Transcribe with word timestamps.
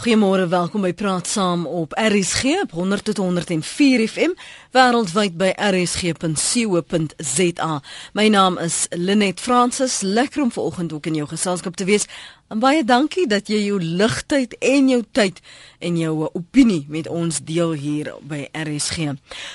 Goeiemôre, 0.00 0.48
welkom 0.48 0.80
by 0.80 0.94
Praat 0.96 1.28
Saam 1.28 1.66
op 1.66 1.92
RSG 1.92 2.44
op 2.62 2.70
100.104 2.72 4.08
FM 4.08 4.32
wêreldwyd 4.72 5.36
by 5.36 5.52
rsg.co.za. 5.60 7.72
My 8.16 8.26
naam 8.32 8.56
is 8.64 8.88
Linet 8.96 9.44
Francis, 9.44 10.00
lekker 10.00 10.40
om 10.42 10.52
vanoggend 10.52 10.92
ook 10.92 11.06
in 11.06 11.14
jou 11.20 11.28
geselskap 11.28 11.76
te 11.76 11.84
wees. 11.84 12.08
En 12.50 12.58
baie 12.58 12.80
dankie 12.82 13.28
dat 13.30 13.46
jy 13.46 13.60
jou 13.62 13.76
ligtyd 13.78 14.56
en 14.58 14.88
jou 14.90 15.04
tyd 15.14 15.36
en 15.78 15.98
jou 16.00 16.14
opinie 16.32 16.82
met 16.90 17.06
ons 17.06 17.36
deel 17.46 17.76
hier 17.78 18.10
by 18.26 18.48
RSG. 18.56 19.12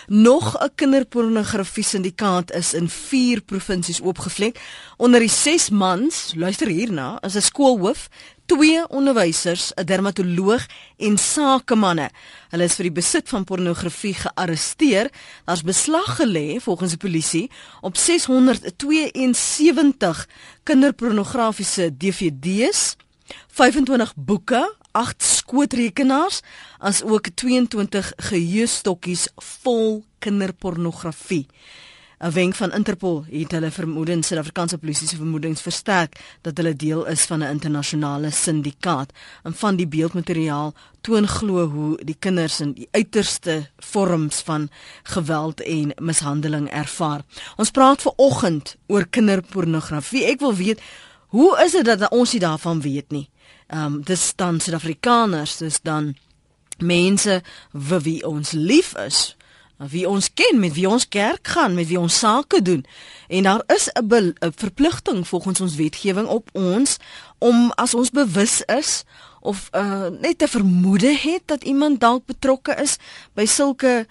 Nog 0.08 0.56
'n 0.62 0.72
kinderpornografie 0.76 1.84
syndikaat 1.84 2.52
is 2.52 2.74
in 2.74 2.90
4 2.90 3.42
provinsies 3.42 4.02
oopgevlek. 4.02 4.60
Onder 4.98 5.20
die 5.20 5.30
6 5.30 5.70
mans, 5.70 6.34
luister 6.36 6.68
hierna, 6.68 7.18
is 7.22 7.36
'n 7.36 7.42
skoolhoof, 7.42 8.10
twee 8.46 8.90
onderwysers, 8.90 9.72
'n 9.74 9.86
dermatoloog 9.86 10.66
en 10.98 11.18
sakemanne. 11.18 12.10
Hulle 12.50 12.64
is 12.64 12.76
vir 12.76 12.84
die 12.84 13.02
besit 13.02 13.30
van 13.30 13.44
pornografie 13.44 14.14
gearresteer. 14.14 15.12
Daar's 15.46 15.64
beslag 15.64 16.16
gelê 16.20 16.62
volgens 16.62 16.90
die 16.90 16.98
polisie 16.98 17.52
op 17.82 17.98
672 17.98 20.28
kinderpornografiese 20.64 21.98
DVD's, 21.98 22.96
25 23.48 24.14
boeke, 24.16 24.76
8 24.92 25.24
skootrekenaars, 25.24 26.42
as 26.80 27.04
ook 27.04 27.28
22 27.36 28.14
geheuestokkies 28.16 29.28
vol 29.36 30.06
kinderpornografie. 30.20 31.48
'n 32.20 32.32
wenk 32.32 32.56
van 32.56 32.72
Interpol 32.72 33.26
het 33.30 33.52
hulle 33.52 33.72
vermoedens 33.72 34.28
Suid-Afrikaanse 34.28 34.78
polisie 34.78 35.08
se 35.08 35.16
vermoedens 35.16 35.62
versterk 35.62 36.20
dat 36.42 36.58
hulle 36.58 36.76
deel 36.76 37.06
is 37.06 37.22
van 37.22 37.40
'n 37.44 37.50
internasionale 37.50 38.32
syndikaat. 38.32 39.12
En 39.44 39.54
van 39.54 39.76
die 39.76 39.88
beeldmateriaal 39.88 40.74
toon 41.02 41.28
glo 41.28 41.68
hoe 41.68 42.00
die 42.04 42.16
kinders 42.20 42.60
in 42.60 42.74
die 42.74 42.88
uiterste 42.92 43.70
vorms 43.78 44.42
van 44.42 44.70
geweld 45.04 45.62
en 45.62 45.94
mishandeling 45.96 46.70
ervaar. 46.70 47.22
Ons 47.56 47.72
praat 47.72 48.02
ver 48.02 48.14
oggend 48.16 48.76
oor 48.88 49.08
kinderpornografie. 49.08 50.26
Ek 50.26 50.40
wil 50.40 50.54
weet 50.54 50.82
hoe 51.28 51.64
is 51.66 51.72
dit 51.72 51.86
dat 51.86 52.10
ons 52.10 52.32
nie 52.32 52.42
daarvan 52.42 52.82
weet 52.82 53.12
nie? 53.12 53.30
Ehm 53.68 53.86
um, 53.86 54.02
dis 54.04 54.34
dan 54.36 54.60
Suid-Afrikaners, 54.60 55.58
dis 55.58 55.80
dan 55.82 56.16
mense 56.78 57.42
vir 57.74 58.02
wie 58.02 58.28
ons 58.28 58.52
lief 58.52 58.96
is 58.96 59.36
wie 59.78 60.10
ons 60.10 60.34
ken, 60.34 60.60
met 60.60 60.74
wie 60.74 60.90
ons 60.90 61.08
kerk 61.08 61.48
gaan, 61.48 61.74
met 61.74 61.88
wie 61.88 62.00
ons 62.00 62.20
sake 62.20 62.62
doen. 62.62 62.86
En 63.28 63.44
daar 63.44 63.64
is 63.68 63.90
'n 63.94 64.34
verpligting 64.56 65.28
volgens 65.28 65.62
ons 65.62 65.76
wetgewing 65.76 66.28
op 66.28 66.50
ons 66.54 66.98
om 67.38 67.72
as 67.72 67.94
ons 67.94 68.10
bewus 68.10 68.62
is 68.62 69.04
of 69.42 69.70
uh, 69.72 70.08
net 70.22 70.42
'n 70.44 70.48
vermoede 70.48 71.18
het 71.18 71.42
dat 71.46 71.64
iemand 71.64 72.00
dalk 72.00 72.26
betrokke 72.26 72.76
is 72.76 72.98
by 73.34 73.46
sulke 73.46 74.08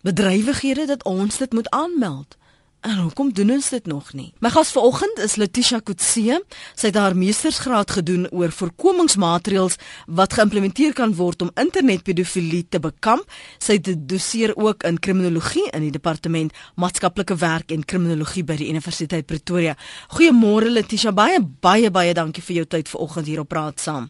bedrywighede 0.00 0.86
dat 0.86 1.04
ons 1.04 1.36
dit 1.36 1.52
moet 1.52 1.70
aanmeld. 1.70 2.36
En 2.80 2.96
hoekom 2.96 3.32
doen 3.32 3.50
ons 3.50 3.68
dit 3.68 3.86
nog 3.86 4.12
nie? 4.16 4.30
My 4.40 4.48
gas 4.50 4.70
vanoggend 4.72 5.18
is 5.20 5.34
Letitia 5.36 5.82
Kutse. 5.84 6.38
Sy 6.74 6.88
het 6.88 6.96
haar 6.96 7.16
meestersgraad 7.16 7.90
gedoen 7.98 8.22
oor 8.32 8.54
voorkomingsmaatreëls 8.56 9.76
wat 10.08 10.36
geïmplementeer 10.38 10.94
kan 10.96 11.12
word 11.18 11.44
om 11.44 11.50
internetpedofilie 11.60 12.62
te 12.72 12.80
bekamp. 12.80 13.28
Sy 13.60 13.76
doseer 13.84 14.54
ook 14.56 14.86
in 14.88 14.96
kriminologie 14.98 15.66
in 15.76 15.84
die 15.84 15.92
departement 15.92 16.56
maatskaplike 16.80 17.36
werk 17.42 17.74
en 17.76 17.84
kriminologie 17.84 18.46
by 18.48 18.56
die 18.62 18.70
Universiteit 18.72 19.28
Pretoria. 19.28 19.76
Goeiemôre 20.16 20.72
Letitia, 20.72 21.12
baie 21.12 21.44
baie 21.44 21.92
baie 21.92 22.16
dankie 22.16 22.44
vir 22.48 22.62
jou 22.62 22.66
tyd 22.78 22.88
vanoggend 22.88 23.28
hier 23.28 23.44
op 23.44 23.52
Praat 23.52 23.80
Saam. 23.80 24.08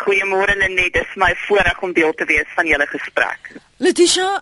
Goeiemôre 0.00 0.56
Lenet, 0.56 0.92
dit 0.96 1.04
is 1.04 1.14
my 1.20 1.34
voorreg 1.44 1.84
om 1.84 1.92
deel 1.92 2.16
te 2.16 2.24
wees 2.24 2.48
van 2.56 2.66
julle 2.66 2.86
gesprek. 2.96 3.52
Letitia, 3.76 4.40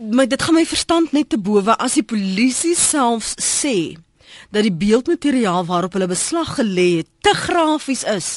maar 0.00 0.28
dit 0.28 0.42
gaan 0.42 0.56
my 0.56 0.64
verstand 0.64 1.12
net 1.12 1.28
te 1.28 1.38
bowe 1.38 1.74
as 1.76 1.98
die 1.98 2.06
polisie 2.06 2.72
self 2.78 3.34
sê 3.36 3.98
dat 4.54 4.64
die 4.64 4.72
beeldmateriaal 4.72 5.66
waarop 5.68 5.92
hulle 5.96 6.08
beslag 6.08 6.54
gelê 6.56 7.02
het 7.02 7.08
te 7.20 7.34
grafies 7.36 8.04
is 8.08 8.28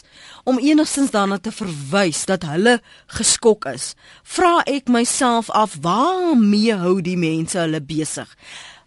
om 0.43 0.59
enigstens 0.59 1.13
daarna 1.13 1.37
te 1.39 1.53
verwys 1.55 2.25
dat 2.27 2.43
hulle 2.43 2.79
geskok 3.15 3.69
is. 3.71 3.93
Vra 4.27 4.59
ek 4.67 4.91
myself 4.91 5.49
af 5.55 5.77
waarmee 5.85 6.75
hou 6.83 6.97
die 7.05 7.17
mense 7.17 7.57
hulle 7.61 7.79
besig? 7.79 8.27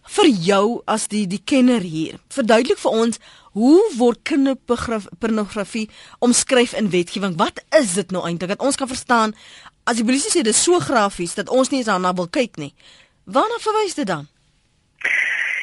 Vir 0.07 0.29
jou 0.29 0.65
as 0.85 1.07
die 1.11 1.25
die 1.27 1.41
kenner 1.43 1.81
hier, 1.81 2.21
verduidelik 2.31 2.79
vir 2.79 2.99
ons 3.01 3.19
hoe 3.57 3.81
word 3.97 4.21
kinderpornografie 4.27 5.87
omskryf 6.21 6.77
in 6.77 6.91
wetgewing? 6.93 7.39
Wat 7.41 7.63
is 7.79 7.97
dit 7.97 8.13
nou 8.13 8.21
eintlik 8.27 8.53
dat 8.53 8.63
ons 8.63 8.77
kan 8.77 8.91
verstaan 8.91 9.33
as 9.87 9.99
die 9.99 10.05
polisie 10.07 10.31
sê 10.33 10.43
dit 10.43 10.53
is 10.53 10.63
so 10.63 10.79
grafies 10.83 11.37
dat 11.37 11.49
ons 11.53 11.71
nie 11.71 11.79
eens 11.79 11.87
daarna 11.89 12.11
wil 12.17 12.27
kyk 12.27 12.59
nie. 12.59 12.73
Waarna 13.23 13.59
verwys 13.63 13.95
dit 13.95 14.07
dan? 14.07 14.27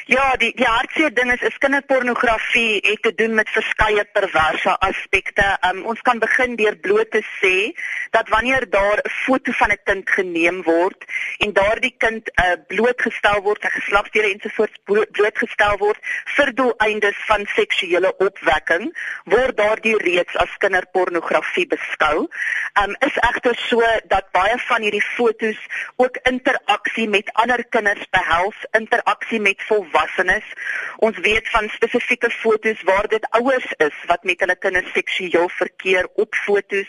Ja, 0.05 0.35
die 0.37 0.51
die 0.53 0.67
hartseer 0.69 1.09
ding 1.17 1.31
is 1.33 1.41
is 1.41 1.55
kinderpornografie 1.57 2.77
het 2.85 3.01
te 3.01 3.11
doen 3.17 3.33
met 3.33 3.49
verskeie 3.49 4.03
perverse 4.13 4.75
aspekte. 4.85 5.45
Um, 5.65 5.79
ons 5.89 6.01
kan 6.05 6.19
begin 6.21 6.53
deur 6.59 6.75
bloot 6.77 7.09
te 7.09 7.23
sê 7.39 7.71
dat 8.13 8.29
wanneer 8.29 8.69
daar 8.69 9.01
'n 9.01 9.09
foto 9.09 9.51
van 9.51 9.71
'n 9.71 9.81
kind 9.83 10.09
geneem 10.09 10.61
word 10.63 11.05
en 11.37 11.53
daardie 11.53 11.95
kind 11.97 12.29
uh, 12.35 12.53
blootgestel 12.67 13.41
word, 13.41 13.61
sy 13.61 13.69
geslagsdele 13.79 14.29
ensovoorts 14.29 14.77
blootgestel 15.17 15.77
word 15.77 15.97
vir 16.35 16.53
doeleindes 16.53 17.17
van 17.25 17.45
seksuele 17.55 18.13
opwekking, 18.17 18.93
word 19.23 19.57
daardie 19.57 19.97
reeds 19.97 20.35
as 20.37 20.57
kinderpornografie 20.57 21.67
beskou. 21.67 22.29
Um 22.83 22.95
is 22.99 23.17
egter 23.17 23.55
so 23.55 23.81
dat 24.05 24.31
baie 24.31 24.57
van 24.57 24.81
hierdie 24.81 25.07
fotos 25.17 25.57
ook 25.95 26.17
interaksie 26.23 27.09
met 27.09 27.33
ander 27.33 27.65
kinders 27.69 28.05
behels, 28.09 28.55
interaksie 28.71 29.41
met 29.41 29.61
volwasse 29.61 29.93
volwassenes. 29.95 30.43
Ons 30.97 31.17
weet 31.19 31.49
van 31.49 31.69
spesifieke 31.69 32.29
fotos 32.29 32.81
waar 32.83 33.07
dit 33.07 33.27
ouers 33.29 33.67
is 33.77 33.95
wat 34.07 34.23
met 34.23 34.39
hulle 34.39 34.55
kinders 34.55 34.91
seksueel 34.93 35.49
verkeer 35.49 36.07
op 36.15 36.35
fotos. 36.35 36.87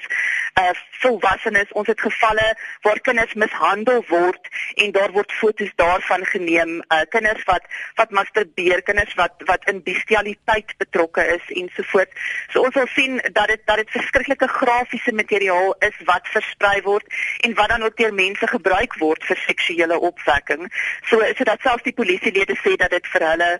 Uh 0.56 0.72
volwassenes, 0.96 1.72
ons 1.76 1.86
het 1.86 2.00
gevalle 2.00 2.44
waar 2.80 3.00
kinders 3.04 3.34
mishandel 3.34 4.00
word 4.08 4.48
en 4.80 4.92
daar 4.96 5.12
word 5.12 5.32
fotos 5.32 5.72
daarvan 5.76 6.24
geneem. 6.24 6.78
Uh 6.88 7.02
kinders 7.12 7.44
wat 7.44 7.66
wat 7.94 8.10
masturbeer, 8.10 8.82
kinders 8.82 9.14
wat 9.14 9.42
wat 9.50 9.68
in 9.70 9.82
bestialiteit 9.82 10.72
betrokke 10.78 11.26
is 11.34 11.50
ensovoorts. 11.62 12.14
So 12.52 12.64
ons 12.64 12.74
wil 12.74 12.88
sien 12.94 13.20
dat 13.32 13.52
dit 13.52 13.62
dat 13.66 13.82
dit 13.82 13.90
verskriklike 13.98 14.48
grafiese 14.48 15.12
materiaal 15.12 15.74
is 15.78 16.00
wat 16.08 16.28
versprei 16.32 16.80
word 16.82 17.04
en 17.44 17.54
wat 17.54 17.68
dan 17.68 17.84
ook 17.84 17.96
deur 17.96 18.14
mense 18.14 18.46
gebruik 18.46 18.96
word 19.02 19.24
vir 19.28 19.42
seksuele 19.44 19.98
opwekking. 19.98 20.70
So 21.10 21.20
so 21.36 21.44
dat 21.44 21.60
selfs 21.60 21.84
die 21.84 21.96
polisielede 21.96 22.56
sê 22.62 22.76
dat 22.80 22.95
dit 22.96 23.10
vir 23.12 23.26
hulle 23.30 23.50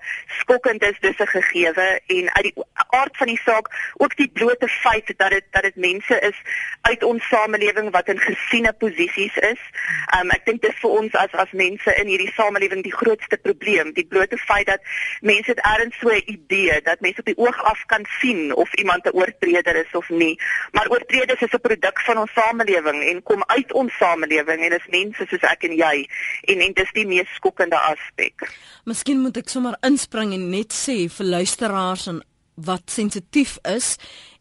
skokkend 0.41 0.83
is 0.91 0.99
dis 1.01 1.21
'n 1.21 1.33
gegewe 1.37 1.89
en 2.17 2.31
uit 2.37 2.47
die 2.49 2.55
aard 3.01 3.17
van 3.17 3.31
die 3.33 3.41
saak 3.45 3.71
ook 4.03 4.17
die 4.17 4.29
blote 4.29 4.69
feit 4.69 5.13
dat 5.17 5.31
dit 5.31 5.45
dat 5.51 5.63
dit 5.63 5.77
mense 5.77 6.21
is 6.21 6.39
uit 6.83 7.03
ons 7.03 7.29
samelewing 7.29 7.91
wat 7.91 8.09
in 8.09 8.19
gesiene 8.19 8.73
posisies 8.73 9.37
is. 9.53 9.63
Um 10.19 10.31
ek 10.31 10.45
dink 10.47 10.63
dis 10.63 10.79
vir 10.83 10.91
ons 11.01 11.15
as 11.15 11.33
as 11.33 11.53
mense 11.53 11.95
in 12.01 12.11
hierdie 12.13 12.33
samelewing 12.37 12.83
die 12.83 12.95
grootste 12.95 13.37
probleem, 13.37 13.93
die 13.97 14.07
blote 14.07 14.39
feit 14.39 14.67
dat 14.67 14.81
mense 15.21 15.55
dit 15.55 15.65
erns 15.65 15.99
so 16.01 16.09
'n 16.11 16.23
idee 16.27 16.81
dat 16.83 17.01
mense 17.01 17.21
op 17.21 17.31
die 17.31 17.39
oog 17.39 17.59
af 17.65 17.85
kan 17.87 18.05
sien 18.21 18.55
of 18.55 18.75
iemand 18.75 19.07
'n 19.07 19.17
oortreder 19.17 19.77
is 19.77 19.93
of 19.93 20.09
nie. 20.09 20.39
Maar 20.73 20.89
oortreders 20.89 21.41
is 21.41 21.53
'n 21.53 21.61
produk 21.61 22.01
van 22.01 22.19
ons 22.19 22.33
samelewing 22.33 23.03
en 23.11 23.23
kom 23.23 23.43
uit 23.47 23.73
ons 23.73 23.97
samelewing 23.97 24.65
en 24.65 24.73
is 24.73 24.87
mense 24.89 25.27
soos 25.29 25.51
ek 25.51 25.63
en 25.65 25.75
jy 25.77 26.09
en 26.45 26.61
en 26.61 26.73
dis 26.73 26.93
die 26.93 27.07
mees 27.07 27.35
skokkende 27.35 27.79
aspek. 27.79 28.49
Miskien 28.85 29.23
moet 29.26 29.41
ek 29.42 29.50
sommer 29.50 29.75
inspring 29.87 30.31
en 30.37 30.50
net 30.53 30.75
sê 30.75 31.09
vir 31.10 31.26
luisteraars 31.26 32.06
en 32.12 32.20
wat 32.62 32.92
sensitief 32.94 33.56
is 33.66 33.97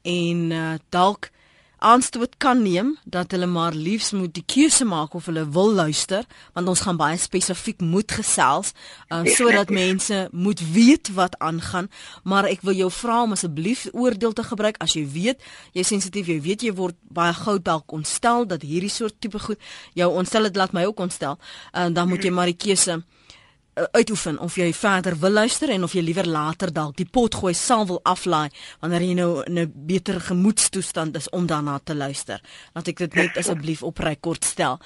en 0.05 0.51
uh, 0.53 0.75
dalk 0.93 1.31
aanstoot 1.85 2.37
kan 2.41 2.61
neem 2.61 2.91
dat 3.03 3.33
hulle 3.33 3.47
maar 3.49 3.73
liefs 3.73 4.11
moet 4.15 4.33
die 4.37 4.43
keuse 4.45 4.85
maak 4.85 5.13
of 5.17 5.25
hulle 5.29 5.43
wil 5.57 5.73
luister 5.73 6.27
want 6.53 6.69
ons 6.71 6.83
gaan 6.85 6.99
baie 7.01 7.17
spesifiek 7.17 7.81
moet 7.81 8.13
gesels 8.19 8.71
uh, 9.09 9.23
sodat 9.37 9.73
mense 9.73 10.21
moet 10.31 10.61
weet 10.77 11.11
wat 11.17 11.35
aangaan. 11.41 11.89
Maar 12.23 12.49
ek 12.53 12.61
wil 12.65 12.77
jou 12.77 12.91
vra 12.93 13.23
om 13.25 13.35
asseblief 13.35 13.87
oordeel 13.91 14.37
te 14.37 14.45
gebruik. 14.45 14.79
As 14.85 14.93
jy 14.93 15.03
weet 15.17 15.41
jy 15.73 15.85
sensitief 15.85 16.29
jy 16.29 16.39
weet 16.45 16.69
jy 16.69 16.73
word 16.77 16.97
baie 17.09 17.33
gou 17.41 17.57
dalk 17.57 17.93
ontstel 17.97 18.45
dat 18.49 18.65
hierdie 18.65 18.93
soort 18.93 19.17
tipe 19.19 19.41
goed 19.49 19.61
jou 19.97 20.13
ontstel 20.13 20.49
dit 20.49 20.61
laat 20.61 20.77
my 20.77 20.85
ook 20.85 21.05
ontstel. 21.09 21.41
En 21.73 21.89
uh, 21.89 21.95
dan 21.97 22.09
moet 22.09 22.23
jy 22.23 22.33
maar 22.33 22.53
die 22.53 22.61
keuse 22.69 23.01
uh, 23.01 23.03
uitoefen 23.75 24.39
of 24.39 24.55
jy 24.55 24.69
verder 24.73 25.17
wil 25.19 25.31
luister 25.31 25.69
en 25.69 25.83
of 25.83 25.93
jy 25.93 26.01
liewer 26.01 26.27
later 26.27 26.71
dalk 26.73 26.95
die 26.95 27.07
pot 27.11 27.35
gooi 27.35 27.53
sal 27.53 27.83
wil 27.89 27.99
aflaai 28.07 28.47
wanneer 28.79 29.03
jy 29.03 29.15
nou 29.19 29.43
in 29.43 29.59
'n 29.59 29.73
beter 29.87 30.19
gemoedstoestand 30.21 31.15
is 31.15 31.29
om 31.29 31.45
daarna 31.45 31.79
te 31.83 31.95
luister. 31.95 32.41
Laat 32.73 32.87
ek 32.87 32.97
dit 32.97 33.13
net 33.15 33.37
asseblief 33.37 33.83
op 33.83 33.97
rekord 33.97 34.45
stel. 34.45 34.79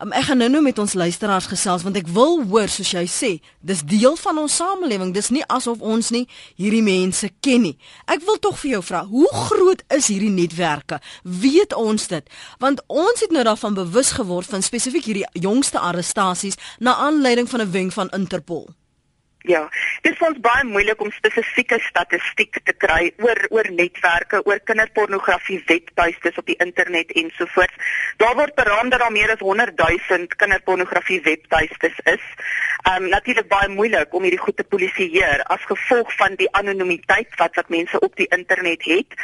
Um, 0.00 0.12
ek 0.16 0.24
gaan 0.24 0.40
nou-nou 0.40 0.62
met 0.64 0.78
ons 0.78 0.94
luisteraars 0.96 1.46
gesels 1.50 1.84
want 1.84 1.96
ek 2.00 2.08
wil 2.14 2.40
hoor 2.48 2.70
soos 2.72 2.92
jy 2.94 3.04
sê, 3.10 3.30
dis 3.60 3.82
deel 3.84 4.16
van 4.16 4.40
ons 4.40 4.56
samelewing. 4.56 5.12
Dis 5.12 5.30
nie 5.34 5.44
asof 5.52 5.82
ons 5.84 6.10
nie 6.14 6.24
hierdie 6.56 6.82
mense 6.82 7.28
ken 7.44 7.66
nie. 7.68 7.74
Ek 8.08 8.24
wil 8.26 8.40
tog 8.42 8.58
vir 8.62 8.76
jou 8.76 8.82
vra, 8.88 9.04
hoe 9.08 9.28
groot 9.48 9.84
is 9.92 10.08
hierdie 10.12 10.32
netwerke? 10.32 11.00
Weet 11.22 11.76
ons 11.76 12.08
dit? 12.08 12.36
Want 12.62 12.80
ons 12.88 13.20
het 13.20 13.34
nou 13.34 13.44
daarvan 13.44 13.76
bewus 13.76 14.14
geword 14.16 14.48
van 14.48 14.64
spesifiek 14.64 15.10
hierdie 15.10 15.28
jongste 15.32 15.82
arrestasies 15.82 16.60
na 16.80 16.96
aanleiding 16.96 17.50
van 17.50 17.60
'n 17.60 17.70
wenk 17.70 17.92
van 17.92 18.08
Interpol. 18.16 18.70
Ja, 19.42 19.68
dit 20.00 20.20
is 20.20 20.40
baie 20.40 20.64
moeilik 20.64 21.00
om 21.02 21.10
spesifieke 21.10 21.80
statistiek 21.82 22.58
te 22.62 22.72
kry 22.78 23.08
oor 23.18 23.40
oor 23.50 23.66
netwerke, 23.74 24.38
oor 24.46 24.60
kinderpornografie 24.70 25.58
webtuistes 25.66 26.38
op 26.38 26.46
die 26.46 26.56
internet 26.62 27.10
ensovoorts. 27.18 27.90
Daar 28.22 28.36
word 28.38 28.54
beraam 28.54 28.92
dat 28.94 29.02
daar 29.02 29.10
meer 29.12 29.32
as 29.34 29.42
100 29.42 29.74
000 29.78 30.26
kinderpornografie 30.36 31.20
webtuistes 31.26 31.98
is. 32.14 32.28
Ehm 32.82 33.04
um, 33.04 33.08
natuurlik 33.08 33.46
baie 33.48 33.68
moeilik 33.68 34.14
om 34.14 34.24
hierdie 34.26 34.40
goed 34.42 34.56
te 34.58 34.64
polisieer 34.66 35.42
as 35.54 35.66
gevolg 35.70 36.08
van 36.18 36.34
die 36.40 36.48
anonimiteit 36.58 37.36
wat 37.38 37.54
wat 37.54 37.68
mense 37.70 38.00
op 38.00 38.16
die 38.18 38.26
internet 38.34 38.82
het. 38.82 39.14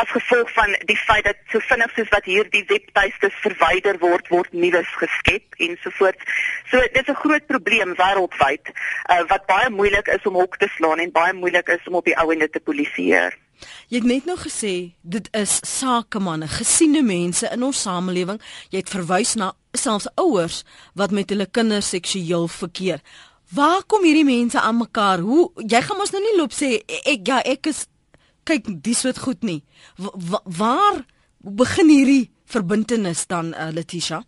As 0.00 0.08
gevolg 0.14 0.52
van 0.52 0.72
die 0.88 0.96
feit 0.96 1.28
dat 1.28 1.42
so 1.52 1.60
vinnig 1.68 1.92
soos 1.92 2.08
wat 2.14 2.24
hierdie 2.24 2.64
webtuistes 2.72 3.36
verwyder 3.44 4.00
word, 4.00 4.32
word 4.32 4.56
nuus 4.56 4.96
geskep 5.02 5.60
ensovoorts. 5.68 6.40
So 6.70 6.80
dit 6.80 7.02
is 7.04 7.12
'n 7.12 7.22
groot 7.24 7.46
probleem 7.46 7.94
wêreldwyd 8.00 8.72
uh, 8.72 9.22
wat 9.28 9.46
baie 9.46 9.70
moeilik 9.70 10.08
is 10.08 10.24
om 10.24 10.40
hok 10.40 10.56
te 10.56 10.72
slaan 10.76 10.98
en 10.98 11.12
baie 11.12 11.32
moeilik 11.32 11.68
is 11.68 11.84
om 11.86 12.00
op 12.00 12.04
die 12.04 12.16
ouende 12.16 12.48
te 12.48 12.60
polisieer. 12.60 13.41
Jy 13.88 14.00
het 14.00 14.08
net 14.08 14.28
nou 14.28 14.36
gesê 14.40 14.94
dit 15.02 15.28
is 15.36 15.58
sakemanne, 15.66 16.48
gesiene 16.48 17.02
mense 17.02 17.48
in 17.52 17.62
ons 17.62 17.82
samelewing. 17.82 18.40
Jy 18.70 18.82
het 18.82 18.92
verwys 18.92 19.34
na 19.40 19.52
selfs 19.76 20.08
ouers 20.20 20.62
wat 20.98 21.14
met 21.14 21.30
hulle 21.32 21.46
kinders 21.46 21.92
seksueel 21.94 22.48
verkeer. 22.48 23.02
Waar 23.52 23.84
kom 23.84 24.04
hierdie 24.04 24.24
mense 24.24 24.60
aan 24.60 24.80
mekaar? 24.80 25.20
Hoe 25.20 25.50
jy 25.60 25.80
gaan 25.84 25.98
mos 26.00 26.12
nou 26.14 26.22
nie 26.24 26.36
loop 26.38 26.54
sê 26.56 26.78
ek 27.04 27.26
ja, 27.28 27.42
ek 27.44 27.68
is 27.72 27.86
kyk 28.48 28.68
dis 28.82 29.04
wat 29.06 29.20
goed 29.22 29.44
nie. 29.46 29.60
W 29.98 30.40
waar 30.58 31.02
begin 31.42 31.90
hierdie 31.90 32.30
verbintenis 32.46 33.26
dan 33.26 33.52
uh, 33.54 33.70
Letitia? 33.72 34.22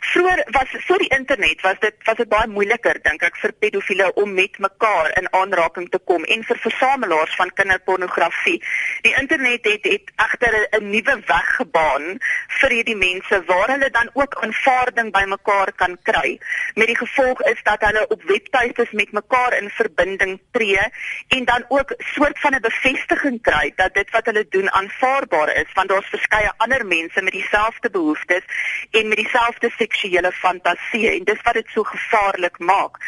Vroeger 0.00 0.46
was 0.50 0.68
voor 0.86 0.98
die 0.98 1.08
internet 1.18 1.60
was 1.60 1.78
dit 1.80 1.94
was 2.04 2.16
dit 2.16 2.28
baie 2.28 2.48
moeiliker 2.48 2.98
dink 3.02 3.22
ek 3.22 3.36
vir 3.42 3.52
pedofiele 3.58 4.12
om 4.14 4.34
met 4.34 4.58
mekaar 4.58 5.10
in 5.18 5.28
aanraking 5.32 5.88
te 5.90 5.98
kom 5.98 6.24
en 6.24 6.44
vir 6.44 6.58
versamelaars 6.58 7.36
van 7.36 7.52
kinderpornografie. 7.60 8.58
Die 9.06 9.14
internet 9.20 9.64
het 9.64 9.84
het 9.84 10.12
egter 10.26 10.68
'n 10.70 10.90
nuwe 10.90 11.16
weg 11.26 11.48
gebaan 11.56 12.18
vir 12.60 12.70
hierdie 12.70 12.96
mense 12.96 13.42
waar 13.46 13.70
hulle 13.70 13.90
dan 13.90 14.10
ook 14.12 14.34
aanvaarding 14.34 15.12
by 15.12 15.24
mekaar 15.26 15.72
kan 15.72 15.98
kry. 16.02 16.38
Met 16.74 16.86
die 16.86 16.96
gevolg 16.96 17.42
is 17.42 17.62
dat 17.62 17.80
hulle 17.80 18.06
op 18.08 18.22
webtuistes 18.22 18.90
met 18.90 19.12
mekaar 19.12 19.56
in 19.58 19.70
verbinding 19.70 20.40
tree 20.50 20.80
en 21.28 21.44
dan 21.44 21.64
ook 21.68 21.94
soort 21.98 22.38
van 22.40 22.54
'n 22.54 22.60
bevestiging 22.60 23.42
kry 23.42 23.72
dat 23.76 23.94
dit 23.94 24.10
wat 24.10 24.26
hulle 24.26 24.46
doen 24.48 24.70
aanvaarbaar 24.70 25.54
is 25.54 25.72
want 25.74 25.88
daar's 25.88 26.08
verskeie 26.08 26.52
ander 26.56 26.86
mense 26.86 27.22
met 27.22 27.32
dieselfde 27.32 27.90
behoeftes 27.90 28.44
en 28.90 29.08
met 29.08 29.16
dieselfde 29.16 29.63
te 29.64 29.70
seksuele 29.78 30.32
fantasie 30.32 31.06
en 31.10 31.24
dis 31.28 31.42
wat 31.46 31.58
dit 31.58 31.70
so 31.74 31.86
gevaarlik 31.88 32.58
maak. 32.70 33.00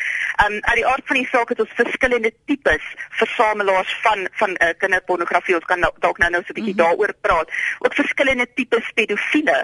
Um 0.45 0.59
uit 0.69 0.79
die 0.81 0.87
aard 0.93 1.07
van 1.11 1.21
die 1.21 1.29
saak 1.33 1.53
het 1.53 1.61
ons 1.65 1.77
verskillende 1.79 2.33
tipes 2.51 2.87
versamelaars 3.21 3.93
van 4.05 4.27
van 4.41 4.57
uh, 4.57 4.73
kinderpornografie. 4.81 5.57
Ons 5.59 5.69
kan 5.71 5.81
nou, 5.85 5.93
dalk 6.05 6.19
nou 6.23 6.31
nou 6.31 6.43
so 6.43 6.53
'n 6.53 6.59
bietjie 6.59 6.75
mm 6.75 6.81
-hmm. 6.81 6.97
daaroor 6.97 7.15
praat. 7.21 7.53
Ook 7.79 7.95
verskillende 7.95 8.47
tipes 8.55 8.91
pedofiele 8.95 9.59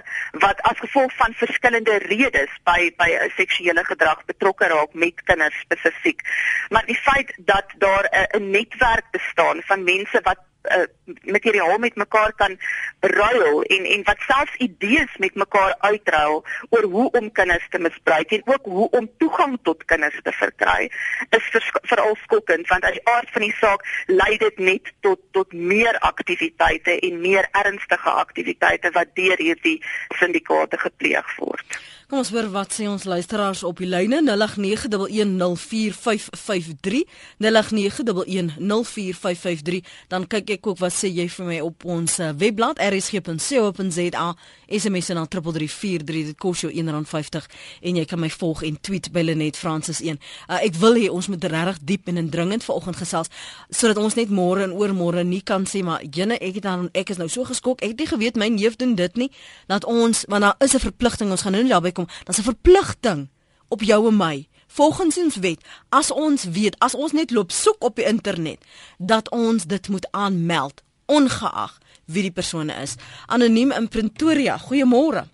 wat 0.44 0.62
as 0.62 0.78
gevolg 0.84 1.12
van 1.16 1.34
verskillende 1.44 1.98
redes 2.12 2.52
by 2.64 2.92
by 2.96 3.10
'n 3.10 3.32
seksuele 3.36 3.84
gedrag 3.84 4.24
betrokke 4.24 4.66
raak 4.66 4.92
met 4.94 5.22
kinders 5.24 5.58
spesifiek. 5.60 6.20
Maar 6.68 6.86
die 6.86 7.00
feit 7.08 7.32
dat 7.36 7.66
daar 7.78 8.04
'n 8.10 8.42
uh, 8.42 8.48
netwerk 8.58 9.06
bestaan 9.10 9.62
van 9.64 9.84
mense 9.84 10.20
wat 10.22 10.38
uh, 10.62 10.86
materiaal 11.22 11.78
met 11.78 11.94
mekaar 11.94 12.32
kan 12.32 12.58
ruil 13.00 13.62
en 13.62 13.84
en 13.84 14.02
wat 14.04 14.20
selfs 14.26 14.56
idees 14.56 15.16
met 15.18 15.34
mekaar 15.34 15.74
uitruil 15.78 16.44
oor 16.70 16.82
hoe 16.82 17.10
om 17.10 17.32
kinders 17.32 17.66
te 17.70 17.78
misbruik 17.78 18.30
en 18.30 18.42
ook 18.44 18.64
hoe 18.64 18.90
om 18.90 19.10
toegang 19.18 19.58
tot 19.62 19.84
kinders 19.84 20.18
te 20.22 20.32
verkry 20.32 20.90
is 21.30 21.50
veral 21.82 22.16
skokkend 22.22 22.68
want 22.68 22.84
uit 22.84 22.98
die 23.00 23.08
aard 23.14 23.30
van 23.30 23.46
die 23.46 23.54
saak 23.60 23.86
lei 24.06 24.36
dit 24.38 24.58
net 24.58 24.92
tot 25.00 25.20
tot 25.30 25.52
meer 25.52 25.98
aktiwiteite 25.98 26.98
en 26.98 27.20
meer 27.20 27.48
ernstige 27.64 28.10
aktiwiteite 28.10 28.90
wat 28.90 29.14
deur 29.14 29.38
hierdie 29.38 29.78
syndikaate 30.18 30.78
gepleeg 30.78 31.36
word. 31.38 31.80
Kom 32.12 32.20
ons 32.20 32.28
hoor 32.28 32.50
wat 32.52 32.74
sê 32.76 32.84
ons 32.92 33.08
luisteraars 33.08 33.62
op 33.64 33.80
die 33.80 33.88
lyne 33.88 34.20
0891104553 34.20 37.08
0891104553 37.40 39.80
dan 40.12 40.28
kyk 40.28 40.52
ek 40.58 40.68
ook 40.68 40.76
wat 40.82 40.92
sê 40.92 41.08
jy 41.08 41.24
vir 41.32 41.46
my 41.48 41.64
op 41.64 41.86
ons 41.88 42.20
uh, 42.20 42.36
webblad 42.36 42.76
rsg.co.za 42.84 44.36
SMS 44.68 45.08
na 45.16 45.24
3343 45.24 46.28
dit 46.28 46.36
kos 46.36 46.60
jou 46.66 46.68
R1.50 46.68 47.48
en 47.80 47.96
jy 48.02 48.04
kan 48.10 48.20
my 48.20 48.28
volg 48.36 48.60
en 48.68 48.76
tweet 48.76 49.08
by 49.16 49.24
Lenet 49.24 49.56
Francis 49.56 50.04
1 50.04 50.12
uh, 50.12 50.20
ek 50.60 50.76
wil 50.84 51.00
hê 51.00 51.08
ons 51.08 51.32
moet 51.32 51.40
regtig 51.48 51.80
diep 51.94 52.12
en 52.12 52.20
indringend 52.26 52.60
vanoggend 52.68 53.00
gesels 53.00 53.32
sodat 53.72 53.96
ons 54.04 54.20
net 54.20 54.28
môre 54.28 54.68
en 54.68 54.76
oormôre 54.76 55.24
nie 55.24 55.40
kan 55.40 55.64
sê 55.64 55.80
maar 55.80 56.04
jene 56.04 56.36
ek 56.44 56.60
het 56.60 56.68
dan 56.68 56.92
ek 56.92 57.16
is 57.16 57.24
nou 57.24 57.32
so 57.32 57.48
geskok 57.48 57.80
ek 57.80 57.96
het 57.96 58.04
nie 58.04 58.12
geweet 58.12 58.36
my 58.36 58.52
neef 58.52 58.76
doen 58.76 59.00
dit 59.00 59.16
nie. 59.16 59.32
Dat 59.72 59.88
ons 59.88 60.28
want 60.28 60.42
daar 60.42 60.56
is 60.60 60.74
'n 60.74 60.78
verpligting 60.78 61.30
ons 61.30 61.42
gaan 61.42 61.52
nou 61.52 61.62
nie 61.62 61.72
daarby 61.72 61.92
kom, 61.92 62.01
dan 62.24 62.34
'n 62.38 62.42
verpligting 62.42 63.28
op 63.68 63.82
jou 63.82 64.08
en 64.08 64.16
my. 64.16 64.48
Volgens 64.66 65.18
ons 65.18 65.36
wet, 65.36 65.64
as 65.88 66.10
ons 66.10 66.44
weet, 66.44 66.76
as 66.78 66.94
ons 66.94 67.12
net 67.12 67.30
loop 67.30 67.50
soek 67.50 67.84
op 67.84 67.96
die 67.96 68.04
internet 68.04 68.58
dat 68.98 69.30
ons 69.30 69.64
dit 69.64 69.88
moet 69.88 70.06
aanmeld, 70.10 70.82
ongeag 71.06 71.78
wie 72.04 72.22
die 72.22 72.32
persoon 72.32 72.70
is. 72.70 72.96
Anoniem 73.26 73.72
in 73.72 73.88
Pretoria. 73.88 74.58
Goeiemôre. 74.58 75.26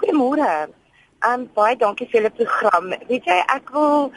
Goeiemôre. 0.00 0.52
Um 1.22 1.44
baie 1.54 1.76
dankie 1.78 2.08
vir 2.10 2.20
julle 2.20 2.32
program. 2.34 2.88
Weet 3.08 3.28
jy, 3.30 3.36
ek 3.54 3.70
wil 3.70 4.08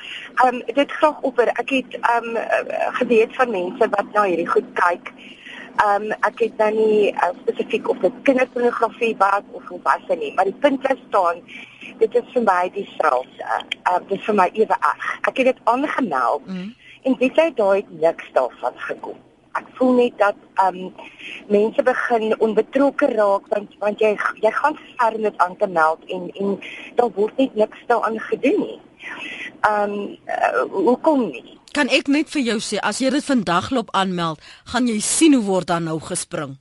um 0.48 0.62
dit 0.66 0.96
graag 1.00 1.20
oor. 1.28 1.52
Ek 1.62 1.70
het 1.70 1.98
um 2.16 2.32
geweet 3.00 3.36
van 3.38 3.52
mense 3.54 3.90
wat 3.98 4.14
na 4.16 4.26
hierdie 4.26 4.50
goed 4.50 4.72
kyk. 4.80 5.12
Um 5.84 6.12
ek 6.24 6.40
het 6.40 6.58
nou 6.58 6.72
nie 6.72 7.12
uh, 7.12 7.34
spesifiek 7.42 7.90
op 7.92 8.04
kinderpornografie 8.24 9.16
wat 9.20 9.44
of 9.52 9.64
volwasse 9.68 10.16
nie, 10.16 10.32
maar 10.36 10.48
die 10.48 10.60
punt 10.64 10.86
is 10.92 11.02
staan 11.10 11.42
dit 12.00 12.16
is 12.16 12.32
vir 12.34 12.44
my 12.48 12.64
dieselfde. 12.76 13.44
Uh 13.84 14.00
dit 14.08 14.18
is 14.20 14.26
vir 14.26 14.38
my 14.40 14.48
ewe 14.54 14.78
erg. 14.80 15.06
Ek 15.28 15.38
het 15.42 15.52
dit 15.52 15.62
aangemeld 15.72 16.48
mm. 16.48 16.74
en 17.10 17.18
weet 17.20 17.40
jy 17.42 17.48
daai 17.60 17.78
het 17.82 17.92
niks 18.02 18.32
daarvan 18.38 18.80
gekom. 18.88 19.20
Ek 19.56 19.68
voel 19.78 19.94
net 20.00 20.18
dat 20.20 20.40
um 20.64 20.80
mense 21.52 21.84
begin 21.92 22.40
onbetrokke 22.48 23.12
raak 23.14 23.52
want 23.54 23.76
want 23.84 24.04
jy 24.04 24.16
jy 24.44 24.52
gaan 24.62 24.80
ver 24.86 25.20
met 25.28 25.38
aan 25.44 25.60
te 25.60 25.68
meld 25.68 26.08
en 26.18 26.32
en 26.40 26.58
daar 26.96 27.12
word 27.20 27.38
net 27.44 27.56
niks 27.56 27.86
daaraan 27.92 28.20
gedoen 28.32 28.64
nie. 28.64 28.80
Um 29.70 29.96
uh, 30.28 30.66
hoekom 30.72 31.30
nie? 31.30 31.60
Kan 31.76 31.90
ek 31.92 32.08
net 32.08 32.30
vir 32.32 32.40
jou 32.48 32.56
sê 32.64 32.78
as 32.88 33.02
jy 33.04 33.10
dit 33.12 33.26
vandag 33.28 33.66
loop 33.76 33.90
aanmeld, 34.00 34.40
gaan 34.72 34.86
jy 34.88 35.02
sien 35.04 35.34
hoe 35.36 35.44
word 35.44 35.68
dan 35.68 35.84
nou 35.90 35.98
gespring. 36.00 36.54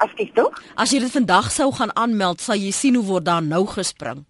As 0.00 0.14
dit 0.16 0.30
toe? 0.32 0.46
As 0.72 0.94
jy 0.94 1.02
dit 1.02 1.12
vandag 1.12 1.50
sou 1.52 1.66
gaan 1.76 1.92
aanmeld, 2.00 2.40
sal 2.40 2.56
jy 2.56 2.70
sien 2.72 2.96
hoe 2.96 3.04
word 3.04 3.26
dan 3.26 3.50
nou 3.52 3.66
gespring. 3.68 4.22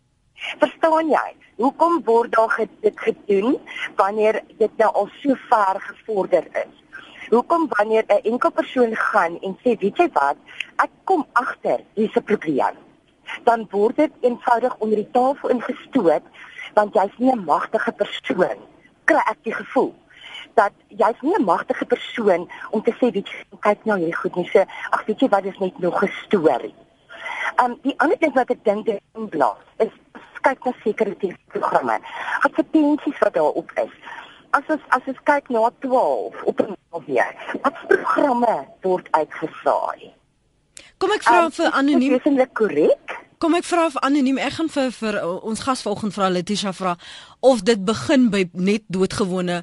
Verstaan 0.58 1.12
jy? 1.12 1.28
Hoekom 1.62 2.00
word 2.08 2.34
daar 2.34 2.56
dit 2.82 2.98
gedoen 3.04 3.54
wanneer 4.00 4.40
dit 4.58 4.82
nou 4.82 4.88
al 5.02 5.06
so 5.20 5.38
ver 5.52 5.78
gevorder 5.84 6.48
is? 6.64 6.74
Hoekom 7.30 7.68
wanneer 7.76 8.02
'n 8.10 8.26
enkel 8.32 8.50
persoon 8.50 8.96
gaan 8.96 9.38
en 9.38 9.54
sê, 9.62 9.78
"Weet 9.78 9.96
jy 10.02 10.08
wat? 10.18 10.36
Ek 10.82 10.90
kom 11.04 11.26
agter 11.34 11.78
hier's 11.94 12.16
'n 12.16 12.24
probleem." 12.24 12.74
Dan 13.44 13.68
word 13.70 13.96
dit 13.96 14.12
eenvoudig 14.20 14.74
onder 14.78 14.96
die 14.96 15.10
tafel 15.12 15.48
ingestoot 15.50 16.24
want 16.74 16.94
jy's 16.94 17.18
nie 17.18 17.30
'n 17.32 17.44
magtige 17.44 17.92
persoon 17.92 18.58
kry 19.10 19.22
ek 19.32 19.42
die 19.48 19.54
gevoel 19.54 19.92
dat 20.58 20.72
jy's 20.88 21.20
nie 21.22 21.34
'n 21.38 21.44
magtige 21.44 21.84
persoon 21.84 22.50
om 22.70 22.82
te 22.82 22.92
sê 22.98 23.10
weet 23.16 23.28
jy 23.28 23.58
kyk 23.66 23.84
nou 23.84 23.98
hierdie 23.98 24.20
goed 24.22 24.36
nie 24.36 24.50
sê 24.54 24.66
ag 24.90 25.04
weet 25.06 25.20
jy 25.20 25.28
wat 25.28 25.44
is 25.44 25.58
net 25.58 25.78
nog 25.78 26.02
'n 26.02 26.12
storie. 26.24 26.74
Um 27.62 27.78
die 27.82 27.94
ander 27.98 28.18
ding 28.18 28.34
wat 28.34 28.50
ek 28.50 28.64
dink 28.64 28.86
dit 28.86 29.00
inblaas 29.14 29.62
is 29.78 29.94
kyk 30.42 30.64
na 30.64 30.72
sekuriteitsprogramme. 30.84 31.98
Advertensies 32.48 33.18
wat 33.18 33.34
daar 33.34 33.52
op 33.62 33.70
is. 33.84 33.94
As 34.50 34.66
ons 34.68 34.82
as 34.88 35.04
ons 35.06 35.20
kyk 35.24 35.48
na 35.48 35.70
12 35.80 36.42
op 36.42 36.60
'n 36.60 36.76
weer, 37.06 37.34
wat 37.62 37.86
programme 37.88 38.66
word 38.80 39.08
uitgesaai? 39.10 40.12
Kom 40.98 41.10
ek 41.10 41.22
vra 41.22 41.44
um, 41.44 41.50
vir 41.50 41.70
anoniem. 41.70 42.14
Is 42.14 42.22
dit 42.22 42.52
korrek? 42.52 43.29
Kom 43.40 43.56
ek 43.56 43.64
vra 43.64 43.86
vir 43.88 44.02
anoniem. 44.04 44.38
Ek 44.38 44.52
gaan 44.58 44.68
vir 44.68 44.90
vir 44.92 45.16
ons 45.24 45.62
gas 45.64 45.80
vanoggend 45.86 46.12
vra 46.12 46.28
Letitia 46.28 46.74
vra 46.76 46.96
of 47.40 47.62
dit 47.64 47.84
begin 47.88 48.28
by 48.32 48.44
net 48.52 48.84
doodgewone 48.92 49.62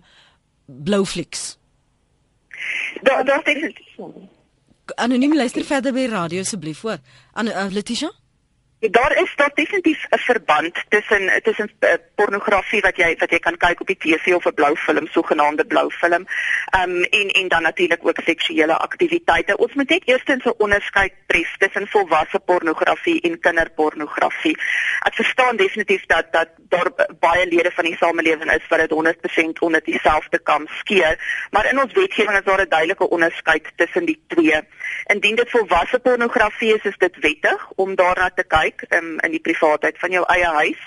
blou 0.65 1.03
flieks. 1.05 1.57
Daar 3.05 3.25
daar 3.25 3.45
is 3.45 3.75
Anoniem 4.95 5.35
luister 5.35 5.63
verder 5.63 5.93
by 5.93 6.07
radio 6.09 6.41
asseblief 6.41 6.81
hoor. 6.81 6.97
An 7.33 7.47
uh, 7.51 7.67
Letitia? 7.69 8.09
Daar 8.79 9.17
is 9.17 9.33
daar 9.35 9.51
definitief 9.53 10.05
'n 10.09 10.17
verband 10.17 10.83
tussen 10.89 11.41
tussen 11.43 11.71
uh, 11.79 11.89
pornografie 12.15 12.81
wat 12.81 12.97
jy 12.97 13.15
wat 13.19 13.29
jy 13.29 13.39
kan 13.39 13.57
kyk 13.57 13.79
op 13.79 13.87
die 13.87 13.97
TV 13.97 14.33
of 14.33 14.45
'n 14.45 14.53
blou 14.53 14.75
film, 14.75 15.07
sogenaamde 15.07 15.65
blou 15.65 15.89
film. 15.91 16.27
Ehm 16.69 16.89
um, 16.89 17.03
en 17.03 17.27
en 17.27 17.47
dan 17.47 17.61
natuurlik 17.61 18.07
ook 18.07 18.19
seksuele 18.23 18.77
aktiwiteite. 18.77 19.57
Ons 19.57 19.73
moet 19.73 19.89
net 19.89 20.01
eerstens 20.05 20.45
'n 20.45 20.53
onderskeid 20.57 21.13
tref 21.25 21.57
tussen 21.57 21.87
volwasse 21.87 22.39
pornografie 22.39 23.21
en 23.21 23.39
kinderpornografie. 23.39 24.57
Ek 24.99 25.13
verstaan 25.13 25.55
definitief 25.55 26.05
dat 26.05 26.25
dat 26.31 26.49
daar 26.69 26.91
baie 27.19 27.47
lede 27.47 27.71
van 27.71 27.83
die 27.83 27.97
samelewing 27.97 28.51
is 28.51 28.67
wat 28.67 28.79
dit 28.79 28.91
100% 28.91 29.59
onder 29.59 29.81
dieselfde 29.83 30.39
kam 30.39 30.67
skeer, 30.67 31.47
maar 31.51 31.65
in 31.65 31.79
ons 31.79 31.93
wetgewing 31.93 32.37
is 32.37 32.43
daar 32.43 32.61
'n 32.61 32.69
duidelike 32.69 33.09
onderskeid 33.09 33.71
tussen 33.75 34.05
die 34.05 34.23
twee. 34.27 34.61
Indien 35.05 35.35
dit 35.35 35.49
volwasse 35.49 35.99
pornografie 35.99 36.75
is, 36.75 36.83
is 36.83 36.97
dit 36.97 37.19
wettig 37.19 37.69
om 37.75 37.95
daarna 37.95 38.29
te 38.29 38.43
kyk 38.43 38.66
gebruik 38.75 39.03
um, 39.03 39.19
in 39.19 39.31
die 39.31 39.41
privaatheid 39.41 39.99
van 39.99 40.11
jou 40.11 40.23
eie 40.27 40.45
huis. 40.45 40.81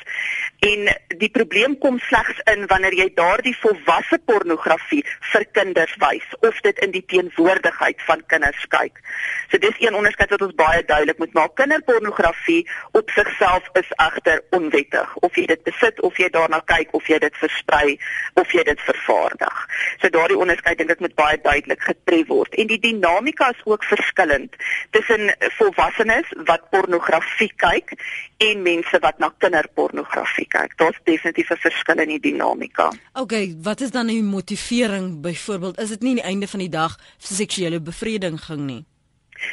En 0.60 0.88
die 1.16 1.30
probleem 1.32 1.78
kom 1.80 1.98
slegs 2.04 2.40
in 2.52 2.66
wanneer 2.68 2.92
jy 2.92 3.06
daardie 3.16 3.54
volwasse 3.62 4.18
pornografie 4.28 5.00
vir 5.32 5.44
kinders 5.56 5.94
wys 6.02 6.26
of 6.44 6.58
dit 6.66 6.82
in 6.84 6.92
die 6.92 7.02
teenwoordigheid 7.08 8.02
van 8.04 8.20
kinders 8.28 8.66
kyk. 8.74 9.00
So 9.48 9.56
dis 9.62 9.78
een 9.80 9.96
onderskeid 9.96 10.34
wat 10.36 10.44
ons 10.44 10.58
baie 10.58 10.82
duidelik 10.84 11.22
moet 11.22 11.32
maak. 11.38 11.54
Kinderpornografie 11.56 12.58
op 12.92 13.08
sigself 13.16 13.70
is 13.80 13.88
egter 14.04 14.42
onwettig. 14.58 15.14
Of 15.24 15.40
jy 15.40 15.46
dit 15.48 15.64
besit 15.64 16.02
of 16.04 16.20
jy 16.20 16.28
daarna 16.34 16.60
kyk 16.68 16.92
of 16.92 17.08
jy 17.08 17.22
dit 17.24 17.40
versprei 17.40 17.96
of 18.36 18.52
jy 18.52 18.66
dit 18.68 18.84
vervaardig. 18.84 19.64
So 20.04 20.12
daardie 20.12 20.40
onderskeid 20.44 20.82
dink 20.82 20.92
ek 20.92 21.06
moet 21.06 21.16
baie 21.16 21.40
duidelik 21.40 21.88
getref 21.88 22.28
word. 22.28 22.60
En 22.60 22.68
die 22.68 22.82
dinamika 22.84 23.48
is 23.56 23.64
ook 23.64 23.88
verskillend 23.88 24.60
tussen 24.92 25.32
volwassenes 25.56 26.36
wat 26.44 26.68
pornografie 26.68 27.52
kyk 27.56 27.96
en 28.40 28.62
mense 28.62 28.98
wat 29.04 29.18
na 29.20 29.28
kinderpornografie 29.38 30.46
kyk. 30.48 30.76
Daar's 30.80 31.00
definitief 31.04 31.50
'n 31.50 31.56
verskil 31.56 31.98
in 32.04 32.08
die 32.08 32.20
dinamika. 32.20 32.92
OK, 33.12 33.32
wat 33.62 33.80
is 33.80 33.90
dan 33.90 34.06
die 34.06 34.22
motivering 34.22 35.20
byvoorbeeld? 35.20 35.78
Is 35.78 35.88
dit 35.88 36.00
nie 36.00 36.14
die 36.14 36.24
einde 36.24 36.48
van 36.48 36.60
die 36.60 36.68
dag 36.68 36.96
vir 37.18 37.36
seksuele 37.36 37.80
bevrediging 37.80 38.60
nie? 38.60 38.84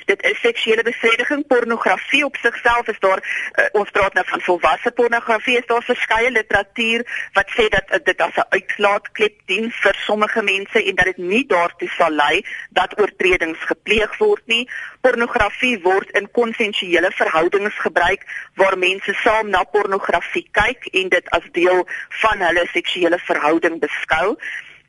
Dit 0.05 0.23
is 0.23 0.39
seksuele 0.39 0.83
bevrediging, 0.83 1.47
pornografie 1.47 2.25
op 2.25 2.35
sigself 2.41 2.87
is 2.87 2.99
daar 2.99 3.21
uh, 3.21 3.65
ons 3.71 3.89
praat 3.91 4.13
nou 4.13 4.25
van 4.27 4.41
volwasse 4.41 4.91
pornografie, 4.91 5.57
is 5.57 5.65
daar 5.65 5.83
verskeie 5.83 6.31
literatuur 6.31 7.05
wat 7.33 7.53
sê 7.55 7.67
dat 7.73 7.91
uh, 7.91 7.99
dit 8.03 8.21
as 8.21 8.35
'n 8.35 8.47
uitlaatklep 8.49 9.35
dien 9.45 9.71
vir 9.71 9.95
sommige 10.05 10.43
mense 10.43 10.83
en 10.83 10.95
dat 10.95 11.05
dit 11.05 11.17
nie 11.17 11.45
daartoe 11.45 11.89
sal 11.97 12.11
lei 12.11 12.45
dat 12.69 12.99
oortredings 12.99 13.59
gepleeg 13.59 14.17
word 14.17 14.45
nie. 14.45 14.69
Pornografie 15.01 15.79
word 15.81 16.09
in 16.09 16.31
konsensuele 16.31 17.11
verhoudings 17.11 17.75
gebruik 17.79 18.23
waar 18.55 18.77
mense 18.77 19.13
saam 19.23 19.49
na 19.49 19.63
pornografie 19.63 20.47
kyk 20.51 20.85
en 20.91 21.09
dit 21.09 21.29
as 21.29 21.43
deel 21.51 21.87
van 22.21 22.41
hulle 22.41 22.65
seksuele 22.73 23.19
verhouding 23.19 23.79
beskou 23.79 24.37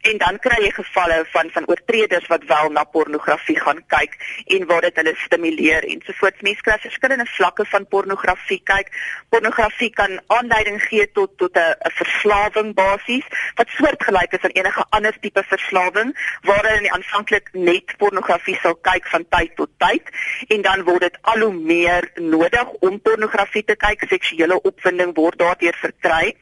en 0.09 0.19
dan 0.23 0.39
kry 0.41 0.59
jy 0.63 0.71
gevalle 0.77 1.19
van 1.33 1.51
van 1.55 1.67
oortreders 1.69 2.27
wat 2.33 2.45
wel 2.49 2.71
na 2.73 2.85
pornografie 2.97 3.59
gaan 3.61 3.81
kyk 3.93 4.15
en 4.57 4.67
waar 4.71 4.87
dit 4.87 5.01
hulle 5.01 5.15
stimuleer 5.25 5.85
en 5.89 6.01
sovoorts. 6.07 6.45
Mense 6.47 6.65
kry 6.65 6.77
verskillende 6.85 7.27
vlakke 7.35 7.67
van 7.73 7.87
pornografie 7.95 8.61
kyk. 8.71 8.93
Pornografie 9.35 9.91
kan 10.01 10.17
aanleiding 10.39 10.81
gee 10.87 11.07
tot 11.19 11.37
tot 11.43 11.57
'n 11.57 11.93
verslawing 12.01 12.75
basies 12.75 13.27
wat 13.61 13.69
soortgelyk 13.77 14.33
is 14.33 14.45
aan 14.49 14.57
enige 14.61 14.87
ander 14.91 15.15
tipe 15.21 15.43
verslawing 15.53 16.17
waarin 16.43 16.83
jy 16.85 16.91
aanvanklik 16.97 17.49
net 17.53 17.97
pornografie 17.99 18.59
sal 18.63 18.75
kyk 18.91 19.07
van 19.15 19.29
tyd 19.29 19.57
tot 19.57 19.71
tyd. 19.79 20.05
En 20.49 20.63
dan 20.63 20.85
word 20.85 21.01
dit 21.01 21.17
al 21.23 21.41
hoe 21.41 21.55
meer 21.55 22.11
nodig 22.15 22.69
om 22.81 23.01
pornografie 23.01 23.65
te 23.65 23.77
kyk. 23.77 24.07
Seksuele 24.09 24.63
opwinding 24.63 25.15
word 25.15 25.39
daardeur 25.39 25.77
verkry 25.77 26.35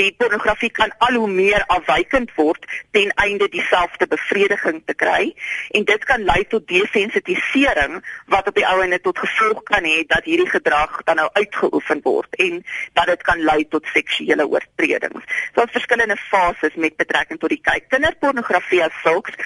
die 0.00 0.10
pornografie 0.18 0.70
kan 0.70 0.92
al 0.98 1.18
hoe 1.20 1.30
meer 1.30 1.64
afwykend 1.66 2.34
word 2.36 2.66
ten 2.90 3.10
einde 3.24 3.48
dieselfde 3.48 4.06
bevrediging 4.06 4.82
te 4.84 4.94
kry 4.94 5.32
en 5.70 5.84
dit 5.84 6.04
kan 6.04 6.24
lei 6.24 6.42
tot 6.48 6.68
desensitisering 6.68 8.00
wat 8.32 8.48
op 8.48 8.58
die 8.58 8.66
ou 8.68 8.78
ende 8.84 9.00
tot 9.00 9.18
gevolg 9.18 9.62
kan 9.70 9.86
hê 9.88 10.02
dat 10.08 10.24
hierdie 10.28 10.50
gedrag 10.50 11.00
dan 11.08 11.20
nou 11.22 11.28
uitgeoefen 11.32 12.00
word 12.04 12.40
en 12.46 12.62
dat 12.92 13.12
dit 13.12 13.22
kan 13.22 13.42
lei 13.44 13.64
tot 13.68 13.86
seksuele 13.92 14.46
oortredings. 14.48 15.24
So 15.52 15.60
daar's 15.60 15.76
verskillende 15.76 16.16
fases 16.16 16.74
met 16.74 16.96
betrekking 16.96 17.40
tot 17.40 17.52
die 17.52 17.62
kyk 17.62 17.88
kinderpornografie 17.88 18.82
as 18.84 19.02
sulks 19.02 19.36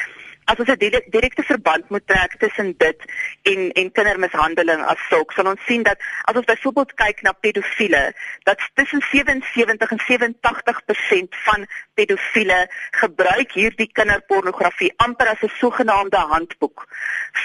as 0.48 0.58
ons 0.58 0.70
'n 0.72 0.78
direkte 1.14 1.42
verband 1.42 1.88
moet 1.90 2.06
trek 2.06 2.34
tussen 2.38 2.74
dit 2.76 3.00
en 3.42 3.72
en 3.72 3.92
kindermishandeling 3.92 4.82
as 4.92 5.00
sulks, 5.08 5.34
sal 5.34 5.50
ons 5.52 5.64
sien 5.66 5.82
dat 5.82 5.98
as 6.24 6.36
ons 6.40 6.50
byvoorbeeld 6.52 6.94
kyk 6.94 7.22
na 7.22 7.32
pedofiele, 7.32 8.14
dat 8.48 8.58
tussen 8.74 9.02
77 9.10 9.90
en 9.90 10.00
87% 10.08 11.36
van 11.44 11.66
pedofiele 11.94 12.70
gebruik 12.90 13.52
hierdie 13.52 13.90
kinderpornografie 13.92 14.92
amper 14.96 15.28
as 15.28 15.42
'n 15.42 15.52
sogenaamde 15.60 16.16
handboek 16.16 16.86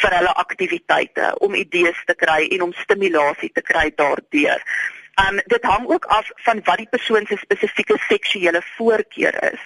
vir 0.02 0.12
hulle 0.18 0.34
aktiwiteite 0.46 1.36
om 1.40 1.56
idees 1.56 2.00
te 2.06 2.16
kry 2.16 2.48
en 2.48 2.62
om 2.62 2.74
stimulasie 2.74 3.52
te 3.52 3.62
kry 3.62 3.92
daardeur. 3.96 4.62
Um 5.22 5.40
dit 5.46 5.64
hang 5.64 5.88
ook 5.88 6.06
af 6.06 6.32
van 6.36 6.62
wat 6.64 6.78
die 6.78 6.88
persoon 6.90 7.26
se 7.26 7.38
spesifieke 7.38 7.98
seksuele 8.08 8.62
voorkeur 8.76 9.54
is. 9.54 9.60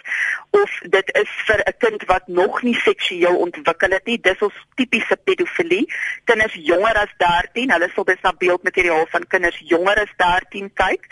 Of 0.49 0.79
dit 0.81 1.13
is 1.15 1.29
vir 1.47 1.61
'n 1.65 1.77
kind 1.77 2.03
wat 2.05 2.27
nog 2.27 2.61
nie 2.61 2.75
seksueel 2.75 3.35
ontwikkel 3.35 3.89
het 3.89 4.05
nie, 4.05 4.19
dis 4.21 4.41
ons 4.41 4.53
tipiese 4.75 5.17
pedofilie. 5.23 5.93
Kinders 6.23 6.53
jonger 6.53 6.95
as 6.95 7.13
13, 7.17 7.71
hulle 7.71 7.89
sal 7.93 8.03
dis 8.03 8.21
na 8.21 8.33
beeldmateriaal 8.33 9.07
van 9.09 9.27
kinders 9.27 9.61
jonger 9.63 9.99
as 10.01 10.13
13 10.15 10.73
kyk. 10.73 11.07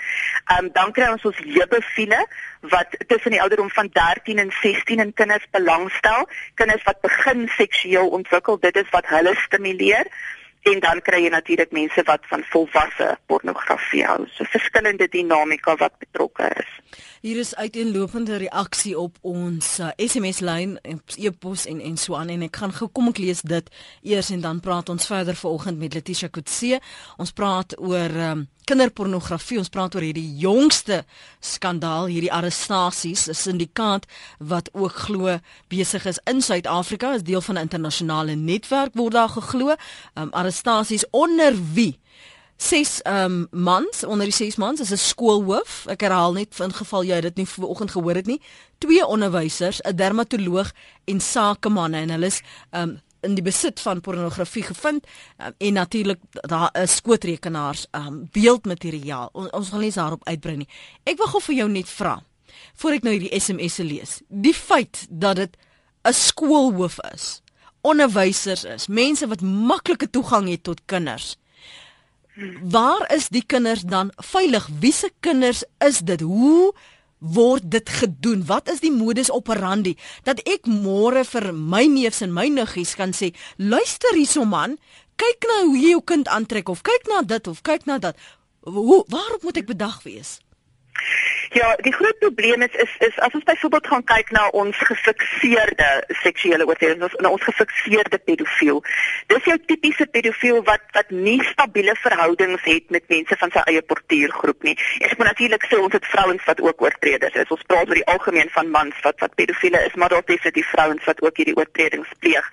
Um 0.59 0.69
dan 0.73 0.91
kry 0.91 1.07
ons 1.07 1.25
ons 1.25 1.37
jebefiele 1.37 2.27
wat 2.61 2.87
tussen 3.07 3.31
die 3.31 3.41
ouderdom 3.41 3.69
van 3.69 3.89
13 3.91 4.37
en 4.37 4.51
16 4.61 4.99
in 4.99 5.13
kinders 5.13 5.45
belangstel. 5.51 6.27
Kinders 6.53 6.83
wat 6.83 7.01
begin 7.01 7.47
seksueel 7.47 8.07
ontwikkel, 8.07 8.59
dit 8.59 8.75
is 8.75 8.89
wat 8.89 9.07
hulle 9.07 9.35
stimuleer 9.35 10.07
en 10.71 10.79
dan 10.81 11.01
kry 11.05 11.21
jy 11.25 11.29
natuurlik 11.29 11.73
mense 11.75 12.03
wat 12.07 12.25
van 12.29 12.43
volwasse 12.49 13.11
pornografie 13.29 14.05
hou. 14.05 14.23
So 14.33 14.47
verskillende 14.49 15.07
dinamika 15.11 15.75
wat 15.81 15.97
betrokke 16.01 16.49
is. 16.57 16.71
Hier 17.25 17.39
is 17.41 17.55
uiteenlopende 17.55 18.35
reaksie 18.37 18.91
op 18.99 19.15
ons 19.25 19.79
uh, 19.81 19.87
SMS 19.97 20.43
lyn 20.45 20.75
en 20.85 20.99
e-pos 21.17 21.63
en 21.65 21.79
en 21.81 21.95
so 21.97 22.13
aan 22.13 22.29
en 22.29 22.43
ek 22.45 22.59
gaan 22.61 22.75
gou 22.75 22.85
kom 22.93 23.09
ek 23.09 23.17
lees 23.23 23.41
dit 23.41 23.71
eers 24.05 24.29
en 24.35 24.43
dan 24.43 24.59
praat 24.61 24.91
ons 24.93 25.07
verder 25.09 25.33
vanoggend 25.39 25.81
met 25.81 25.97
Letitia 25.97 26.29
Kutse. 26.29 26.77
Ons 27.17 27.33
praat 27.33 27.73
oor 27.81 28.13
um, 28.27 28.45
kinderpornografie. 28.69 29.57
Ons 29.57 29.73
praat 29.73 29.97
oor 29.97 30.05
hierdie 30.05 30.37
jongste 30.37 31.01
skandaal, 31.41 32.11
hierdie 32.13 32.29
arrestasies, 32.29 33.25
'n 33.25 33.41
syndikaat 33.41 34.05
wat 34.37 34.69
ook 34.77 34.93
glo 35.09 35.39
besig 35.73 36.05
is 36.05 36.21
in 36.29 36.45
Suid-Afrika, 36.45 37.15
is 37.17 37.25
deel 37.25 37.41
van 37.41 37.57
'n 37.57 37.65
internasionale 37.65 38.35
netwerk 38.35 38.93
word 38.93 39.17
daar 39.17 39.33
geglo. 39.33 39.73
Um, 40.13 40.29
arrestasies 40.29 41.09
onder 41.09 41.57
wie? 41.73 41.97
Ses 42.57 43.01
um 43.03 43.47
mans 43.51 44.03
onder 44.03 44.25
die 44.25 44.33
ses 44.33 44.55
mans 44.55 44.79
is 44.79 44.91
'n 44.91 44.97
skoolhoof. 44.97 45.85
Ek 45.87 46.01
herhaal 46.01 46.33
net 46.33 46.59
in 46.59 46.73
geval 46.73 47.03
jy 47.03 47.21
dit 47.21 47.35
nie 47.35 47.47
vanoggend 47.47 47.91
gehoor 47.91 48.15
het 48.15 48.25
nie. 48.25 48.41
Twee 48.77 49.05
onderwysers, 49.05 49.81
'n 49.81 49.95
dermatoloog 49.95 50.71
en 51.05 51.19
sakemanne 51.19 51.97
en 51.97 52.09
hulle 52.09 52.25
is 52.25 52.41
um 52.71 53.01
in 53.21 53.35
die 53.35 53.43
besit 53.43 53.79
van 53.79 54.01
pornografie 54.01 54.63
gevind 54.63 55.05
um, 55.37 55.53
en 55.57 55.73
natuurlik 55.73 56.19
daar 56.31 56.69
is 56.81 56.95
skootrekenaars 56.95 57.85
um 57.91 58.29
beeldmateriaal. 58.31 59.29
On, 59.33 59.51
ons 59.53 59.69
gaan 59.69 59.79
nie 59.79 59.91
daarop 59.91 60.27
uitbrei 60.27 60.55
nie. 60.57 60.69
Ek 61.03 61.17
wil 61.17 61.27
gou 61.27 61.41
vir 61.41 61.55
jou 61.55 61.69
net 61.69 61.89
vra 61.89 62.23
voor 62.75 62.91
ek 62.91 63.03
nou 63.03 63.13
hierdie 63.15 63.39
SMS'e 63.39 63.83
lees. 63.83 64.19
Die 64.29 64.53
feit 64.53 65.07
dat 65.09 65.35
dit 65.35 65.57
'n 66.07 66.13
skoolhoof 66.13 66.99
is, 67.13 67.41
onderwysers 67.81 68.63
is, 68.63 68.87
mense 68.87 69.27
wat 69.27 69.41
maklike 69.41 70.09
toegang 70.09 70.49
het 70.49 70.63
tot 70.63 70.81
kinders. 70.85 71.35
Waar 72.61 73.13
is 73.13 73.29
die 73.31 73.43
kinders 73.45 73.81
dan 73.87 74.11
veilig? 74.15 74.67
Wie 74.79 74.91
se 74.93 75.11
kinders 75.19 75.63
is 75.79 75.99
dit? 75.99 76.21
Hoe 76.21 76.73
word 77.17 77.71
dit 77.71 77.89
gedoen? 77.89 78.43
Wat 78.45 78.69
is 78.69 78.81
die 78.83 78.91
modus 78.91 79.31
operandi 79.31 79.95
dat 80.27 80.41
ek 80.43 80.67
môre 80.67 81.23
vir 81.23 81.51
my 81.55 81.85
neefs 81.87 82.21
en 82.25 82.35
my 82.35 82.47
niggies 82.51 82.95
kan 82.99 83.15
sê, 83.15 83.31
luister 83.55 84.17
hierso 84.17 84.43
man, 84.45 84.75
kyk 85.15 85.47
nou 85.47 85.61
hoe 85.69 85.79
jy 85.79 85.93
jou 85.95 86.03
kind 86.03 86.27
aantrek 86.27 86.69
of 86.69 86.83
kyk 86.83 87.07
na 87.07 87.21
dit 87.23 87.47
of 87.47 87.63
kyk 87.63 87.87
na 87.87 87.97
dat. 88.03 88.19
Hoe 88.67 89.03
waarop 89.07 89.47
moet 89.47 89.63
ek 89.63 89.71
bedag 89.71 90.01
wees? 90.03 90.39
Ja, 91.53 91.75
die 91.75 91.93
groot 91.93 92.19
probleem 92.19 92.61
is 92.61 92.73
is 92.73 92.93
is 93.07 93.19
as 93.19 93.33
ons 93.33 93.43
byvoorbeeld 93.43 93.87
gaan 93.87 94.03
kyk 94.03 94.31
na 94.31 94.47
ons 94.47 94.77
gefikseerde 94.77 95.89
seksuele 96.21 96.65
oortredings, 96.65 97.15
ons 97.15 97.29
ons 97.29 97.43
gefikseerde 97.43 98.17
pedofiel. 98.17 98.81
Dis 99.27 99.49
jou 99.49 99.57
tipiese 99.65 100.07
pedofiel 100.11 100.63
wat 100.63 100.81
wat 100.97 101.09
nie 101.09 101.37
stabiele 101.51 101.95
verhoudings 102.01 102.63
het 102.63 102.89
met 102.89 103.07
mense 103.07 103.37
van 103.37 103.51
sy 103.53 103.63
eie 103.71 103.81
portuïergroep 103.81 104.63
nie. 104.63 104.75
Ek 104.99 105.17
moet 105.17 105.31
natuurlik 105.31 105.67
sê 105.69 105.79
ons 105.81 105.93
het 105.93 106.09
vrouens 106.13 106.47
wat 106.49 106.61
ook 106.61 106.81
oortreders 106.81 107.37
is. 107.43 107.53
Ons 107.53 107.65
praat 107.69 107.89
oor 107.89 107.99
die 108.01 108.07
algemeen 108.15 108.49
van 108.57 108.71
mans 108.73 109.05
wat 109.05 109.19
wat 109.23 109.35
pedofiele 109.35 109.83
is, 109.85 109.95
maar 109.95 110.09
daar 110.09 110.25
is 110.25 110.33
definitief 110.33 110.69
vrouens 110.73 111.05
wat 111.05 111.21
ook 111.21 111.37
hierdie 111.37 111.57
oortredings 111.57 112.09
pleeg. 112.19 112.49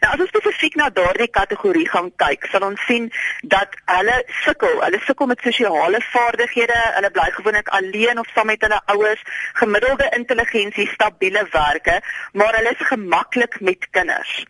Nou 0.00 0.12
as 0.14 0.24
ons 0.24 0.32
spesifiek 0.32 0.78
na 0.80 0.88
daardie 0.94 1.28
kategorie 1.28 1.88
gaan 1.88 2.10
kyk, 2.22 2.46
sal 2.52 2.64
ons 2.70 2.80
sien 2.88 3.10
dat 3.42 3.76
hulle 3.90 4.16
sukkel, 4.44 4.80
hulle 4.84 5.00
sukkel 5.06 5.28
met 5.30 5.44
sosiale 5.44 6.00
vaardighede, 6.10 6.78
hulle 6.96 7.12
bly 7.14 7.28
gewoonlik 7.36 7.68
alleen 7.76 8.18
of 8.22 8.29
saam 8.34 8.46
met 8.46 8.60
hulle 8.60 8.80
ouers, 8.94 9.22
gemiddelde 9.52 10.08
intelligensie, 10.16 10.88
stabiele 10.88 11.46
werke, 11.50 12.00
maar 12.32 12.54
hulle 12.56 12.70
is 12.78 12.86
gemaklik 12.86 13.60
met 13.60 13.86
kinders 13.90 14.44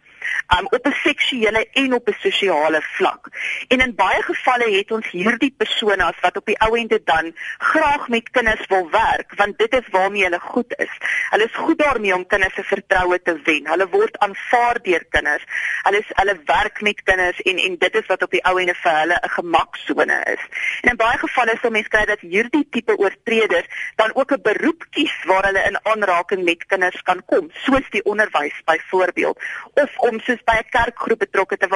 um, 0.58 0.66
op 0.70 0.86
'n 0.86 0.96
seksuele 1.02 1.66
en 1.72 1.94
op 1.94 2.08
'n 2.08 2.16
sosiale 2.18 2.82
vlak. 2.82 3.28
En 3.68 3.80
in 3.80 3.94
baie 3.94 4.22
gevalle 4.22 4.70
het 4.76 4.90
ons 4.90 5.10
hierdie 5.10 5.54
persone 5.56 6.04
as 6.04 6.20
wat 6.20 6.36
op 6.36 6.46
die 6.46 6.60
ou 6.60 6.78
ende 6.78 7.00
dan 7.04 7.32
graag 7.58 8.08
met 8.08 8.30
kinders 8.30 8.66
wil 8.66 8.90
werk, 8.90 9.34
want 9.36 9.58
dit 9.58 9.72
is 9.74 9.88
waarmee 9.90 10.22
hulle 10.22 10.40
goed 10.40 10.74
is. 10.76 10.94
Hulle 11.30 11.44
is 11.44 11.54
goed 11.54 11.78
daarmee 11.78 12.14
om 12.14 12.26
kinders 12.26 12.54
se 12.54 12.62
vertroue 12.62 13.22
te 13.22 13.40
wen. 13.44 13.66
Hulle 13.66 13.88
word 13.88 14.18
aanvaar 14.18 14.82
deur 14.82 15.04
kinders. 15.08 15.44
Hulle 15.82 15.98
is 15.98 16.10
hulle 16.14 16.40
werk 16.44 16.80
met 16.80 17.02
kinders 17.02 17.40
en 17.40 17.58
en 17.58 17.76
dit 17.78 17.94
is 17.94 18.06
wat 18.06 18.22
op 18.22 18.30
die 18.30 18.44
ou 18.44 18.58
ende 18.60 18.74
vir 18.74 18.98
hulle 18.98 19.18
'n 19.22 19.28
gemaksone 19.28 20.18
is. 20.34 20.42
En 20.80 20.90
in 20.90 20.96
baie 20.96 21.18
gevalle 21.18 21.56
sal 21.60 21.70
mense 21.70 21.88
kry 21.88 22.04
dat 22.04 22.20
hierdie 22.20 22.66
tipe 22.70 22.96
oortreders 22.96 23.66
dan 23.96 24.14
ook 24.14 24.32
'n 24.32 24.42
beroep 24.42 24.84
kies 24.90 25.16
waar 25.24 25.44
hulle 25.44 25.62
in 25.70 25.78
aanraking 25.82 26.44
met 26.44 26.66
kinders 26.66 27.02
kan 27.02 27.22
kom, 27.26 27.50
soos 27.52 27.90
die 27.90 28.04
onderwys 28.04 28.62
byvoorbeeld, 28.64 29.38
of 29.74 29.98
om 30.10 30.20
soos 30.26 30.42
by 30.50 30.56
'n 30.60 30.70
kerkgroep 30.76 31.18
betrokke 31.24 31.56
te 31.56 31.68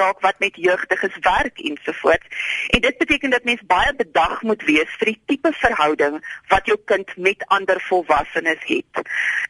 raak 0.00 0.20
wat 0.26 0.38
met 0.38 0.56
jeugdiges 0.56 1.16
werk 1.20 1.58
ensovoorts. 1.70 2.26
En 2.74 2.80
dit 2.80 2.98
beteken 2.98 3.30
dat 3.30 3.44
mens 3.44 3.62
baie 3.66 3.94
bedag 3.94 4.42
moet 4.42 4.62
wees 4.62 4.90
vir 4.98 5.12
die 5.12 5.20
tipe 5.26 5.52
verhouding 5.52 6.20
wat 6.48 6.66
jou 6.66 6.78
kind 6.84 7.16
met 7.16 7.44
ander 7.46 7.80
volwassenes 7.88 8.62
het. 8.64 8.94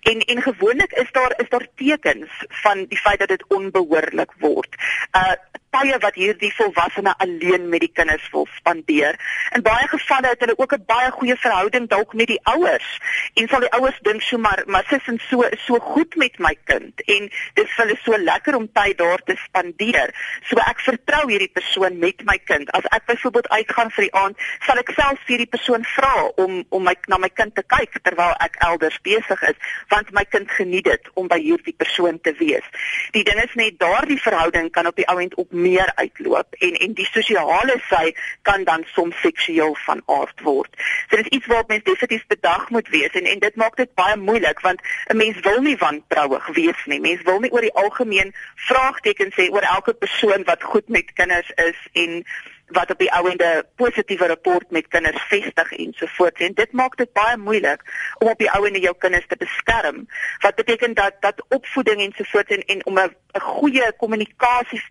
En 0.02 0.18
en 0.20 0.42
gewoonlik 0.42 0.92
is 0.92 1.10
daar 1.12 1.32
is 1.36 1.48
daar 1.48 1.66
tekens 1.74 2.30
van 2.62 2.84
die 2.88 2.98
feit 2.98 3.18
dat 3.18 3.28
dit 3.28 3.44
onbehoorlik 3.48 4.32
word. 4.38 4.74
Uh 5.12 5.36
tye 5.76 5.98
wat 6.00 6.16
hierdie 6.16 6.52
volwassene 6.56 7.14
alleen 7.22 7.68
met 7.68 7.84
die 7.84 7.92
kinders 7.92 8.24
wil 8.32 8.46
spandeer. 8.56 9.18
In 9.56 9.64
baie 9.66 9.88
gevalle 9.92 10.32
het 10.32 10.40
hulle 10.44 10.58
ook 10.58 10.72
'n 10.74 10.84
baie 10.86 11.10
goeie 11.10 11.36
verhouding 11.36 11.88
dalk 11.88 12.14
met 12.14 12.26
die 12.26 12.40
ouers 12.42 12.88
en 13.34 13.48
sal 13.48 13.60
die 13.60 13.72
ouers 13.78 13.98
dink 14.02 14.22
so 14.22 14.38
maar 14.38 14.62
maar 14.66 14.84
sis 14.88 15.06
en 15.06 15.20
so 15.28 15.44
so 15.66 15.78
goed 15.78 16.16
met 16.16 16.38
my 16.38 16.54
kind 16.64 17.02
en 17.06 17.28
dit 17.54 17.68
vir 17.68 17.84
hulle 17.84 17.98
so 18.04 18.18
lekker 18.18 18.56
om 18.56 18.68
tyd 18.72 18.98
daar 18.98 19.22
te 19.24 19.36
spandeer. 19.46 20.14
So 20.48 20.56
ek 20.56 20.80
vertrou 20.80 21.30
hierdie 21.30 21.52
persoon 21.52 21.98
met 21.98 22.24
my 22.24 22.38
kind. 22.44 22.70
As 22.72 22.88
ek 22.90 23.06
byvoorbeeld 23.06 23.48
uitgaan 23.48 23.90
vir 23.90 24.04
die 24.04 24.14
aand, 24.14 24.36
sal 24.66 24.78
ek 24.78 24.90
self 24.96 25.20
vir 25.26 25.38
die 25.38 25.52
persoon 25.56 25.84
vra 25.84 26.14
om 26.36 26.64
om 26.68 26.82
my 26.82 26.94
na 27.06 27.18
my 27.18 27.28
kind 27.28 27.54
te 27.54 27.62
kyk 27.62 27.98
terwyl 28.02 28.34
ek 28.40 28.56
elders 28.68 28.98
besig 29.02 29.42
is, 29.42 29.56
want 29.88 30.12
my 30.12 30.24
kind 30.24 30.50
geniet 30.50 30.84
dit 30.84 31.10
om 31.14 31.28
by 31.28 31.38
hierdie 31.40 31.76
persoon 31.76 32.20
te 32.20 32.32
wees. 32.38 32.64
Die 33.12 33.24
ding 33.24 33.40
is 33.42 33.54
net 33.54 33.78
daardie 33.78 34.20
verhouding 34.20 34.70
kan 34.70 34.86
op 34.86 34.96
die 34.96 35.06
ou 35.10 35.18
end 35.20 35.34
op 35.34 35.52
meer 35.66 35.92
uitloop 35.94 36.58
en 36.66 36.78
en 36.86 36.96
die 36.98 37.08
sosiale 37.10 37.76
sy 37.90 38.14
kan 38.48 38.64
dan 38.64 38.84
soms 38.94 39.20
seksueel 39.20 39.76
van 39.86 40.02
aard 40.16 40.42
word. 40.48 40.72
So 41.08 41.16
dit 41.16 41.26
is 41.26 41.38
iets 41.38 41.46
waarop 41.52 41.68
mens 41.74 41.86
definitief 41.88 42.26
bedag 42.32 42.68
moet 42.70 42.88
wees 42.94 43.20
en 43.20 43.30
en 43.34 43.44
dit 43.46 43.62
maak 43.62 43.76
dit 43.82 43.94
baie 43.94 44.16
moeilik 44.16 44.60
want 44.66 44.80
'n 45.12 45.16
mens 45.22 45.40
wil 45.48 45.60
nie 45.68 45.76
wantrouig 45.84 46.46
wees 46.60 46.82
nie. 46.86 47.00
Mens 47.00 47.22
wil 47.22 47.40
nie 47.40 47.52
oor 47.52 47.66
die 47.68 47.78
algemeen 47.84 48.34
vraagtekens 48.68 49.34
sê 49.38 49.50
oor 49.50 49.66
elke 49.76 49.94
persoon 49.94 50.44
wat 50.44 50.62
goed 50.62 50.88
met 50.88 51.12
kinders 51.12 51.50
is 51.70 51.80
en 51.92 52.24
wat 52.66 52.90
op 52.90 52.98
die 52.98 53.12
ouende 53.12 53.66
positiewe 53.76 54.26
rapport 54.26 54.70
met 54.70 54.88
kinders 54.88 55.22
vestig 55.30 55.72
en 55.72 55.92
so 55.96 56.06
voort 56.16 56.40
en 56.40 56.54
dit 56.54 56.72
maak 56.72 56.96
dit 56.96 57.12
baie 57.12 57.36
moeilik 57.36 57.82
om 58.18 58.28
op 58.28 58.38
die 58.38 58.50
ouende 58.50 58.80
jou 58.80 58.94
kinders 58.98 59.26
te 59.28 59.38
beskerm 59.38 60.06
wat 60.42 60.54
beteken 60.54 60.94
dat 60.94 61.14
dat 61.20 61.44
opvoeding 61.48 62.02
en 62.02 62.12
so 62.16 62.24
voort 62.32 62.50
en, 62.50 62.64
en 62.66 62.86
om 62.86 62.98
'n 62.98 63.14
goeie 63.40 63.92
kommunikasie 63.96 64.82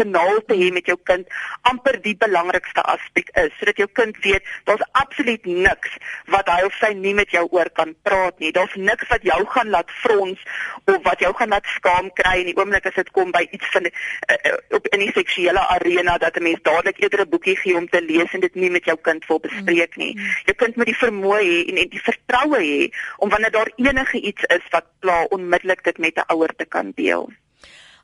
kanaal 0.00 0.42
te 0.46 0.56
hê 0.58 0.70
met 0.74 0.86
jou 0.86 0.98
kind 1.10 1.26
amper 1.70 2.00
die 2.02 2.16
belangrikste 2.16 2.84
aspek 2.94 3.32
is 3.44 3.52
sodat 3.58 3.82
jou 3.82 3.88
kind 4.00 4.16
weet 4.24 4.44
daar's 4.70 4.86
absoluut 5.02 5.44
niks 5.46 5.96
wat 6.34 6.48
hy 6.52 6.62
of 6.66 6.74
sy 6.80 6.92
nie 6.96 7.14
met 7.16 7.30
jou 7.34 7.44
oor 7.54 7.70
kan 7.76 7.94
praat 8.06 8.38
nie. 8.42 8.52
Daar's 8.52 8.74
niks 8.76 9.08
wat 9.12 9.24
jou 9.26 9.38
gaan 9.54 9.72
laat 9.74 9.90
frons 10.02 10.42
of 10.86 11.00
wat 11.06 11.22
jou 11.24 11.32
gaan 11.38 11.54
laat 11.54 11.66
skaam 11.74 12.10
kry 12.20 12.36
in 12.42 12.50
die 12.50 12.56
oomblik 12.58 12.86
as 12.88 12.98
dit 12.98 13.10
kom 13.16 13.32
by 13.34 13.44
iets 13.50 13.72
van 13.74 13.88
uh, 13.88 14.54
op 14.78 14.88
in 14.94 15.04
die 15.04 15.12
seksuele 15.16 15.64
arena 15.76 16.18
dat 16.18 16.36
'n 16.36 16.46
mens 16.48 16.62
dadelik 16.62 17.00
eerder 17.02 17.24
'n 17.24 17.32
boekie 17.34 17.56
gee 17.56 17.76
om 17.76 17.88
te 17.88 18.02
lees 18.02 18.32
en 18.32 18.40
dit 18.40 18.54
nie 18.54 18.70
met 18.70 18.84
jou 18.84 18.96
kind 19.02 19.26
wil 19.26 19.40
bespreek 19.40 19.96
nie. 19.96 20.14
Mm. 20.16 20.30
Jou 20.50 20.56
kind 20.56 20.76
moet 20.76 20.90
die 20.92 21.02
vermoë 21.02 21.42
hê 21.42 21.58
en, 21.68 21.76
en 21.82 21.88
die 21.88 22.06
vertroue 22.10 22.60
hê 22.62 22.90
om 23.16 23.28
wanneer 23.28 23.50
daar 23.50 23.72
enige 23.76 24.20
iets 24.20 24.44
is 24.44 24.64
wat 24.70 24.86
pla 25.00 25.24
onmiddellik 25.24 25.84
dit 25.84 25.98
met 25.98 26.16
'n 26.16 26.32
ouer 26.32 26.54
te 26.56 26.64
kan 26.64 26.92
deel. 26.94 27.28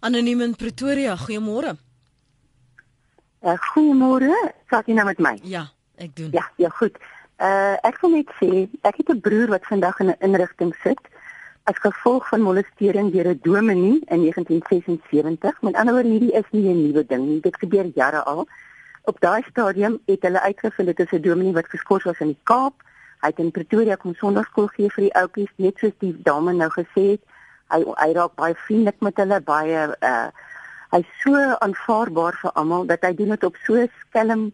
Anoniem 0.05 0.43
in 0.45 0.53
Pretoria, 0.55 1.15
goeiemôre. 1.17 1.71
Uh, 3.41 3.55
goeiemôre, 3.71 4.35
praat 4.69 4.91
jy 4.91 4.97
nou 4.99 5.07
met 5.09 5.23
my? 5.25 5.31
Ja, 5.49 5.63
ek 5.97 6.13
doen. 6.19 6.29
Ja, 6.37 6.43
ja, 6.61 6.69
goed. 6.77 6.99
Uh 7.41 7.79
ek 7.89 7.97
wil 8.03 8.13
net 8.13 8.35
sê, 8.37 8.67
ek 8.85 8.99
het 9.01 9.09
'n 9.15 9.23
broer 9.25 9.49
wat 9.55 9.65
vandag 9.65 10.03
in 10.05 10.13
'n 10.13 10.21
inrigting 10.21 10.75
sit 10.83 11.01
as 11.65 11.81
gevolg 11.81 12.29
van 12.29 12.45
molestering 12.45 13.13
deur 13.13 13.33
'n 13.33 13.41
dominee 13.43 14.05
in 14.13 14.21
1976. 14.21 15.63
Met 15.63 15.75
ander 15.75 15.95
woorde, 15.95 16.09
hierdie 16.09 16.37
is 16.37 16.49
nie 16.51 16.69
'n 16.69 16.83
nuwe 16.85 17.07
ding 17.07 17.25
nie. 17.27 17.41
Dit 17.41 17.57
gebeur 17.57 17.89
jare 17.95 18.23
al. 18.25 18.47
Op 19.05 19.21
daai 19.21 19.43
stadium 19.49 19.99
het 20.07 20.23
hulle 20.23 20.41
uitgevind 20.41 20.87
dit 20.87 21.01
is 21.01 21.13
'n 21.13 21.23
dominee 21.23 21.53
wat 21.53 21.69
geskort 21.69 22.03
was 22.03 22.21
in 22.21 22.37
die 22.37 22.43
Kaap. 22.43 22.75
Hy 23.21 23.29
het 23.29 23.39
in 23.39 23.51
Pretoria 23.51 23.95
kom 23.95 24.15
sonnaarskool 24.15 24.67
gee 24.67 24.91
vir 24.91 25.05
die 25.05 25.15
ouetjies, 25.15 25.53
net 25.57 25.79
soos 25.79 25.97
die 25.99 26.17
dame 26.23 26.53
nou 26.53 26.69
gesê 26.69 27.17
het. 27.17 27.23
Hy 27.75 27.83
hy 27.83 28.11
raak 28.15 28.35
baie 28.39 28.55
vriendelik 28.67 29.01
met 29.03 29.19
hulle, 29.23 29.41
baie 29.53 29.87
uh 30.01 30.29
hy's 30.95 31.15
so 31.25 31.35
aanvaarbaar 31.35 32.37
vir 32.39 32.53
almal 32.61 32.85
dat 32.87 33.03
hy 33.03 33.11
doen 33.19 33.33
dit 33.35 33.45
op 33.49 33.57
so 33.67 33.83
skelm 34.03 34.53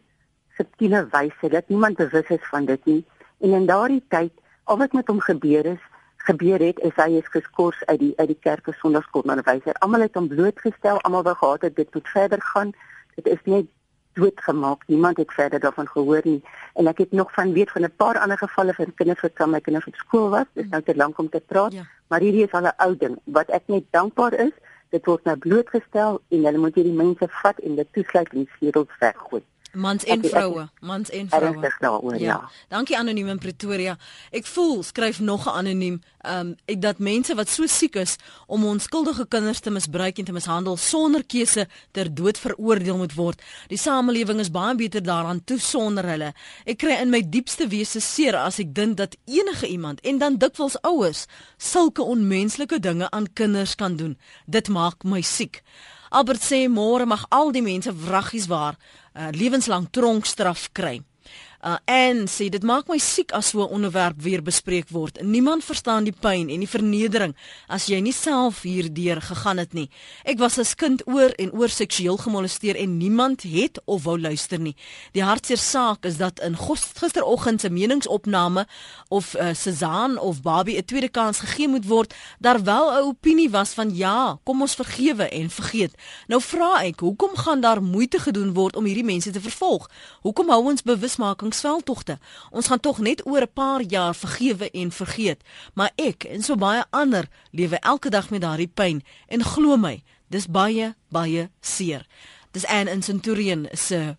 subtiele 0.57 1.03
wyse 1.13 1.51
dat 1.53 1.69
niemand 1.69 2.01
bewus 2.01 2.31
is 2.37 2.47
van 2.53 2.65
dit 2.71 2.87
nie. 2.89 3.03
En 3.45 3.57
in 3.59 3.67
daardie 3.69 4.03
tyd, 4.09 4.33
al 4.65 4.79
wat 4.81 4.97
met 4.97 5.09
hom 5.13 5.21
gebeur 5.21 5.67
is, 5.75 5.83
gebeur 6.29 6.63
het 6.65 6.81
is 6.87 6.97
hy 6.97 7.11
is 7.19 7.29
geskort 7.35 7.85
uit 7.87 8.01
die 8.01 8.13
uit 8.17 8.31
die 8.33 8.39
kerk 8.47 8.65
vir 8.69 8.77
sonnaarskoolonderwyser. 8.81 9.77
Almal 9.85 10.07
het 10.07 10.17
hom 10.17 10.29
blootgestel, 10.33 11.01
almal 11.05 11.27
wou 11.29 11.37
gehad 11.43 11.69
het 11.69 11.77
dit 11.77 11.95
moet 11.95 12.09
verder 12.09 12.43
gaan. 12.53 12.73
Dit 13.17 13.29
is 13.37 13.45
net 13.45 13.69
doodgemaak. 14.13 14.83
Niemand 14.87 15.17
het 15.17 15.33
verder 15.33 15.61
daarvan 15.61 15.89
gehoor 15.89 16.21
nie. 16.25 16.43
En 16.75 16.87
ek 16.87 16.99
het 16.99 17.13
nog 17.13 17.33
van 17.33 17.53
weet 17.53 17.71
van 17.71 17.83
'n 17.83 17.93
paar 17.97 18.19
ander 18.19 18.39
gevalle 18.39 18.75
van 18.75 18.95
kinders 18.95 19.21
wat 19.21 19.33
kan 19.33 19.51
my 19.51 19.61
kinders 19.61 19.87
op 19.87 19.95
skool 19.95 20.29
was. 20.29 20.47
Dit 20.53 20.65
is 20.65 20.71
nou 20.71 20.83
te 20.83 20.97
lank 20.97 21.19
om 21.19 21.29
te 21.29 21.43
praat, 21.47 21.73
ja. 21.73 21.83
maar 22.07 22.21
hierdie 22.21 22.45
is 22.45 22.53
al 22.53 22.67
'n 22.67 22.75
ou 22.77 22.97
ding. 22.97 23.19
Wat 23.25 23.49
ek 23.49 23.63
net 23.67 23.85
dankbaar 23.91 24.33
is, 24.33 24.53
dit 24.89 25.05
word 25.05 25.25
nou 25.25 25.37
blootgestel 25.37 26.21
en 26.29 26.45
hulle 26.45 26.59
moet 26.59 26.75
hierdie 26.75 26.97
mense 26.97 27.29
vat 27.29 27.59
en 27.59 27.75
dit 27.75 27.93
toesluit 27.93 28.33
en 28.33 28.49
skedels 28.57 28.99
weggooi. 28.99 29.43
Mans 29.73 30.05
en 30.05 30.25
vroue, 30.25 30.69
mans 30.81 31.11
en 31.11 31.29
vroue. 31.29 31.73
Daaroor, 31.79 32.19
ja. 32.19 32.27
ja. 32.27 32.51
Dankie 32.69 32.99
anoniem 32.99 33.29
in 33.29 33.39
Pretoria. 33.39 33.97
Ek 34.31 34.47
voel 34.47 34.83
skryf 34.83 35.21
nog 35.21 35.47
'n 35.47 35.55
anoniem, 35.63 36.03
ehm 36.19 36.55
um, 36.67 36.81
dat 36.81 36.99
mense 36.99 37.35
wat 37.35 37.49
so 37.49 37.67
siek 37.67 37.95
is 37.95 38.17
om 38.47 38.65
onskuldige 38.65 39.27
kinders 39.29 39.61
te 39.61 39.71
misbruik 39.71 40.19
en 40.19 40.25
te 40.25 40.33
mishandel 40.33 40.77
sonder 40.77 41.25
keuse 41.25 41.69
ter 41.91 42.15
dood 42.15 42.39
veroordeel 42.39 42.97
moet 42.97 43.15
word. 43.15 43.43
Die 43.69 43.79
samelewing 43.79 44.39
is 44.39 44.51
baie 44.51 44.75
beter 44.75 45.03
daaraan 45.03 45.45
toe 45.45 45.59
sonder 45.59 46.05
hulle. 46.05 46.33
Ek 46.65 46.79
kry 46.79 46.99
in 47.01 47.11
my 47.11 47.23
diepste 47.29 47.69
wese 47.69 48.01
seer 48.01 48.37
as 48.37 48.59
ek 48.59 48.75
dink 48.75 48.97
dat 48.97 49.17
enige 49.25 49.67
iemand 49.67 50.01
en 50.01 50.19
dan 50.19 50.37
dikwels 50.37 50.81
ouers 50.83 51.27
sulke 51.57 52.03
onmenslike 52.03 52.81
dinge 52.81 53.11
aan 53.11 53.33
kinders 53.33 53.75
kan 53.75 53.97
doen. 53.97 54.19
Dit 54.47 54.69
maak 54.69 55.05
my 55.05 55.21
siek. 55.23 55.63
Albert 56.11 56.43
sê 56.43 56.65
môre 56.67 57.07
mag 57.07 57.23
al 57.31 57.53
die 57.55 57.63
mense 57.63 57.93
wraggies 57.95 58.49
waar 58.51 58.75
uh, 59.15 59.31
lewenslang 59.35 59.91
tronkstraf 59.91 60.71
kry. 60.73 61.01
Uh, 61.61 61.77
en 61.85 62.25
sê 62.25 62.47
dit 62.49 62.63
maak 62.65 62.87
my 62.89 62.97
siek 62.97 63.35
as 63.37 63.51
so 63.53 63.61
'n 63.61 63.73
onderwerp 63.77 64.17
weer 64.23 64.43
bespreek 64.43 64.89
word. 64.89 65.21
Niemand 65.23 65.65
verstaan 65.65 66.05
die 66.05 66.17
pyn 66.21 66.49
en 66.49 66.61
die 66.65 66.69
vernedering 66.69 67.37
as 67.69 67.87
jy 67.87 68.01
nie 68.01 68.13
self 68.13 68.63
hierdeur 68.63 69.21
gegaan 69.21 69.59
het 69.59 69.73
nie. 69.73 69.91
Ek 70.25 70.39
was 70.39 70.59
as 70.59 70.75
kind 70.75 71.03
oor 71.07 71.29
en 71.37 71.53
oor 71.53 71.69
seksueel 71.69 72.17
gemolesteer 72.17 72.77
en 72.77 72.97
niemand 72.97 73.43
het 73.43 73.81
of 73.85 74.05
wou 74.05 74.19
luister 74.19 74.59
nie. 74.59 74.75
Die 75.13 75.23
hartseer 75.23 75.59
saak 75.59 76.05
is 76.05 76.17
dat 76.17 76.41
in 76.41 76.57
gisteroggend 76.57 77.61
se 77.61 77.71
meningsopname 77.71 78.67
of 79.09 79.35
uh, 79.35 79.53
Suzan 79.53 80.19
of 80.19 80.41
Barbie 80.43 80.79
'n 80.79 80.85
tweede 80.85 81.09
kans 81.09 81.39
gegee 81.39 81.69
moet 81.69 81.87
word, 81.87 82.15
daar 82.39 82.65
wel 82.65 82.91
'n 82.93 83.05
opinie 83.05 83.51
was 83.51 83.71
van 83.71 83.97
ja, 83.97 84.39
kom 84.45 84.61
ons 84.61 84.75
vergewe 84.75 85.29
en 85.29 85.51
vergeet. 85.51 85.93
Nou 86.27 86.41
vra 86.41 86.83
ek, 86.83 87.01
hoekom 87.01 87.37
gaan 87.37 87.61
daar 87.61 87.83
moeite 87.83 88.19
gedoen 88.19 88.55
word 88.55 88.77
om 88.77 88.85
hierdie 88.85 89.05
mense 89.05 89.31
te 89.31 89.41
vervolg? 89.41 89.91
Hoekom 90.21 90.49
hou 90.49 90.65
ons 90.65 90.83
bewusmaking 90.83 91.50
angsveldtogte. 91.51 92.19
Ons 92.51 92.71
gaan 92.71 92.81
tog 92.81 92.99
net 93.03 93.27
oor 93.27 93.43
'n 93.43 93.53
paar 93.55 93.83
jaar 93.83 94.15
vergewe 94.15 94.71
en 94.71 94.91
vergeet, 94.91 95.43
maar 95.75 95.91
ek 95.97 96.25
en 96.25 96.43
so 96.43 96.57
baie 96.57 96.85
ander 96.91 97.29
lewe 97.51 97.79
elke 97.79 98.11
dag 98.11 98.31
met 98.31 98.41
daardie 98.41 98.71
pyn 98.75 99.03
en 99.29 99.45
glo 99.45 99.77
my, 99.77 100.03
dis 100.29 100.47
baie 100.47 100.95
baie 101.09 101.51
seer. 101.61 102.07
Dis 102.53 102.67
Anne 102.67 102.91
in 102.91 103.03
Centurion 103.03 103.69
se 103.73 104.17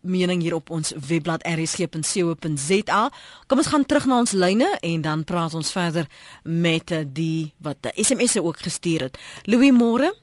mening 0.00 0.42
hier 0.42 0.54
op 0.54 0.70
ons 0.70 0.92
webblad 1.08 1.42
rsg.co.za. 1.46 3.10
Kom 3.46 3.58
ons 3.58 3.66
gaan 3.72 3.86
terug 3.86 4.06
na 4.06 4.18
ons 4.18 4.32
lyne 4.32 4.68
en 4.80 5.00
dan 5.00 5.24
praat 5.24 5.54
ons 5.54 5.72
verder 5.72 6.06
met 6.42 6.90
eh, 6.90 7.04
die 7.06 7.54
wat 7.58 7.76
die 7.80 8.04
SMS'e 8.04 8.42
ook 8.42 8.58
gestuur 8.58 9.00
het. 9.00 9.18
Louis 9.44 9.72
Moore. 9.72 10.14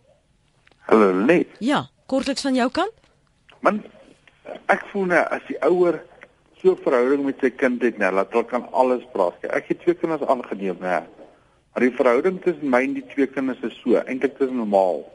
Hallo 0.79 1.25
Lee. 1.25 1.47
Ja, 1.59 1.89
kortliks 2.05 2.41
van 2.41 2.55
jou 2.55 2.69
kant? 2.71 2.93
Man, 3.59 3.83
ek 4.65 4.85
voel 4.91 5.05
nou 5.11 5.21
as 5.29 5.43
die 5.47 5.57
ouer 5.65 6.01
so 6.62 6.71
'n 6.71 6.84
verhouding 6.84 7.26
met 7.26 7.39
sy 7.39 7.50
kind 7.50 7.82
het, 7.82 7.97
nou 7.97 8.12
laat 8.13 8.32
hulle 8.32 8.45
kan 8.45 8.71
alles 8.71 9.04
praat. 9.12 9.43
Ek 9.50 9.67
het 9.67 9.80
twee 9.80 9.95
kinders 9.95 10.21
aangeneem, 10.21 10.78
né? 10.80 11.04
Maar 11.74 11.84
die 11.84 11.95
verhouding 11.95 12.41
tussen 12.41 12.69
my 12.69 12.84
en 12.84 12.93
die 12.93 13.06
twee 13.06 13.28
kinders 13.28 13.60
is 13.62 13.80
so, 13.84 13.95
eintlik 13.95 14.39
is 14.39 14.50
normaal. 14.50 15.06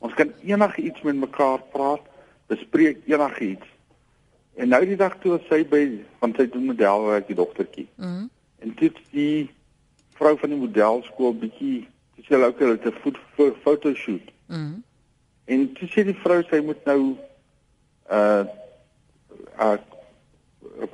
Ons 0.00 0.14
kan 0.14 0.32
enigiets 0.42 1.02
met 1.02 1.14
mekaar 1.14 1.60
praat, 1.72 2.02
bespreek 2.46 2.98
enigiets. 3.06 3.66
En 4.54 4.68
nou 4.68 4.84
die 4.86 4.96
dag 4.96 5.18
toe 5.20 5.38
sy 5.48 5.62
by 5.68 5.84
want 6.18 6.36
sy 6.36 6.48
doen 6.50 6.70
modelwerk 6.72 7.26
die 7.26 7.38
dogtertjie. 7.38 7.88
Mhm. 7.96 8.08
Mm 8.08 8.28
en 8.60 8.74
dit 8.76 8.96
die 9.10 9.50
vrou 10.18 10.34
van 10.36 10.50
die 10.52 10.58
modelskool 10.60 11.30
bietjie 11.32 11.88
sy 12.18 12.26
sê 12.26 12.40
ook 12.44 12.58
hulle 12.60 12.76
het 12.76 12.86
'n 12.92 13.54
fotoshoot. 13.62 14.28
Mhm. 14.48 14.58
Mm 14.58 14.82
en 15.50 15.72
toe 15.72 15.88
sê 15.88 16.04
die 16.04 16.20
vrou 16.22 16.42
sy 16.50 16.60
moet 16.60 16.84
nou 16.84 17.16
uh 18.10 18.44
uh 19.58 19.78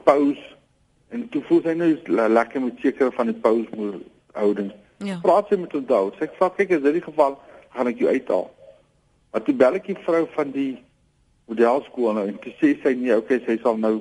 pause 0.04 0.42
en 1.14 1.28
toe 1.28 1.42
voel 1.48 1.62
sy 1.62 1.74
nou 1.78 1.92
lekker 2.28 2.62
met 2.62 2.82
sekere 2.82 3.12
van 3.14 3.30
die 3.30 3.40
pause 3.40 3.78
moet 3.78 4.02
houdings. 4.32 4.74
Ja. 5.04 5.18
Praat 5.22 5.48
sy 5.48 5.58
met 5.60 5.72
hom 5.76 5.84
daar. 5.86 6.10
Sy 6.18 6.28
sê 6.38 6.50
kyk 6.56 6.74
as 6.76 6.82
dit 6.84 6.98
die 6.98 7.04
geval 7.04 7.38
gaan 7.76 7.90
ek 7.90 8.00
jou 8.00 8.10
uithaal. 8.10 8.50
Maar 9.32 9.44
toe 9.44 9.54
bel 9.54 9.78
ek 9.78 9.88
die 9.90 9.98
vrou 10.06 10.24
van 10.34 10.52
die 10.54 10.72
modelskool 11.46 12.16
nou 12.16 12.26
en 12.30 12.38
toe 12.42 12.52
sê 12.60 12.74
sy 12.82 12.94
nee, 12.98 13.16
okay, 13.16 13.38
sy 13.46 13.58
sal 13.62 13.78
nou 13.78 14.00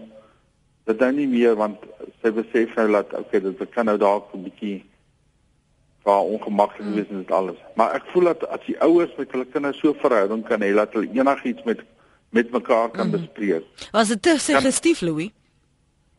dit 0.86 1.02
nou 1.02 1.12
nie 1.18 1.28
meer 1.30 1.58
want 1.60 1.82
sy 2.24 2.32
besef 2.34 2.76
nou 2.78 2.88
dat 2.94 3.14
okay, 3.20 3.42
dit 3.44 3.66
kan 3.74 3.90
nou 3.90 3.98
dalk 4.02 4.34
'n 4.34 4.46
bietjie 4.46 4.78
waar 6.06 6.22
ongemaklik 6.30 6.94
wees 6.94 7.10
en 7.10 7.24
dit 7.24 7.32
alles. 7.32 7.58
Maar 7.76 7.96
ek 7.98 8.06
voel 8.14 8.30
dat 8.30 8.46
as 8.54 8.62
die 8.66 8.78
ouers 8.80 9.14
met 9.18 9.32
hulle 9.32 9.46
kinders 9.46 9.80
so 9.82 9.94
verhouding 9.94 10.44
kan 10.46 10.62
hê 10.62 10.74
dat 10.74 10.94
hulle 10.94 11.10
enigiets 11.10 11.64
met 11.66 11.82
met 12.30 12.52
mekaar 12.52 12.90
kan 12.92 13.08
mm. 13.08 13.12
bespreek. 13.12 13.64
Was 13.92 14.08
dit 14.08 14.22
te 14.22 14.36
suggestief, 14.38 15.02
Louis? 15.02 15.32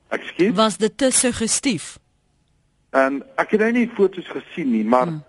Ekskuus? 0.09 0.55
Was 0.55 0.77
dit 0.77 0.99
te 0.99 1.11
suggestief? 1.11 1.99
En 2.91 3.23
ek 3.37 3.57
het 3.57 3.61
nou 3.61 3.73
nie 3.73 3.89
foto's 3.95 4.29
gesien 4.31 4.71
nie, 4.71 4.85
maar 4.85 5.07
mm. 5.11 5.23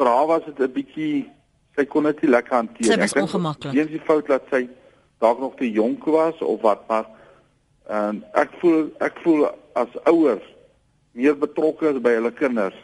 vir 0.00 0.06
haar 0.06 0.26
was 0.26 0.44
dit 0.44 0.58
'n 0.58 0.72
bietjie 0.72 1.30
sy 1.76 1.84
kon 1.88 2.04
dit 2.08 2.22
nie 2.22 2.30
lekker 2.30 2.54
hanteer. 2.54 2.92
Sy 2.92 2.98
was 3.00 3.12
ongemaklik. 3.12 3.74
Eens 3.74 3.90
die 3.90 4.00
fout 4.04 4.28
laat 4.28 4.48
sy 4.50 4.68
dalk 5.22 5.40
nog 5.40 5.56
te 5.56 5.70
jonk 5.70 6.04
was 6.04 6.38
of 6.38 6.60
wat 6.60 6.88
maar 6.88 7.06
en 7.88 8.22
ek 8.38 8.50
voel 8.60 8.90
ek 8.98 9.18
voel 9.24 9.46
as 9.78 9.94
ouers 10.04 10.44
meer 11.12 11.36
betrokke 11.38 11.90
is 11.90 12.00
by 12.02 12.14
hulle 12.16 12.32
kinders 12.32 12.76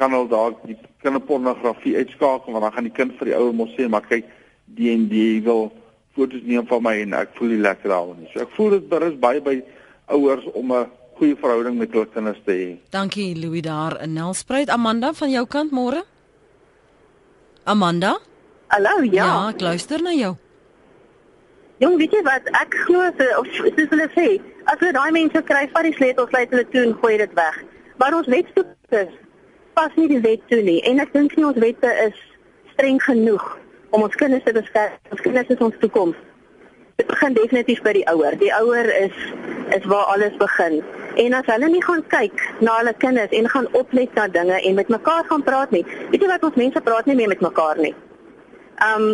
kan 0.00 0.14
hulle 0.16 0.28
dalk 0.28 0.62
die 0.68 0.76
kinderpornografie 1.04 1.96
uitskakel 1.96 2.52
want 2.54 2.64
dan 2.66 2.72
gaan 2.76 2.88
die 2.88 2.96
kind 2.96 3.16
vir 3.18 3.30
die 3.30 3.36
ouer 3.36 3.56
mos 3.56 3.74
sê 3.76 3.88
maar 3.88 4.06
kyk 4.08 4.28
die 4.78 4.92
en 4.94 5.08
die 5.10 5.40
wil 5.44 5.68
foto's 6.16 6.44
neem 6.44 6.66
van 6.70 6.84
my 6.84 6.94
en 7.02 7.16
ek 7.20 7.36
voel 7.38 7.54
nie 7.54 7.62
lekker 7.64 7.92
daaroor 7.92 8.16
nie. 8.18 8.28
So 8.32 8.42
ek 8.44 8.54
voel 8.56 8.76
dit 8.76 8.88
berus 8.90 9.18
baie 9.20 9.42
by 9.44 9.60
ouers 10.10 10.44
om 10.52 10.72
'n 10.72 10.86
goeie 11.18 11.36
verhouding 11.36 11.78
met 11.78 11.92
hulle 11.92 12.08
kinders 12.14 12.40
te 12.44 12.52
hê. 12.52 12.90
Dankie 12.90 13.36
Louis 13.36 13.62
daar 13.62 14.02
in 14.02 14.12
Nelspruit. 14.12 14.68
Amanda 14.68 15.12
van 15.12 15.30
jou 15.30 15.46
kant 15.46 15.70
môre? 15.70 16.04
Amanda? 17.64 18.18
Hallo, 18.66 19.02
ja. 19.02 19.24
Ja, 19.24 19.48
ek 19.48 19.60
luister 19.60 20.02
na 20.02 20.12
jou. 20.12 20.36
Jong, 21.78 21.96
weet 21.96 22.12
jy 22.12 22.22
wat? 22.22 22.44
Ek 22.60 22.74
glo 22.86 23.06
of 23.40 23.46
soos 23.56 23.88
hulle 23.90 24.08
sê, 24.14 24.40
as 24.64 24.78
hulle 24.78 24.92
daai 24.92 25.10
mense 25.10 25.42
kry, 25.42 25.68
vat 25.72 25.82
die 25.82 25.94
sleutels, 25.96 26.28
sluit 26.28 26.50
hulle 26.50 26.66
toe 26.68 26.82
en 26.82 26.94
gooi 27.02 27.16
dit 27.16 27.34
weg. 27.34 27.62
Maar 27.96 28.14
ons 28.14 28.26
wetstoepassers 28.26 29.14
pas 29.74 29.94
nie 29.96 30.08
die 30.10 30.20
wet 30.20 30.42
toe 30.48 30.60
nie 30.66 30.80
en 30.88 31.00
ek 31.00 31.12
dink 31.14 31.36
nie 31.36 31.46
ons 31.46 31.58
wette 31.62 31.90
is 32.04 32.16
streng 32.72 33.00
genoeg 33.02 33.44
om 33.96 34.04
ons 34.06 34.18
kinders 34.20 34.44
te 34.44 34.54
beskerm. 34.56 34.96
Ons 35.14 35.22
kinders 35.24 35.52
is 35.52 35.62
ons 35.64 35.78
toekoms. 35.82 36.18
Dit 37.00 37.08
begin 37.08 37.32
definitief 37.32 37.78
by 37.80 37.94
die 37.96 38.04
ouer. 38.12 38.34
Die 38.36 38.50
ouer 38.52 38.84
is 39.00 39.14
is 39.72 39.84
waar 39.88 40.10
alles 40.12 40.34
begin. 40.36 40.82
En 41.22 41.32
as 41.38 41.46
hulle 41.48 41.70
nie 41.72 41.80
gaan 41.84 42.02
kyk 42.12 42.42
na 42.60 42.74
hulle 42.76 42.92
kinders 43.00 43.32
en 43.38 43.48
gaan 43.48 43.68
oplet 43.78 44.12
na 44.18 44.26
dinge 44.28 44.58
en 44.60 44.76
met 44.76 44.92
mekaar 44.92 45.24
gaan 45.30 45.44
praat 45.46 45.72
nie. 45.72 45.80
Weet 46.10 46.26
jy 46.26 46.28
wat 46.28 46.44
ons 46.44 46.58
mense 46.60 46.82
praat 46.84 47.08
nie 47.08 47.16
meer 47.16 47.32
met 47.32 47.40
mekaar 47.46 47.80
nie. 47.80 47.94
Um 48.84 49.06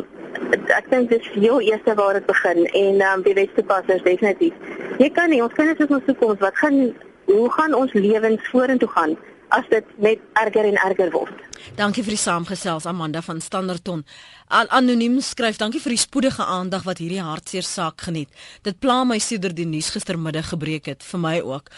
ek 0.74 0.90
dink 0.90 1.14
dis 1.14 1.30
heel 1.36 1.62
eerste 1.68 1.94
waar 1.94 2.18
dit 2.18 2.26
begin 2.26 2.64
en 2.82 3.06
um 3.12 3.22
die 3.28 3.38
wetstoepassers 3.38 4.02
definitief. 4.02 4.58
Jy 4.98 5.12
kan 5.14 5.30
nie 5.30 5.42
ons 5.46 5.54
kinders 5.54 5.86
is 5.86 5.94
ons 6.00 6.10
toekoms. 6.10 6.42
Wat 6.42 6.58
gaan 6.58 6.82
hoe 7.30 7.48
gaan 7.60 7.78
ons 7.84 7.94
lewens 7.94 8.50
vorentoe 8.50 8.90
gaan 8.98 9.14
as 9.54 9.70
dit 9.70 9.98
net 10.10 10.26
erger 10.42 10.72
en 10.72 10.82
erger 10.90 11.14
word? 11.14 11.35
Dankie 11.76 12.04
vir 12.04 12.14
die 12.14 12.20
saamgesels 12.20 12.86
Amanda 12.86 13.22
van 13.22 13.40
Standerton. 13.40 14.04
Al 14.48 14.68
anoniem 14.68 15.20
skryf 15.20 15.58
dankie 15.60 15.80
vir 15.82 15.96
die 15.96 16.00
spoedige 16.00 16.44
aandag 16.44 16.86
wat 16.86 17.02
hierdie 17.02 17.22
hartseer 17.22 17.66
saak 17.66 18.06
geniet. 18.08 18.28
Dit 18.62 18.80
pla 18.80 19.02
my 19.04 19.18
sedert 19.18 19.56
die 19.56 19.66
nuus 19.68 19.90
gistermiddag 19.94 20.52
gebreek 20.54 20.86
het 20.92 21.02
vir 21.04 21.20
my 21.20 21.40
ook. 21.40 21.70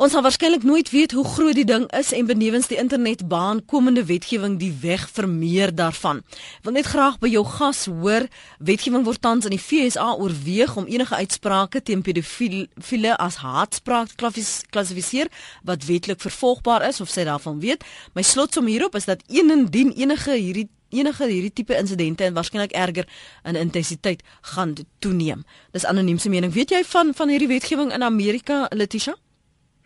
Ons 0.00 0.14
gaan 0.16 0.24
waarskynlik 0.24 0.62
nooit 0.64 0.90
weet 0.90 1.12
hoe 1.12 1.24
groot 1.28 1.54
die 1.54 1.66
ding 1.68 1.82
is 1.92 2.12
en 2.16 2.24
benewens 2.24 2.70
die 2.70 2.78
internetbaan 2.80 3.58
komende 3.68 4.00
wetgewing 4.08 4.54
die 4.56 4.70
weg 4.80 5.02
vir 5.12 5.28
meer 5.28 5.74
daarvan. 5.76 6.22
Wil 6.64 6.72
net 6.78 6.88
graag 6.88 7.18
by 7.20 7.28
jou 7.28 7.42
gas 7.44 7.82
hoor, 7.84 8.24
wetgewing 8.64 9.04
word 9.04 9.20
tans 9.20 9.44
in 9.44 9.52
die 9.52 9.60
FSA 9.60 10.14
oorweeg 10.16 10.72
om 10.80 10.88
enige 10.88 11.20
uitsprake 11.20 11.84
teen 11.84 12.00
pedofiele 12.00 13.12
as 13.20 13.42
haatspraak 13.44 14.16
te 14.16 14.32
klassifiseer 14.72 15.28
wat 15.68 15.84
wetlik 15.84 16.24
vervolgbaar 16.24 16.88
is 16.88 17.04
of 17.04 17.12
sy 17.12 17.28
daarvan 17.28 17.60
weet. 17.60 17.84
My 18.16 18.24
slotsom 18.24 18.72
hierop 18.72 18.96
is 18.96 19.04
dat 19.04 19.20
enendien 19.28 19.92
enige 19.92 20.32
hierdie 20.32 20.70
enige 20.90 21.28
hierdie 21.28 21.52
tipe 21.52 21.76
insidente 21.76 22.24
en 22.24 22.34
waarskynlik 22.34 22.72
erger 22.72 23.04
in 23.44 23.60
intensiteit 23.68 24.24
gaan 24.56 24.78
toeneem. 24.98 25.44
Dis 25.76 25.84
anoniem 25.84 26.18
se 26.18 26.32
mening. 26.32 26.56
Weet 26.56 26.72
jy 26.72 26.86
van 26.88 27.12
van 27.14 27.28
hierdie 27.28 27.52
wetgewing 27.52 27.92
in 27.92 28.02
Amerika, 28.02 28.64
Letitia? 28.72 29.20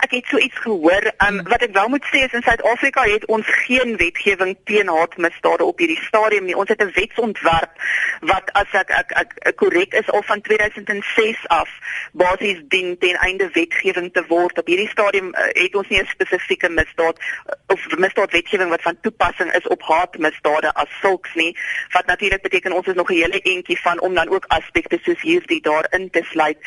Ek 0.00 0.10
het 0.10 0.26
so 0.26 0.38
iets 0.38 0.58
gehoor. 0.58 1.12
Um, 1.26 1.42
wat 1.48 1.62
ek 1.62 1.74
wel 1.76 1.88
moet 1.88 2.04
sê 2.08 2.22
is 2.24 2.32
in 2.32 2.42
Suid-Afrika 2.42 3.02
het 3.04 3.26
ons 3.26 3.46
geen 3.66 3.96
wetgewing 4.00 4.56
teen 4.64 4.88
haatmisdade 4.88 5.64
op 5.64 5.78
hierdie 5.78 6.00
stadium 6.06 6.44
nie. 6.48 6.56
Ons 6.56 6.68
het 6.72 6.82
'n 6.82 6.92
wetsontwerp 6.94 7.72
wat 8.20 8.52
as 8.52 8.70
ek 8.72 8.90
ek 8.90 9.12
ek 9.12 9.56
korrek 9.56 9.92
is 9.92 10.08
al 10.10 10.22
van 10.22 10.40
2006 10.40 11.46
af 11.46 11.68
basies 12.12 12.60
dien 12.68 12.98
ten 12.98 13.16
einde 13.16 13.48
wetgewing 13.52 14.12
te 14.12 14.24
word. 14.28 14.58
Op 14.58 14.66
hierdie 14.66 14.88
stadium 14.88 15.28
uh, 15.34 15.44
het 15.52 15.74
ons 15.74 15.88
nie 15.88 16.00
'n 16.00 16.06
spesifieke 16.06 16.68
misdaad 16.68 17.18
uh, 17.18 17.52
of 17.66 17.96
misdaadwetgewing 17.96 18.70
wat 18.70 18.82
van 18.82 19.00
toepassing 19.00 19.52
is 19.52 19.66
op 19.66 19.82
haatmisdade 19.82 20.72
as 20.74 20.88
sulks 21.00 21.34
nie. 21.34 21.56
Wat 21.92 22.06
natuurlik 22.06 22.42
beteken 22.42 22.72
ons 22.72 22.86
is 22.86 22.94
nog 22.94 23.10
'n 23.10 23.14
hele 23.14 23.40
entjie 23.40 23.80
van 23.80 24.00
om 24.00 24.14
dan 24.14 24.28
ook 24.28 24.44
aspekte 24.48 24.98
soos 25.02 25.20
hierdie 25.20 25.60
daarin 25.60 26.10
te 26.10 26.22
sluit. 26.30 26.58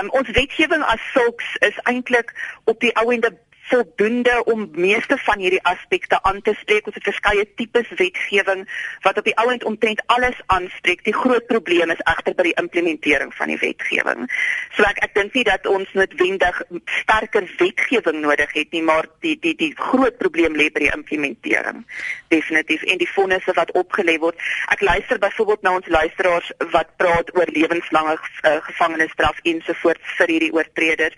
Um, 0.00 0.10
ons 0.10 0.30
wetgewing 0.30 0.82
as 0.82 1.00
sulks 1.12 1.56
is 1.58 1.78
eintlik 1.82 2.32
op 2.68 2.80
die 2.80 2.92
ou 3.00 3.12
ende 3.12 3.32
voldoende 3.68 4.44
om 4.44 4.68
meeste 4.72 5.16
van 5.16 5.38
hierdie 5.38 5.62
aspekte 5.62 6.22
aan 6.22 6.42
te 6.42 6.54
spreek. 6.60 6.86
Ons 6.86 6.98
het 6.98 7.08
verskeie 7.08 7.46
tipes 7.56 7.88
wetgewing 7.96 8.64
wat 9.02 9.18
op 9.18 9.24
die 9.24 9.36
ou 9.40 9.48
end 9.52 9.64
omtrent 9.64 10.02
alles 10.06 10.36
aanspreek. 10.46 11.04
Die 11.04 11.16
groot 11.16 11.46
probleem 11.46 11.90
is 11.90 12.02
egter 12.04 12.36
by 12.38 12.48
die 12.48 12.56
implementering 12.60 13.32
van 13.34 13.52
die 13.52 13.58
wetgewing. 13.60 14.28
So 14.76 14.86
ek 14.88 15.00
ek 15.06 15.14
dink 15.16 15.34
nie 15.38 15.44
dat 15.48 15.66
ons 15.66 15.92
noodwendig 15.98 16.60
sterker 17.00 17.48
wetgewing 17.58 18.20
nodig 18.22 18.52
het 18.52 18.76
nie, 18.76 18.82
maar 18.82 19.08
die 19.24 19.36
die 19.42 19.54
die 19.58 19.72
groot 19.78 20.18
probleem 20.22 20.56
lê 20.58 20.68
by 20.74 20.84
die 20.86 20.92
implementering. 20.94 21.84
Definitief 22.32 22.84
en 22.84 23.02
die 23.02 23.10
vonnisse 23.14 23.56
wat 23.58 23.72
opgelê 23.78 24.18
word. 24.22 24.38
Ek 24.74 24.84
luister 24.84 25.18
byvoorbeeld 25.18 25.66
na 25.66 25.74
ons 25.80 25.88
luisteraars 25.88 26.52
wat 26.76 26.94
praat 27.00 27.34
oor 27.36 27.50
lewenslange 27.56 28.18
uh, 28.18 28.58
gevangenisstraf 28.68 29.40
ensovoorts 29.48 30.16
vir 30.20 30.34
hierdie 30.36 30.52
oortreders. 30.52 31.16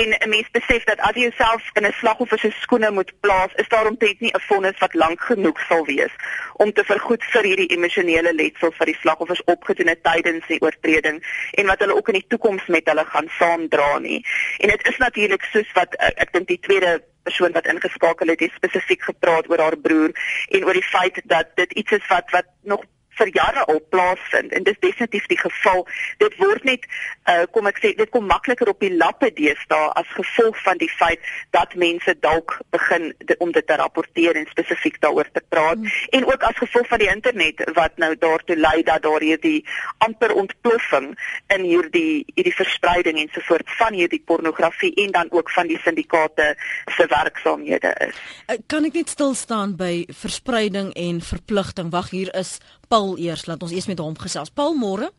En 0.00 0.14
'n 0.14 0.28
mens 0.30 0.50
besef 0.54 0.84
dat 0.84 1.00
as 1.00 1.14
jy 1.14 1.24
jouself 1.24 1.70
in 1.74 1.83
'n 1.86 1.92
slagoffer 2.00 2.38
se 2.38 2.50
skoene 2.60 2.90
moet 2.90 3.12
plaas, 3.20 3.52
is 3.54 3.68
daar 3.68 3.86
omtrent 3.86 4.20
nie 4.20 4.32
'n 4.34 4.40
vonnis 4.48 4.78
wat 4.78 4.94
lank 4.94 5.20
genoeg 5.20 5.60
sal 5.68 5.84
wees 5.86 6.14
om 6.56 6.72
te 6.72 6.84
vergoed 6.84 7.24
vir 7.32 7.42
hierdie 7.42 7.72
emosionele 7.76 8.32
letsel 8.34 8.72
vir 8.78 8.86
die 8.86 8.98
slagoffers 9.00 9.44
opgedoen 9.44 9.90
het 9.92 10.02
tydens 10.02 10.46
die 10.46 10.60
oortreding 10.60 11.18
en 11.50 11.66
wat 11.66 11.78
hulle 11.78 11.96
ook 11.96 12.08
in 12.08 12.20
die 12.20 12.28
toekoms 12.28 12.66
met 12.66 12.86
hulle 12.86 13.04
gaan 13.04 13.28
saamdra 13.38 13.98
nie. 13.98 14.20
En 14.58 14.68
dit 14.68 14.88
is 14.88 14.96
natuurlik 14.96 15.42
soos 15.52 15.72
wat 15.72 15.94
ek, 15.98 16.18
ek 16.26 16.32
dink 16.32 16.48
die 16.48 16.60
tweede 16.60 17.02
persoon 17.22 17.52
wat 17.52 17.66
ingeskakel 17.66 18.28
het, 18.28 18.40
het 18.40 18.52
spesifiek 18.56 19.02
gepraat 19.02 19.48
oor 19.50 19.58
haar 19.58 19.76
broer 19.76 20.12
en 20.48 20.64
oor 20.64 20.76
die 20.76 20.90
feit 20.90 21.20
dat 21.24 21.56
dit 21.56 21.72
iets 21.72 21.98
is 21.98 22.06
wat 22.08 22.30
wat 22.30 22.50
nog 22.62 22.84
vir 23.18 23.30
jare 23.34 23.64
al 23.70 23.80
plaasvind 23.94 24.52
en 24.52 24.66
dis 24.66 24.78
definitief 24.80 25.26
die 25.30 25.38
geval. 25.38 25.84
Dit 26.22 26.36
word 26.40 26.64
net 26.64 26.86
uh, 27.30 27.44
kom 27.54 27.68
ek 27.70 27.80
sê 27.82 27.92
dit 27.96 28.10
kom 28.14 28.26
makliker 28.28 28.70
op 28.72 28.80
die 28.82 28.92
lappe 28.94 29.30
deesdae 29.36 29.92
as 30.00 30.10
gevolg 30.16 30.58
van 30.64 30.80
die 30.80 30.90
feit 30.90 31.22
dat 31.56 31.74
mense 31.80 32.16
dalk 32.24 32.58
begin 32.74 33.12
de, 33.18 33.36
om 33.38 33.52
dit 33.54 33.66
te 33.66 33.78
rapporteer 33.80 34.38
en 34.38 34.48
spesifiek 34.50 35.00
daaroor 35.04 35.30
te 35.32 35.42
praat 35.48 35.80
hmm. 35.80 35.90
en 36.18 36.28
ook 36.30 36.46
as 36.48 36.58
gevolg 36.60 36.88
van 36.92 37.02
die 37.02 37.10
internet 37.10 37.62
wat 37.78 37.96
nou 38.02 38.12
daartoe 38.18 38.56
lei 38.58 38.82
dat 38.86 39.02
daar 39.06 39.24
hierdie 39.24 39.64
amper 40.06 40.34
ontploffing 40.34 41.12
in 41.54 41.66
hierdie 41.66 42.24
hierdie 42.34 42.54
verspreiding 42.54 43.20
en 43.20 43.30
so 43.34 43.44
voort 43.48 43.70
van 43.78 43.96
hierdie 43.96 44.22
pornografie 44.26 44.92
en 45.04 45.12
dan 45.14 45.32
ook 45.32 45.50
van 45.50 45.70
die 45.70 45.78
syndikaate 45.84 46.54
se 46.96 47.06
werksaamhede 47.10 47.94
is. 48.08 48.20
Uh, 48.48 48.58
kan 48.66 48.86
ek 48.88 48.98
net 49.00 49.12
stil 49.12 49.34
staan 49.38 49.76
by 49.78 50.04
verspreiding 50.10 50.92
en 50.98 51.20
verpligting? 51.24 51.92
Wag, 51.94 52.10
hier 52.14 52.32
is 52.34 52.58
Paul 52.88 53.18
eers, 53.18 53.46
laat 53.46 53.62
ons 53.62 53.72
eers 53.72 53.86
met 53.86 53.98
hom 53.98 54.16
gesels. 54.18 54.50
Paul, 54.50 54.74
môre? 54.74 55.10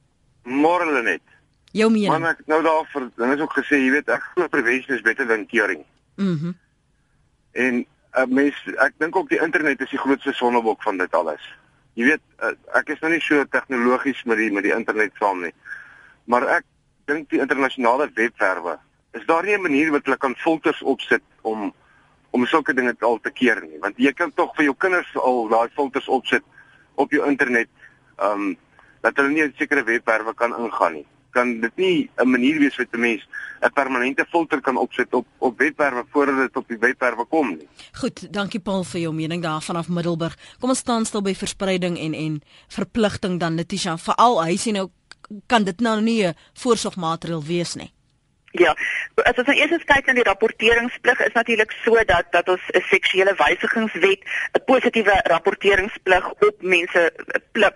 Môre 0.44 0.86
Lenet. 0.92 1.24
Jou 1.76 1.90
mening. 1.92 2.12
Man 2.12 2.30
ek 2.30 2.46
nou 2.48 2.62
daar 2.64 2.86
vir 2.94 3.10
dan 3.20 3.34
is 3.34 3.42
ook 3.44 3.58
gesê, 3.58 3.80
jy 3.82 3.92
weet, 3.98 4.10
ek 4.10 4.24
glo 4.36 4.48
prevention 4.48 4.96
is 4.96 5.04
beter 5.04 5.28
than 5.28 5.48
curing. 5.48 5.84
Mhm. 6.18 6.30
Mm 6.30 6.62
en 7.56 7.86
uh, 8.20 8.26
mens 8.28 8.56
ek 8.84 8.98
dink 9.00 9.16
ook 9.16 9.30
die 9.32 9.40
internet 9.40 9.80
is 9.80 9.94
die 9.94 10.00
grootste 10.00 10.34
sonnebok 10.36 10.82
van 10.84 10.98
dit 11.00 11.14
alles. 11.16 11.44
Jy 11.96 12.10
weet, 12.10 12.24
uh, 12.44 12.52
ek 12.76 12.90
is 12.92 13.00
nou 13.00 13.14
nie 13.14 13.22
so 13.24 13.46
tegnologies 13.48 14.24
met 14.28 14.42
die 14.42 14.50
met 14.52 14.66
die 14.68 14.74
internet 14.76 15.16
saam 15.22 15.40
nie. 15.46 15.54
Maar 16.28 16.48
ek 16.58 16.66
dink 17.08 17.30
die 17.32 17.40
internasionale 17.40 18.10
webwerwe, 18.18 18.76
is 19.16 19.24
daar 19.30 19.48
nie 19.48 19.56
'n 19.56 19.62
manier 19.62 19.92
wat 19.92 20.04
hulle 20.04 20.18
kan 20.18 20.36
filters 20.36 20.82
opsit 20.82 21.24
om 21.44 21.72
om 22.36 22.46
sulke 22.46 22.74
dinge 22.76 22.96
al 23.00 23.20
te 23.24 23.32
keer 23.32 23.62
nie, 23.64 23.80
want 23.80 23.96
jy 23.98 24.12
kan 24.12 24.32
tog 24.36 24.52
vir 24.56 24.66
jou 24.66 24.76
kinders 24.76 25.16
al 25.16 25.48
daai 25.48 25.70
filters 25.72 26.08
opsit 26.08 26.44
op 26.96 27.12
jou 27.12 27.28
internet 27.28 27.68
ehm 28.18 28.32
um, 28.32 28.56
dat 29.06 29.20
hulle 29.22 29.34
nie 29.36 29.44
in 29.46 29.54
sekere 29.58 29.84
webwerwe 29.86 30.34
kan 30.34 30.56
ingaan 30.58 30.94
nie. 30.94 31.06
Kan 31.36 31.60
dit 31.62 31.76
nie 31.78 32.10
'n 32.18 32.30
manier 32.30 32.60
wees 32.60 32.78
wat 32.78 32.94
'n 32.94 33.00
mens 33.00 33.28
'n 33.62 33.74
permanente 33.74 34.26
filter 34.30 34.62
kan 34.62 34.78
opsit 34.78 35.14
op 35.14 35.26
op 35.38 35.58
webwerwe 35.58 36.04
voordat 36.10 36.38
dit 36.38 36.56
op 36.56 36.68
die 36.68 36.78
webwerwe 36.78 37.26
kom 37.26 37.50
nie? 37.50 37.68
Goed, 37.92 38.34
dankie 38.34 38.60
Paul 38.60 38.84
vir 38.84 39.02
jou 39.02 39.14
mening 39.14 39.42
daar 39.42 39.62
vanaf 39.62 39.88
Middelburg. 39.90 40.38
Kom 40.60 40.70
ons 40.70 40.80
staan 40.80 41.06
stil 41.06 41.22
by 41.22 41.36
verspreiding 41.36 41.98
en 41.98 42.14
en 42.14 42.42
verpligting 42.68 43.40
dan 43.40 43.56
Letitia. 43.56 43.98
Veral 43.98 44.44
hy 44.44 44.56
sê 44.58 44.72
nou 44.72 44.90
kan 45.48 45.64
dit 45.64 45.80
nou 45.80 46.02
nie 46.02 46.26
'n 46.28 46.36
voorsorgmaatreël 46.54 47.44
wees 47.44 47.76
nie. 47.76 47.95
Ja, 48.58 48.72
as 49.28 49.40
ons 49.42 49.50
nou 49.50 49.56
eers 49.58 49.84
kyk 49.84 50.06
na 50.08 50.14
die 50.16 50.24
rapporteringsplig 50.24 51.22
is 51.26 51.34
natuurlik 51.36 51.74
so 51.84 52.04
dat 52.08 52.30
dat 52.32 52.48
ons 52.54 52.62
'n 52.72 52.84
seksuele 52.88 53.34
wysigingswet 53.36 54.22
'n 54.56 54.64
positiewe 54.66 55.16
rapporteringsplig 55.24 56.30
op 56.48 56.56
mense 56.62 57.02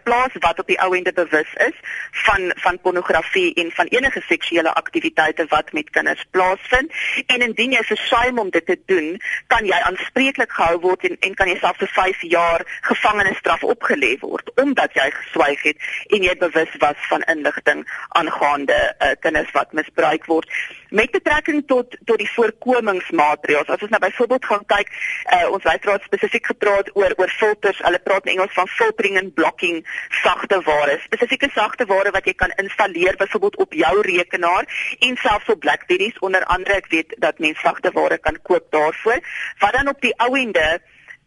plaas 0.03 0.33
wat 0.39 0.59
op 0.59 0.67
die 0.67 0.79
ou 0.79 0.95
ende 0.95 1.11
bewus 1.13 1.51
is 1.67 1.75
van 2.11 2.51
van 2.55 2.79
pornografie 2.79 3.53
en 3.53 3.71
van 3.71 3.85
enige 3.85 4.21
seksuele 4.27 4.73
aktiwiteite 4.73 5.45
wat 5.49 5.71
met 5.73 5.89
kinders 5.89 6.25
plaasvind. 6.31 6.91
En 7.25 7.41
indien 7.41 7.71
jy 7.71 7.83
versuim 7.83 8.39
om 8.39 8.49
dit 8.49 8.65
te 8.65 8.79
doen, 8.85 9.21
kan 9.47 9.65
jy 9.65 9.79
aanspreeklik 9.83 10.51
gehou 10.51 10.79
word 10.79 11.03
en 11.03 11.17
en 11.19 11.33
kan 11.33 11.47
jy 11.47 11.57
selfs 11.59 11.79
vir 11.79 11.87
5 11.87 12.21
jaar 12.21 12.61
gevangenisstraf 12.81 13.63
opgelê 13.63 14.19
word 14.19 14.51
omdat 14.55 14.93
jy 14.93 15.11
geswyg 15.11 15.61
het 15.61 15.77
en 16.07 16.23
jy 16.23 16.35
bewus 16.37 16.71
was 16.79 17.07
van 17.09 17.21
inligting 17.21 17.83
aangaande 18.09 18.79
uh, 18.99 19.11
kinders 19.19 19.51
wat 19.51 19.73
misbruik 19.73 20.25
word 20.25 20.49
met 20.89 21.11
betrekking 21.11 21.63
tot 21.67 21.97
tot 22.05 22.17
die 22.17 22.29
voorkomingsmaatreëls. 22.33 23.69
As 23.69 23.81
ons 23.85 23.93
nou 23.93 24.01
byvoorbeeld 24.01 24.45
gaan 24.45 24.65
kyk, 24.65 24.91
uh, 25.33 25.49
ons 25.53 25.63
leidraad 25.63 26.05
spesifiek 26.07 26.45
gepraat 26.51 26.91
oor 26.95 27.13
oor 27.17 27.29
filters. 27.29 27.81
Hulle 27.85 28.01
praat 28.03 28.25
in 28.25 28.33
Engels 28.37 28.53
van 28.57 28.67
filtering 28.67 29.17
en 29.17 29.33
blocking 29.33 29.81
sagte 30.21 30.61
ware. 30.65 30.99
Spesifieke 31.05 31.49
sagte 31.53 31.85
ware 31.85 32.13
wat 32.15 32.25
jy 32.25 32.33
kan 32.33 32.53
installeer 32.61 33.17
byvoorbeeld 33.17 33.57
op 33.65 33.73
jou 33.73 33.95
rekenaar 34.01 34.69
en 34.99 35.17
selfs 35.17 35.49
op 35.49 35.59
BlackBerry 35.59 36.13
onder 36.19 36.45
andere. 36.45 36.81
Ek 36.81 36.91
weet 36.93 37.15
dat 37.17 37.39
mense 37.39 37.61
sagte 37.61 37.91
ware 37.93 38.17
kan 38.17 38.41
koop 38.41 38.71
daarvoor. 38.71 39.19
Wat 39.59 39.73
dan 39.73 39.87
op 39.87 40.01
die 40.01 40.15
ou 40.17 40.33
ende 40.37 40.79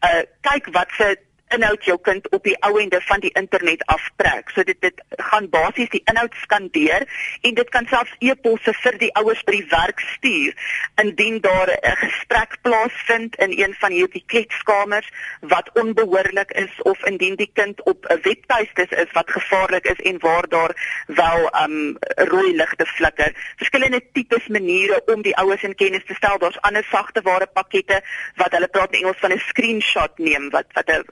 uh 0.02 0.22
kyk 0.42 0.66
wat 0.74 0.90
se 0.98 1.16
inhoud 1.54 1.84
jou 1.84 1.98
kind 2.00 2.28
op 2.30 2.44
die 2.44 2.56
ou 2.66 2.78
ende 2.80 3.00
van 3.00 3.20
die 3.20 3.32
internet 3.38 3.84
aftrek. 3.86 4.50
So 4.54 4.62
dit 4.62 4.80
dit 4.80 5.02
gaan 5.30 5.48
basies 5.50 5.90
die 5.92 6.02
inhoud 6.10 6.34
skandeer 6.42 7.06
en 7.42 7.54
dit 7.54 7.68
kan 7.74 7.86
selfs 7.90 8.14
e-posse 8.18 8.74
vir 8.82 8.98
die 8.98 9.12
ouers 9.20 9.42
by 9.46 9.56
die 9.58 9.68
werk 9.70 10.00
stuur 10.14 10.54
indien 11.02 11.40
daar 11.40 11.70
'n 11.70 11.96
gesprek 12.04 12.56
plaasvind 12.62 13.36
in 13.36 13.52
een 13.58 13.74
van 13.78 13.92
hierdie 13.92 14.24
kletskamers 14.26 15.08
wat 15.40 15.70
onbehoorlik 15.74 16.50
is 16.50 16.82
of 16.82 17.04
indien 17.04 17.36
die 17.36 17.50
kind 17.52 17.82
op 17.82 18.06
'n 18.06 18.20
webtuiste 18.22 18.86
is 19.04 19.12
wat 19.12 19.30
gevaarlik 19.30 19.84
is 19.84 20.00
en 20.10 20.18
waar 20.18 20.48
daar 20.48 20.72
wel 21.06 21.50
um 21.62 21.96
rooi 22.16 22.56
ligte 22.56 22.86
flikker. 22.86 23.32
Verskillende 23.56 24.02
tipes 24.12 24.46
maniere 24.46 25.02
om 25.06 25.22
die 25.22 25.36
ouers 25.36 25.62
in 25.62 25.74
kennis 25.74 26.04
te 26.06 26.14
stel. 26.14 26.38
Daar's 26.38 26.60
ander 26.60 26.84
sagte 26.84 27.20
ware 27.22 27.46
pakkette 27.46 28.02
wat 28.36 28.52
hulle 28.52 28.68
praat 28.68 28.92
in 28.92 29.00
Engels 29.00 29.18
van 29.18 29.32
'n 29.32 29.38
screenshot 29.38 30.18
neem 30.18 30.50
wat 30.50 30.66
wat 30.72 30.90
'n 30.90 31.04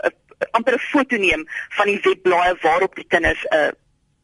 amper 0.51 0.75
'n 0.75 0.79
foto 0.79 1.17
neem 1.17 1.47
van 1.69 1.87
die 1.87 2.01
webblaaie 2.03 2.57
waarop 2.61 2.95
die 2.95 3.07
kinders 3.09 3.45
'n 3.45 3.55
uh, 3.55 3.67
eh, 3.67 3.73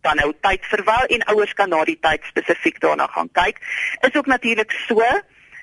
dan 0.06 0.16
nou 0.16 0.32
tyd 0.40 0.66
verwyl 0.70 1.06
en 1.14 1.24
ouers 1.32 1.54
kan 1.58 1.68
na 1.68 1.84
die 1.84 1.98
tyd 2.00 2.22
spesifiek 2.24 2.80
daarna 2.80 3.06
gaan 3.06 3.30
kyk. 3.32 3.58
Is 4.00 4.14
ook 4.14 4.26
natuurlik 4.26 4.70
so 4.70 5.02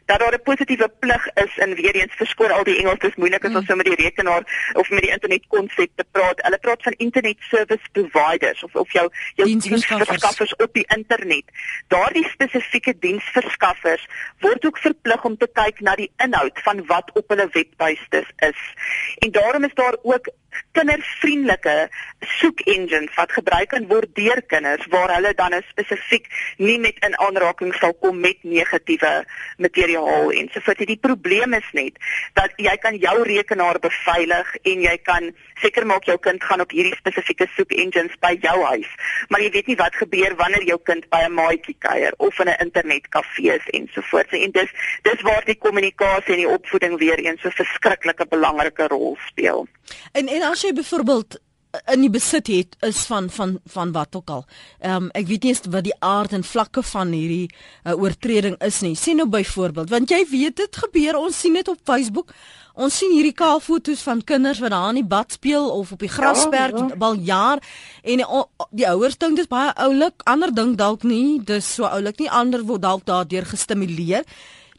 dat 0.05 0.19
daar 0.19 0.33
'n 0.33 0.41
positiewe 0.43 0.89
plig 0.99 1.33
is 1.33 1.57
in 1.57 1.75
weer 1.75 1.95
eens 1.95 2.13
verskoor 2.15 2.51
al 2.51 2.63
die 2.63 2.77
Engels 2.77 2.99
is 2.99 3.15
moeilik 3.15 3.45
as 3.45 3.55
ons 3.55 3.59
mm. 3.59 3.65
so 3.65 3.75
met 3.75 3.85
die 3.85 3.95
rekenaar 3.95 4.71
of 4.73 4.89
met 4.89 5.01
die 5.01 5.11
internet 5.11 5.47
konsep 5.47 5.89
te 5.95 6.05
praat. 6.11 6.41
Hulle 6.41 6.57
praat 6.57 6.81
van 6.83 6.91
internet 6.91 7.37
service 7.39 7.87
providers 7.91 8.63
of 8.63 8.75
of 8.75 8.91
jou 8.91 9.09
jou 9.35 9.47
diensverskaffers 9.59 10.55
op 10.55 10.73
die 10.73 10.85
internet. 10.95 11.43
Daardie 11.87 12.27
spesifieke 12.29 12.93
diensverskaffers 12.99 14.07
word 14.39 14.65
ook 14.65 14.77
verplig 14.77 15.23
om 15.23 15.37
te 15.37 15.49
kyk 15.53 15.79
na 15.79 15.95
die 15.95 16.11
inhoud 16.17 16.59
van 16.63 16.85
wat 16.85 17.11
op 17.13 17.29
hulle 17.29 17.47
webtuistes 17.51 18.29
is. 18.35 18.61
En 19.17 19.31
daarom 19.31 19.63
is 19.63 19.73
daar 19.73 19.95
ook 20.01 20.27
kindervriendelike 20.71 21.89
soek 22.39 22.63
engines 22.65 23.13
wat 23.15 23.31
gebruik 23.31 23.69
kan 23.73 23.87
word 23.87 24.11
deur 24.15 24.41
kinders 24.47 24.85
waar 24.93 25.13
hulle 25.15 25.33
dan 25.37 25.55
spesifiek 25.69 26.27
nie 26.57 26.79
met 26.79 26.97
in 27.05 27.17
aanraking 27.17 27.73
sal 27.79 27.93
kom 27.93 28.19
met 28.19 28.37
negatiewe 28.43 29.13
materiaal 29.57 30.31
en 30.31 30.49
so 30.53 30.63
voort. 30.65 30.85
Die 30.87 30.99
probleem 30.99 31.53
is 31.53 31.69
net 31.73 31.99
dat 32.33 32.53
jy 32.57 32.75
kan 32.83 32.97
jou 33.01 33.15
rekenaar 33.27 33.79
beveilig 33.83 34.55
en 34.63 34.85
jy 34.87 34.97
kan 35.03 35.31
seker 35.61 35.85
maak 35.87 36.07
jou 36.09 36.17
kind 36.19 36.43
gaan 36.43 36.63
op 36.63 36.73
hierdie 36.75 36.95
spesifieke 36.97 37.47
soek 37.55 37.71
engines 37.79 38.15
by 38.23 38.33
jou 38.43 38.55
huis, 38.63 38.89
maar 39.29 39.43
jy 39.43 39.51
weet 39.53 39.69
nie 39.71 39.77
wat 39.79 39.95
gebeur 39.99 40.35
wanneer 40.39 40.65
jou 40.67 40.79
kind 40.89 41.07
by 41.13 41.21
'n 41.25 41.35
maatjie 41.37 41.75
kuier 41.79 42.13
of 42.17 42.39
in 42.39 42.49
'n 42.49 42.61
internetkafee 42.65 43.55
is 43.55 43.67
en 43.73 43.89
so 43.93 44.01
voort. 44.01 44.33
En 44.33 44.51
dis 44.51 44.71
dis 45.03 45.21
waar 45.21 45.45
die 45.45 45.55
kommunikasie 45.55 46.33
en 46.33 46.43
die 46.43 46.55
opvoeding 46.57 46.97
weer 46.99 47.19
eens 47.19 47.41
so 47.41 47.49
verskriklike 47.49 48.25
belangrike 48.27 48.87
rol 48.87 49.17
speel. 49.27 49.67
En 50.11 50.27
en 50.27 50.42
as 50.51 50.63
jy 50.65 50.73
byvoorbeeld 50.75 51.39
in 51.89 52.03
die 52.05 52.11
besit 52.13 52.49
het 52.53 52.75
is 52.85 53.05
van 53.09 53.29
van 53.33 53.55
van 53.65 53.91
wat 53.91 54.15
ook 54.15 54.29
al. 54.29 54.43
Ehm 54.79 54.95
um, 54.95 55.09
ek 55.17 55.27
weet 55.27 55.43
nie 55.43 55.53
eens 55.53 55.61
wat 55.69 55.83
die 55.83 55.95
aard 55.99 56.33
en 56.37 56.43
vlakke 56.43 56.83
van 56.85 57.11
hierdie 57.11 57.49
uh, 57.49 57.95
oortreding 57.97 58.57
is 58.61 58.81
nie. 58.85 58.95
Sien 58.95 59.17
nou 59.17 59.27
byvoorbeeld, 59.29 59.89
want 59.89 60.09
jy 60.09 60.21
weet 60.29 60.57
dit 60.61 60.75
gebeur, 60.83 61.17
ons 61.17 61.39
sien 61.39 61.53
dit 61.53 61.67
op 61.67 61.79
Facebook. 61.83 62.33
Ons 62.73 62.97
sien 62.97 63.11
hierdie 63.13 63.33
kaal 63.37 63.59
foto's 63.59 64.01
van 64.01 64.21
kinders 64.21 64.59
wat 64.61 64.73
daar 64.73 64.89
in 64.89 65.01
die 65.01 65.09
bad 65.09 65.31
speel 65.31 65.69
of 65.69 65.91
op 65.91 65.99
die 65.99 66.09
grasperk 66.09 66.77
ja, 66.77 66.87
ja. 66.89 66.97
al 66.99 67.19
jaar 67.21 67.61
en 68.01 68.25
o, 68.25 68.47
die 68.71 68.87
ouers 68.89 69.17
dink 69.17 69.37
dit 69.37 69.45
is 69.45 69.49
baie 69.49 69.73
oulik, 69.77 70.21
ander 70.25 70.53
dink 70.53 70.77
dalk 70.77 71.03
nie, 71.03 71.39
dis 71.45 71.75
so 71.75 71.85
oulik 71.85 72.19
nie, 72.19 72.29
ander 72.29 72.65
word 72.65 72.81
dalk 72.81 73.05
daardeur 73.05 73.45
gestimuleer. 73.45 74.25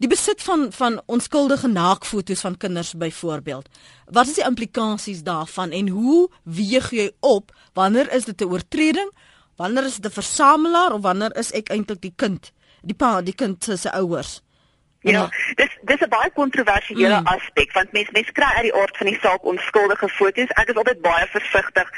Die 0.03 0.09
besit 0.09 0.43
van 0.43 0.73
van 0.73 1.03
onskuldige 1.07 1.69
naakfoto's 1.69 2.41
van 2.41 2.57
kinders 2.57 2.95
byvoorbeeld. 2.99 3.69
Wat 4.05 4.27
is 4.27 4.35
die 4.35 4.45
implikasies 4.45 5.23
daarvan 5.23 5.71
en 5.71 5.89
hoe 5.89 6.31
weeg 6.43 6.91
jy 6.91 7.11
op 7.21 7.53
wanneer 7.73 8.13
is 8.13 8.25
dit 8.25 8.41
'n 8.41 8.51
oortreding? 8.51 9.11
Wanneer 9.57 9.85
is 9.85 9.97
dit 9.97 10.11
'n 10.11 10.15
versamelaar 10.15 10.93
of 10.93 11.03
wanneer 11.03 11.37
is 11.37 11.53
ek 11.53 11.69
eintlik 11.69 12.01
die 12.01 12.13
kind, 12.17 12.53
die 12.83 12.95
pa, 12.95 13.23
die 13.23 13.35
kind 13.35 13.65
se 13.65 13.93
ouers? 13.93 14.43
Ja, 15.05 15.13
ja, 15.13 15.29
dis 15.55 15.73
dis 15.83 16.01
'n 16.01 16.09
baie 16.09 16.31
kontroversiële 16.33 17.21
mm. 17.21 17.27
aspek 17.27 17.73
want 17.73 17.93
mense 17.93 18.13
mense 18.13 18.33
kry 18.33 18.51
uit 18.57 18.63
die 18.63 18.75
aard 18.75 18.97
van 18.97 19.07
die 19.07 19.19
saak 19.21 19.45
onskuldige 19.45 20.09
foto's. 20.09 20.55
Ek 20.61 20.69
is 20.69 20.79
altyd 20.81 21.01
baie 21.01 21.27
versigtig 21.27 21.91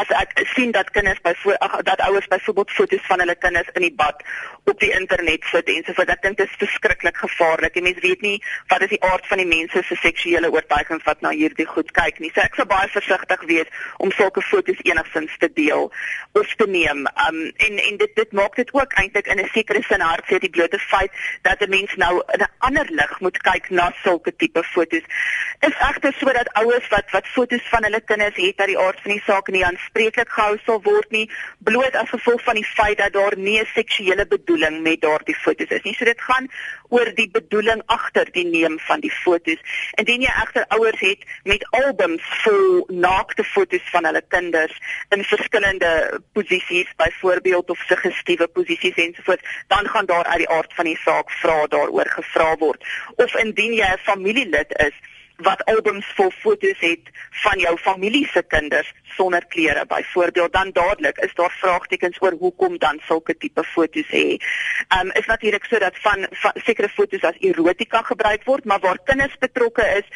as 0.00 0.08
ek 0.08 0.46
sien 0.54 0.70
dat 0.70 0.90
kinders 0.90 1.20
byvoorbeeld 1.20 1.84
dat 1.84 2.00
ouers 2.00 2.28
byvoorbeeld 2.28 2.70
foto's 2.70 3.06
van 3.10 3.18
hulle 3.18 3.34
kinders 3.34 3.68
in 3.72 3.82
die 3.82 3.94
bad 3.94 4.22
op 4.64 4.78
die 4.80 4.92
internet 4.98 5.44
sit 5.50 5.68
en 5.68 5.82
so 5.84 5.94
voort. 5.96 6.10
Ek 6.14 6.22
dink 6.22 6.38
dit 6.38 6.46
is 6.46 6.58
verskriklik 6.60 7.16
gevaarlik. 7.18 7.74
Die 7.74 7.82
mens 7.82 7.98
weet 8.04 8.22
nie 8.22 8.36
wat 8.70 8.84
is 8.86 8.92
die 8.92 9.00
aard 9.02 9.26
van 9.26 9.42
die 9.42 9.48
mense 9.48 9.82
se 9.88 9.96
seksuele 9.98 10.50
oortuigings 10.54 11.06
wat 11.08 11.22
na 11.24 11.32
hierdie 11.34 11.66
goed 11.66 11.90
kyk 11.96 12.20
nie. 12.22 12.30
So 12.34 12.44
ek 12.44 12.58
sou 12.58 12.66
baie 12.70 12.90
versigtig 12.92 13.42
wees 13.50 13.72
om 14.04 14.12
sulke 14.14 14.44
foto's 14.46 14.78
enigsins 14.86 15.34
te 15.42 15.50
deel 15.56 15.90
of 16.38 16.54
te 16.60 16.68
neem. 16.70 17.06
Um 17.26 17.40
en 17.66 17.80
en 17.88 17.98
dit 18.04 18.14
dit 18.20 18.36
maak 18.38 18.56
dit 18.60 18.70
ook 18.76 18.94
eintlik 19.02 19.26
in 19.34 19.42
'n 19.42 19.50
sekere 19.54 19.82
sin 19.88 20.00
hartseer 20.00 20.40
die 20.40 20.50
blote 20.50 20.78
feit 20.78 21.10
dat 21.42 21.60
'n 21.60 21.70
mens 21.70 21.94
nou 21.96 22.22
in 22.34 22.42
'n 22.46 22.52
ander 22.58 22.86
lig 22.90 23.20
moet 23.20 23.38
kyk 23.42 23.70
na 23.70 23.92
sulke 24.04 24.36
tipe 24.36 24.62
foto's. 24.62 25.06
Is 25.60 25.76
egter 25.90 26.14
sodat 26.18 26.52
ouers 26.54 26.88
wat 26.88 27.10
wat 27.10 27.26
foto's 27.26 27.66
van 27.70 27.82
hulle 27.82 28.00
kinders 28.00 28.36
het 28.36 28.58
uit 28.60 28.68
die 28.68 28.78
aard 28.78 29.00
van 29.02 29.12
die 29.12 29.22
saak 29.26 29.48
nie 29.48 29.64
aanspreeklik 29.64 30.28
gehou 30.28 30.58
sal 30.64 30.82
word 30.82 31.10
nie, 31.10 31.30
bloot 31.58 31.94
as 31.96 32.08
gevolg 32.08 32.42
van 32.42 32.54
die 32.54 32.66
feit 32.76 32.98
dat 32.98 33.12
daar 33.12 33.36
nie 33.36 33.60
'n 33.60 33.66
seksuele 33.74 34.26
bedoeling 34.26 34.51
met 34.58 35.00
daardie 35.00 35.34
foto's 35.34 35.68
is 35.68 35.82
nie. 35.82 35.94
So 35.94 36.04
dit 36.04 36.20
gaan 36.20 36.48
oor 36.88 37.08
die 37.14 37.28
bedoeling 37.30 37.82
agter 37.86 38.28
die 38.32 38.44
neem 38.44 38.78
van 38.78 39.00
die 39.00 39.12
foto's. 39.12 39.60
Indien 40.00 40.24
jy 40.26 40.32
egter 40.42 40.66
ouers 40.68 41.00
het 41.00 41.24
met 41.44 41.66
albums 41.70 42.22
vol 42.44 42.84
naakte 42.88 43.44
foto's 43.44 43.86
van 43.90 44.04
hulle 44.04 44.22
kinders 44.28 44.74
in 45.10 45.24
verskillende 45.24 46.20
posisies, 46.32 46.90
byvoorbeeld 46.96 47.70
of 47.70 47.78
suggestiewe 47.86 48.46
posisies 48.46 48.94
ensovoorts, 48.94 49.42
dan 49.68 49.88
gaan 49.88 50.06
daar 50.06 50.24
uit 50.24 50.44
die 50.44 50.48
aard 50.48 50.74
van 50.74 50.84
die 50.84 50.98
saak 51.04 51.30
vra 51.30 51.66
daaroor 51.66 52.08
gevra 52.18 52.56
word. 52.56 52.84
Of 53.16 53.34
indien 53.34 53.74
jy 53.74 53.88
'n 53.88 54.04
familielid 54.04 54.72
is 54.78 54.94
wat 55.36 55.64
albums 55.64 56.06
vol 56.14 56.30
foto's 56.30 56.78
het 56.78 57.10
van 57.30 57.58
jou 57.58 57.76
familie 57.78 58.26
se 58.32 58.42
kinders 58.42 58.92
sonder 59.16 59.46
klere 59.46 59.86
byvoorbeeld 59.86 60.52
dan 60.52 60.70
dadelik 60.72 61.18
is 61.18 61.34
daar 61.34 61.54
vraagtekens 61.58 62.20
oor 62.20 62.32
hoekom 62.38 62.78
dan 62.78 63.00
sulke 63.06 63.36
tipe 63.36 63.64
foto's 63.64 64.08
hê. 64.08 64.36
Um 64.98 65.10
is 65.10 65.26
natuurlik 65.26 65.64
so 65.64 65.78
dat 65.78 65.96
van, 65.98 66.26
van 66.30 66.52
sekere 66.54 66.88
foto's 66.88 67.22
as 67.22 67.38
erotika 67.40 68.02
gebruik 68.02 68.44
word, 68.44 68.64
maar 68.64 68.80
waar 68.80 68.98
kinders 69.04 69.36
betrokke 69.38 69.84
is, 69.98 70.06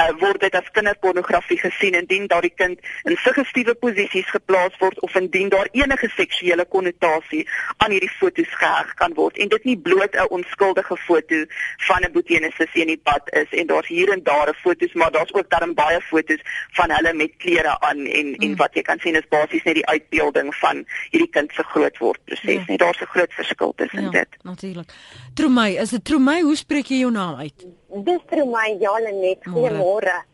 uh, 0.00 0.10
word 0.18 0.40
dit 0.40 0.54
as 0.54 0.70
kinderpornografie 0.70 1.58
gesien 1.58 1.94
indien 1.98 2.26
daardie 2.26 2.54
kind 2.54 2.80
in 3.04 3.16
suggestiewe 3.16 3.74
posisies 3.74 4.30
geplaas 4.30 4.76
word 4.78 5.00
of 5.00 5.14
indien 5.14 5.48
daar 5.48 5.68
enige 5.72 6.08
seksuele 6.16 6.64
konnotasie 6.64 7.44
aan 7.76 7.90
hierdie 7.90 8.12
foto's 8.18 8.52
geheg 8.60 8.94
kan 9.00 9.14
word 9.14 9.38
en 9.38 9.48
dit 9.48 9.64
nie 9.64 9.78
bloot 9.88 10.14
'n 10.16 10.28
onskuldige 10.38 10.96
foto 10.96 11.44
van 11.88 12.02
'n 12.02 12.12
boetienesis 12.12 12.72
in 12.72 12.86
die 12.86 13.00
pad 13.02 13.32
is 13.32 13.50
en 13.50 13.66
daar's 13.66 13.88
hier 13.88 14.12
en 14.12 14.22
daar 14.22 14.48
'n 14.48 14.60
foto's, 14.76 14.94
maar 14.94 15.10
daar's 15.10 15.32
ook 15.34 15.50
dan 15.50 15.74
baie 15.74 16.00
foto's 16.00 16.40
van 16.72 16.90
hulle 16.90 17.12
met 17.14 17.36
klere 17.36 17.80
aan 17.80 17.98
en 18.06 18.26
mm. 18.26 18.34
en 18.34 18.56
wat 18.56 18.74
jy 18.74 18.82
kan 18.82 18.98
sien 18.98 19.14
is 19.14 19.28
basies 19.28 19.62
net 19.62 19.74
die 19.74 19.86
uitbeelding 19.86 20.54
van 20.54 20.84
hierdie 21.10 21.30
kind 21.30 21.52
se 21.52 21.62
grootword 21.62 22.20
proses. 22.24 22.42
Ja. 22.42 22.64
Net 22.66 22.78
daar's 22.78 23.00
'n 23.00 23.12
groot 23.14 23.32
verskil 23.32 23.72
tussen 23.76 24.02
ja, 24.02 24.10
dit. 24.10 24.28
Natuurlik. 24.42 24.92
Tromai, 25.34 25.76
is 25.78 25.90
dit 25.90 26.04
Tromai? 26.04 26.42
Hoe 26.42 26.56
spreek 26.56 26.86
jy 26.86 26.98
jou 26.98 27.10
naam 27.10 27.34
uit? 27.36 27.66
Dis 28.04 28.20
Tromai, 28.26 28.76
ja, 28.80 28.98
net. 28.98 29.38
Goeiemôre. 29.42 30.24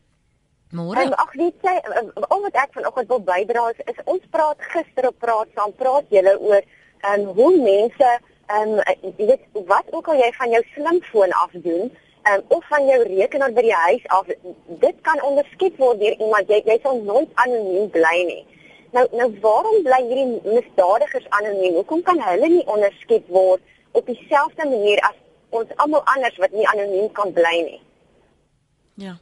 Môre. 0.72 1.02
Um, 1.04 1.12
ag 1.12 1.32
weet 1.32 1.54
jy, 1.60 1.74
om 2.28 2.42
wat 2.42 2.54
ek 2.54 2.70
vanoggend 2.72 3.08
wil 3.08 3.20
bydra 3.20 3.70
is, 3.70 3.80
is 3.92 3.98
ons 4.04 4.22
praat 4.30 4.56
gister 4.72 5.08
op 5.08 5.18
praat 5.18 5.48
saam, 5.54 5.72
praat 5.76 6.04
julle 6.08 6.38
oor 6.40 6.62
ehm 7.02 7.20
um, 7.20 7.34
hoe 7.36 7.56
mense 7.60 8.08
ehm 8.46 8.78
um, 8.78 9.12
jy 9.18 9.26
weet 9.26 9.44
wat 9.68 9.92
ook 9.92 10.08
al 10.08 10.16
jy 10.16 10.30
van 10.38 10.50
jou 10.50 10.62
slimfoon 10.72 11.30
af 11.42 11.52
doen, 11.52 11.92
um, 12.30 12.42
of 12.56 12.66
van 12.68 12.86
jou 12.86 13.00
rekenaar 13.08 13.52
by 13.56 13.64
die 13.66 13.78
huis 13.86 14.06
af 14.16 14.26
dit 14.84 15.00
kan 15.08 15.22
onderskep 15.28 15.78
word 15.82 16.00
deur 16.02 16.16
iemand 16.18 16.52
jy 16.52 16.62
jy 16.66 16.78
sal 16.82 17.00
nooit 17.08 17.30
anoniem 17.44 17.90
bly 17.96 18.16
nie 18.30 18.44
nou 18.96 19.06
nou 19.20 19.28
waarom 19.44 19.82
bly 19.86 20.00
hierdie 20.06 20.54
misdadigers 20.56 21.28
anoniem 21.40 21.80
hoekom 21.80 22.04
kan 22.08 22.22
hulle 22.28 22.48
nie 22.54 22.64
onderskep 22.76 23.28
word 23.28 23.60
op 23.92 24.06
dieselfde 24.06 24.68
manier 24.68 25.02
as 25.10 25.18
ons 25.50 25.76
almal 25.84 26.02
anders 26.14 26.38
wat 26.44 26.56
nie 26.56 26.68
anoniem 26.74 27.12
kan 27.18 27.34
bly 27.40 27.58
nie 27.68 27.82
ja 29.08 29.18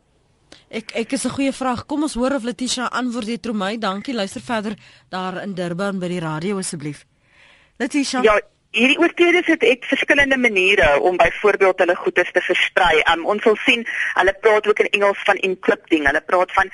Ek 0.70 0.92
ek 0.94 1.12
is 1.12 1.24
'n 1.26 1.34
goeie 1.34 1.52
vraag. 1.52 1.86
Kom 1.86 2.02
ons 2.02 2.14
hoor 2.14 2.34
of 2.34 2.44
Letitia 2.44 2.86
antwoord 2.86 3.26
dit 3.26 3.46
vir 3.46 3.54
my. 3.54 3.78
Dankie. 3.78 4.14
Luister 4.14 4.40
verder 4.40 4.74
daar 5.08 5.42
in 5.42 5.54
Durban 5.54 5.98
by 5.98 6.08
die 6.08 6.20
radio 6.20 6.58
asseblief. 6.58 7.06
Letitia. 7.76 8.22
Ja, 8.22 8.40
Hierdie 8.70 9.00
oortreders 9.02 9.48
het, 9.50 9.64
het 9.66 9.85
verskillende 9.85 10.37
maniere 10.38 11.00
om 11.00 11.16
byvoorbeeld 11.16 11.78
hulle 11.78 11.94
goederes 11.96 12.30
te 12.30 12.40
versprei. 12.40 13.00
Um, 13.11 13.24
ons 13.26 13.42
sal 13.42 13.56
sien 13.64 13.80
hulle 14.14 14.35
praat 14.44 14.68
ook 14.70 14.83
in 14.85 14.88
Engels 14.94 15.24
van 15.26 15.40
encrypting. 15.42 16.04
Hulle 16.06 16.20
praat 16.22 16.52
van 16.54 16.70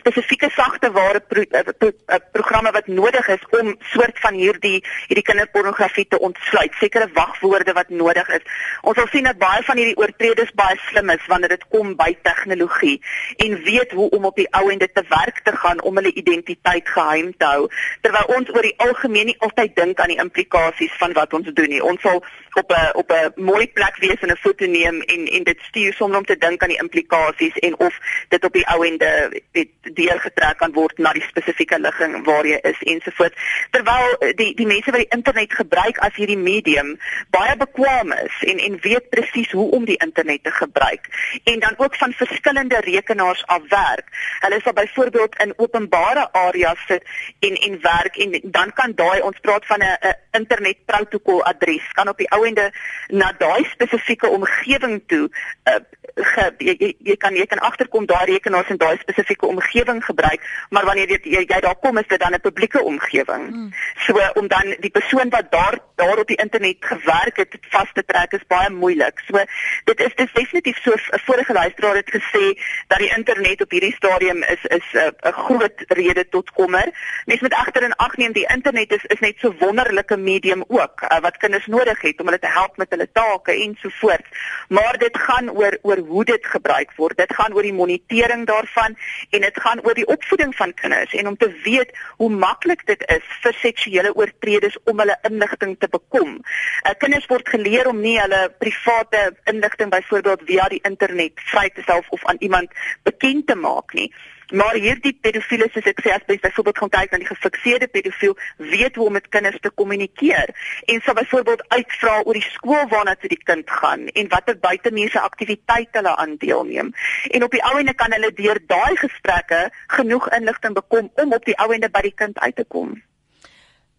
spesifieke 0.00 0.50
sagte 0.50 0.90
ware 0.90 1.20
pro, 1.20 1.44
eh, 1.46 1.62
pro, 1.78 1.92
eh, 2.06 2.18
programme 2.32 2.72
wat 2.74 2.90
nodig 2.90 3.28
is 3.28 3.44
om 3.60 3.70
soort 3.92 4.18
van 4.18 4.34
hierdie 4.34 4.80
hierdie 5.06 5.22
kinderpornografie 5.28 6.08
te 6.08 6.18
ontsluit. 6.18 6.74
Sekere 6.80 7.06
wagwoorde 7.14 7.72
wat 7.72 7.94
nodig 7.94 8.34
is. 8.34 8.42
Ons 8.82 8.98
sal 8.98 9.06
sien 9.14 9.30
dat 9.30 9.38
baie 9.38 9.62
van 9.62 9.78
hierdie 9.78 9.96
oortreders 9.96 10.50
baie 10.58 10.80
slim 10.88 11.14
is 11.14 11.30
wanneer 11.30 11.54
dit 11.54 11.68
kom 11.70 11.94
by 12.02 12.16
tegnologie 12.22 12.98
en 13.46 13.62
weet 13.62 13.94
hoe 13.94 14.08
om 14.10 14.26
op 14.32 14.42
die 14.42 14.48
ou 14.58 14.72
en 14.74 14.82
dit 14.82 14.94
te 14.94 15.06
werk 15.06 15.38
te 15.46 15.54
gaan 15.54 15.86
om 15.86 16.02
hulle 16.02 16.12
identiteit 16.18 16.88
geheim 16.98 17.30
te 17.38 17.46
hou. 17.46 17.70
Terwyl 18.02 18.36
ons 18.40 18.50
oor 18.50 18.66
die 18.66 18.76
algemeen 18.90 19.30
nie 19.30 19.38
altyd 19.38 19.78
dink 19.78 20.02
aan 20.02 20.16
die 20.16 20.20
implikasies 20.26 20.98
van 20.98 21.14
wat 21.14 21.26
wat 21.28 21.40
ons 21.40 21.54
doen 21.54 21.68
nie. 21.68 21.82
Ons 21.84 22.00
sal 22.00 22.24
op 22.52 22.70
'n 22.72 22.96
op 22.96 23.10
'n 23.12 23.32
mooi 23.42 23.68
plek 23.68 23.96
wees 23.96 24.20
en 24.20 24.30
'n 24.30 24.36
foto 24.36 24.66
neem 24.66 25.00
en 25.00 25.26
en 25.26 25.42
dit 25.42 25.60
stuur 25.60 25.92
sonder 25.92 26.18
om 26.18 26.24
te 26.24 26.38
dink 26.38 26.62
aan 26.62 26.68
die 26.68 26.82
implikasies 26.82 27.56
en 27.58 27.78
of 27.78 27.98
dit 28.28 28.44
op 28.44 28.52
die 28.52 28.66
ou 28.66 28.86
ende 28.86 29.42
dit 29.52 29.68
deel 29.82 30.18
getrek 30.18 30.58
kan 30.58 30.72
word 30.72 30.98
na 30.98 31.12
die 31.12 31.22
spesifieke 31.28 31.78
ligging 31.80 32.24
waar 32.24 32.46
jy 32.46 32.58
is 32.62 32.82
ensovoorts. 32.82 33.36
Terwyl 33.70 34.32
die 34.34 34.54
die 34.54 34.66
mense 34.66 34.90
wat 34.90 35.00
die 35.00 35.16
internet 35.16 35.52
gebruik 35.52 35.98
as 35.98 36.14
hierdie 36.14 36.38
medium 36.38 36.98
baie 37.30 37.56
bekwame 37.56 38.16
is 38.24 38.48
en 38.50 38.58
en 38.58 38.78
weet 38.80 39.08
presies 39.08 39.50
hoe 39.50 39.70
om 39.70 39.84
die 39.84 39.96
internet 39.96 40.42
te 40.42 40.50
gebruik 40.50 41.04
en 41.44 41.58
dan 41.60 41.74
ook 41.76 41.96
van 41.96 42.12
verskillende 42.12 42.80
rekenaars 42.80 43.46
af 43.46 43.62
werk. 43.68 44.06
Hulle 44.38 44.60
sal 44.62 44.72
byvoorbeeld 44.72 45.36
in 45.36 45.54
openbare 45.56 46.32
areas 46.32 46.78
sit 46.86 47.02
en 47.38 47.54
en 47.54 47.80
werk 47.80 48.16
en 48.16 48.40
dan 48.42 48.72
kan 48.72 48.92
daai 48.94 49.20
ons 49.20 49.38
praat 49.40 49.66
van 49.66 49.80
'n 49.82 50.14
internet 50.30 50.76
protokol 50.84 51.17
protokoladres 51.18 51.92
kan 51.92 52.08
op 52.08 52.18
die 52.18 52.30
ouende 52.30 52.72
na 53.06 53.32
daai 53.38 53.64
spesifieke 53.64 54.28
omgewing 54.28 55.02
toe 55.06 55.28
uh, 55.64 55.74
ge, 56.22 56.44
jy, 56.58 56.94
jy, 56.98 57.16
kan 57.16 57.34
jy 57.36 57.46
kan 57.46 57.58
agterkom 57.58 58.06
daai 58.06 58.24
rekenaars 58.32 58.70
in 58.70 58.80
daai 58.80 58.98
spesifieke 58.98 59.46
omgewing 59.46 60.04
gebruik 60.04 60.44
maar 60.70 60.84
wanneer 60.84 61.10
jy, 61.14 61.20
jy, 61.22 61.44
jy 61.48 61.60
daar 61.60 61.78
kom 61.82 61.98
is 61.98 62.08
dit 62.08 62.20
dan 62.20 62.34
'n 62.34 62.40
publieke 62.40 62.82
omgewing 62.82 63.48
hmm. 63.48 63.72
so 64.06 64.18
om 64.34 64.48
dan 64.48 64.74
die 64.80 64.90
persoon 64.90 65.30
wat 65.30 65.50
daar 65.50 65.78
daar 65.96 66.18
op 66.18 66.26
die 66.26 66.40
internet 66.42 66.76
gewerk 66.80 67.36
het 67.36 67.58
vas 67.70 67.90
te 67.92 68.04
trek 68.04 68.32
is 68.32 68.46
baie 68.46 68.70
moeilik 68.70 69.20
so 69.26 69.44
dit 69.84 70.00
is 70.00 70.14
dis 70.14 70.32
definitief 70.32 70.82
so 70.82 70.92
'n 70.92 71.20
vorige 71.26 71.52
luisteraar 71.52 71.96
het 71.96 72.10
gesê 72.10 72.44
dat 72.86 72.98
die 72.98 73.12
internet 73.16 73.62
op 73.62 73.70
hierdie 73.70 73.94
stadium 73.94 74.42
is 74.42 74.62
is 74.64 74.86
'n 74.92 75.14
uh, 75.26 75.32
groot 75.32 75.84
rede 75.88 76.28
tot 76.28 76.50
kommer 76.50 76.86
mens 77.26 77.40
moet 77.40 77.54
agter 77.54 77.82
in 77.82 77.96
ag 77.96 78.16
neem 78.16 78.32
die 78.32 78.48
internet 78.54 78.92
is 78.92 79.04
is 79.04 79.20
net 79.20 79.36
so 79.38 79.54
wonderlike 79.58 80.16
medium 80.16 80.64
ook 80.68 81.02
uh, 81.02 81.20
wat 81.20 81.36
kinders 81.36 81.66
nodig 81.66 82.00
het 82.00 82.20
om 82.20 82.26
hulle 82.26 82.38
te 82.38 82.50
help 82.52 82.76
met 82.76 82.90
hulle 82.90 83.08
take 83.12 83.52
ensovoorts. 83.52 84.28
Maar 84.68 84.98
dit 84.98 85.18
gaan 85.18 85.50
oor 85.50 85.78
oor 85.82 86.00
hoe 86.08 86.24
dit 86.24 86.46
gebruik 86.46 86.92
word. 86.96 87.16
Dit 87.18 87.34
gaan 87.36 87.54
oor 87.56 87.66
die 87.66 87.74
monitering 87.76 88.46
daarvan 88.48 88.96
en 89.30 89.44
dit 89.46 89.60
gaan 89.64 89.82
oor 89.84 89.94
die 89.94 90.06
opvoeding 90.06 90.54
van 90.56 90.74
kinders 90.74 91.14
en 91.14 91.30
om 91.30 91.36
te 91.36 91.50
weet 91.64 91.92
hoe 92.16 92.30
maklik 92.30 92.86
dit 92.86 93.04
is 93.14 93.26
vir 93.42 93.56
seksuele 93.60 94.14
oortreders 94.14 94.78
om 94.84 94.98
hulle 94.98 95.18
inligting 95.28 95.76
te 95.78 95.90
bekom. 95.92 96.38
Uh, 96.38 96.94
kinders 96.98 97.28
word 97.30 97.48
geleer 97.48 97.90
om 97.90 98.00
nie 98.00 98.16
hulle 98.20 98.42
private 98.58 99.22
inligting 99.52 99.92
byvoorbeeld 99.94 100.48
via 100.48 100.68
die 100.72 100.82
internet 100.88 101.40
vry 101.52 101.68
te 101.68 101.84
stel 101.86 102.04
of 102.08 102.24
aan 102.26 102.40
iemand 102.44 102.74
bekend 103.08 103.46
te 103.46 103.54
maak 103.54 103.94
nie. 103.94 104.10
Maar 104.52 104.74
hierdie 104.80 105.12
pedofiele 105.20 105.66
soos 105.72 105.88
ek 105.90 105.98
sê 106.00 106.12
as 106.14 106.22
jy 106.24 106.38
byvoorbeeld 106.40 106.78
gaan 106.80 106.92
kyk 106.94 107.10
na 107.12 107.18
die 107.20 107.28
gefikseerde 107.28 107.88
pedofiel, 107.92 108.36
weet 108.56 108.96
hoe 108.96 109.08
om 109.10 109.16
met 109.18 109.28
kinders 109.28 109.60
te 109.60 109.70
kommunikeer 109.80 110.54
en 110.88 111.02
sal 111.04 111.18
byvoorbeeld 111.18 111.64
uitvra 111.74 112.14
oor 112.22 112.38
die 112.38 112.46
skool 112.46 112.86
waarna 112.88 113.14
toe 113.20 113.28
die 113.28 113.42
kind 113.50 113.68
gaan 113.80 114.06
en 114.08 114.30
watter 114.32 114.56
buitemuurse 114.62 115.20
aktiwiteite 115.20 116.00
hulle 116.00 116.16
aan 116.16 116.38
deelneem. 116.40 116.94
En 117.28 117.44
op 117.44 117.52
die 117.52 117.64
ou 117.64 117.74
ende 117.76 117.92
kan 117.92 118.16
hulle 118.16 118.32
deur 118.40 118.62
daai 118.72 118.96
gesprekke 118.96 119.68
genoeg 119.98 120.30
inligting 120.40 120.80
bekom 120.80 121.12
om 121.20 121.36
op 121.36 121.44
die 121.44 121.58
ou 121.60 121.68
ende 121.76 121.92
by 121.92 122.06
die 122.08 122.16
kind 122.16 122.40
uit 122.40 122.56
te 122.56 122.64
kom. 122.64 122.96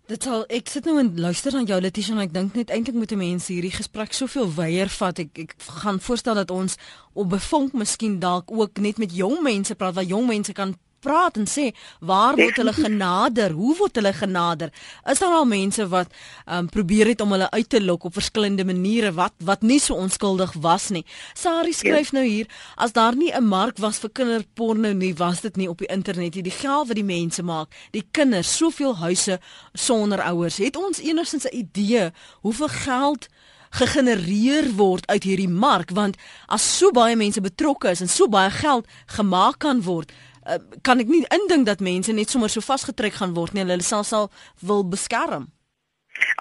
Dit 0.09 0.23
sal 0.25 0.41
ek 0.49 0.65
sit 0.73 0.87
nou 0.89 0.95
en 0.97 1.11
luister 1.21 1.53
aan 1.53 1.67
jou 1.69 1.75
Letitia 1.77 2.15
en 2.15 2.23
ek 2.23 2.31
dink 2.33 2.55
net 2.57 2.71
eintlik 2.73 2.95
moet 2.97 3.11
mense 3.13 3.51
hierdie 3.53 3.75
gesprek 3.75 4.15
soveel 4.17 4.47
wyeer 4.55 4.89
vat. 4.89 5.19
Ek 5.21 5.37
ek 5.43 5.51
gaan 5.83 5.99
voorstel 6.01 6.39
dat 6.39 6.49
ons 6.49 6.79
op 7.13 7.29
bevonk 7.29 7.75
miskien 7.77 8.15
dalk 8.23 8.49
ook 8.49 8.81
net 8.81 8.97
met 8.97 9.13
jong 9.13 9.37
mense 9.45 9.77
praat 9.77 9.93
waar 9.99 10.09
jong 10.09 10.25
mense 10.25 10.55
kan 10.57 10.73
praat 10.99 11.37
en 11.37 11.47
sê 11.47 11.69
waar 11.99 12.35
word 12.35 12.59
hulle 12.61 12.73
genader? 12.73 13.53
Hoe 13.57 13.75
word 13.77 13.95
hulle 13.99 14.13
genader? 14.13 14.71
Is 15.09 15.19
daar 15.19 15.37
al 15.39 15.47
mense 15.49 15.87
wat 15.91 16.11
um, 16.45 16.69
probeer 16.69 17.11
het 17.13 17.21
om 17.21 17.31
hulle 17.35 17.49
uit 17.49 17.69
te 17.69 17.81
lok 17.83 18.09
op 18.09 18.17
verskillende 18.17 18.65
maniere 18.65 19.11
wat 19.17 19.33
wat 19.43 19.61
nie 19.61 19.79
so 19.79 19.95
onskuldig 19.95 20.53
was 20.61 20.89
nie? 20.89 21.05
Sari 21.33 21.73
skryf 21.73 22.13
nou 22.15 22.25
hier 22.25 22.47
as 22.75 22.93
daar 22.93 23.15
nie 23.15 23.31
'n 23.31 23.45
mark 23.45 23.77
was 23.77 23.99
vir 23.99 24.09
kinderporno 24.09 24.93
nie, 24.93 25.13
was 25.15 25.41
dit 25.41 25.55
nie 25.55 25.69
op 25.69 25.77
die 25.77 25.91
internet 25.91 26.35
nie. 26.35 26.43
Die 26.43 26.59
geld 26.63 26.87
wat 26.87 26.95
die 26.95 27.03
mense 27.03 27.43
maak, 27.43 27.67
die 27.91 28.05
kinders, 28.11 28.57
soveel 28.57 28.95
huise 28.95 29.39
sonder 29.73 30.21
ouers. 30.21 30.57
Het 30.57 30.75
ons 30.75 30.99
enigstens 30.99 31.45
'n 31.45 31.55
idee 31.55 32.11
hoeveel 32.41 32.67
geld 32.67 33.27
gegenereer 33.69 34.71
word 34.77 35.05
uit 35.07 35.23
hierdie 35.23 35.49
mark 35.49 35.91
want 35.93 36.17
as 36.47 36.65
so 36.77 36.91
baie 36.95 37.15
mense 37.19 37.41
betrokke 37.41 37.93
is 37.93 38.01
en 38.01 38.09
so 38.09 38.27
baie 38.27 38.49
geld 38.51 38.87
gemaak 39.17 39.59
kan 39.65 39.83
word 39.85 40.13
uh, 40.49 40.59
kan 40.81 40.99
ek 40.99 41.07
nie 41.07 41.23
indink 41.35 41.65
dat 41.69 41.79
mense 41.85 42.13
net 42.13 42.29
sommer 42.29 42.49
so 42.49 42.61
vasgetrek 42.65 43.19
gaan 43.21 43.35
word 43.37 43.53
nie 43.53 43.63
hulle 43.65 43.81
sal 43.85 44.03
sal 44.03 44.31
wil 44.65 44.83
beskerm 44.83 45.49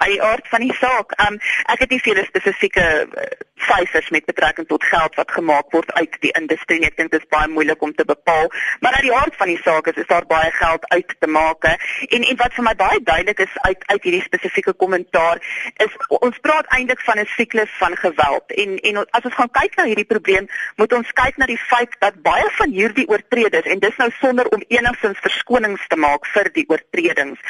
Ai 0.02 0.18
aard 0.20 0.48
van 0.50 0.64
die 0.64 0.74
saak. 0.74 1.12
Um 1.22 1.38
ek 1.70 1.84
het 1.84 1.90
nie 1.94 2.00
veel 2.02 2.18
spesifieke 2.26 2.84
uh, 3.06 3.26
syfers 3.66 4.10
met 4.10 4.24
betrekking 4.24 4.68
tot 4.68 4.84
geld 4.84 5.14
wat 5.14 5.30
gemaak 5.30 5.70
word 5.70 5.92
uit 5.92 6.16
die 6.20 6.32
industrie. 6.40 6.80
Ek 6.86 6.96
dink 6.96 7.10
dit 7.10 7.22
is 7.22 7.28
baie 7.32 7.48
moeilik 7.48 7.82
om 7.82 7.94
te 7.94 8.04
bepaal, 8.04 8.50
maar 8.80 8.94
uit 8.98 9.08
die 9.08 9.14
aard 9.14 9.36
van 9.36 9.52
die 9.52 9.60
saak 9.64 9.86
is 9.86 10.00
is 10.02 10.06
daar 10.06 10.26
baie 10.26 10.50
geld 10.52 10.88
uit 10.88 11.14
te 11.18 11.26
maak. 11.26 11.64
En 11.64 12.22
en 12.22 12.36
wat 12.36 12.54
vir 12.54 12.64
my 12.64 12.74
baie 12.74 13.00
duidelik 13.02 13.38
is 13.46 13.54
uit 13.66 13.86
uit 13.86 14.02
hierdie 14.02 14.22
spesifieke 14.22 14.72
kommentaar 14.72 15.42
is 15.84 15.96
ons 16.20 16.38
praat 16.46 16.66
eintlik 16.76 17.00
van 17.00 17.18
'n 17.18 17.30
siklus 17.36 17.72
van 17.78 17.96
geweld. 17.96 18.52
En 18.62 18.78
en 18.78 18.96
as 19.10 19.24
ons 19.24 19.34
gaan 19.34 19.50
kyk 19.50 19.76
na 19.76 19.84
hierdie 19.84 20.10
probleem, 20.14 20.48
moet 20.76 20.92
ons 20.92 21.12
kyk 21.12 21.36
na 21.36 21.46
die 21.46 21.60
feit 21.70 21.96
dat 21.98 22.22
baie 22.22 22.50
van 22.60 22.70
hierdie 22.70 23.08
oortreders 23.08 23.66
en 23.66 23.78
dis 23.78 23.96
nou 23.96 24.10
sonder 24.20 24.46
om 24.48 24.64
enigsins 24.68 25.18
verskonings 25.18 25.86
te 25.88 25.96
maak 25.96 26.26
vir 26.34 26.50
die 26.52 26.64
oortredings, 26.68 27.40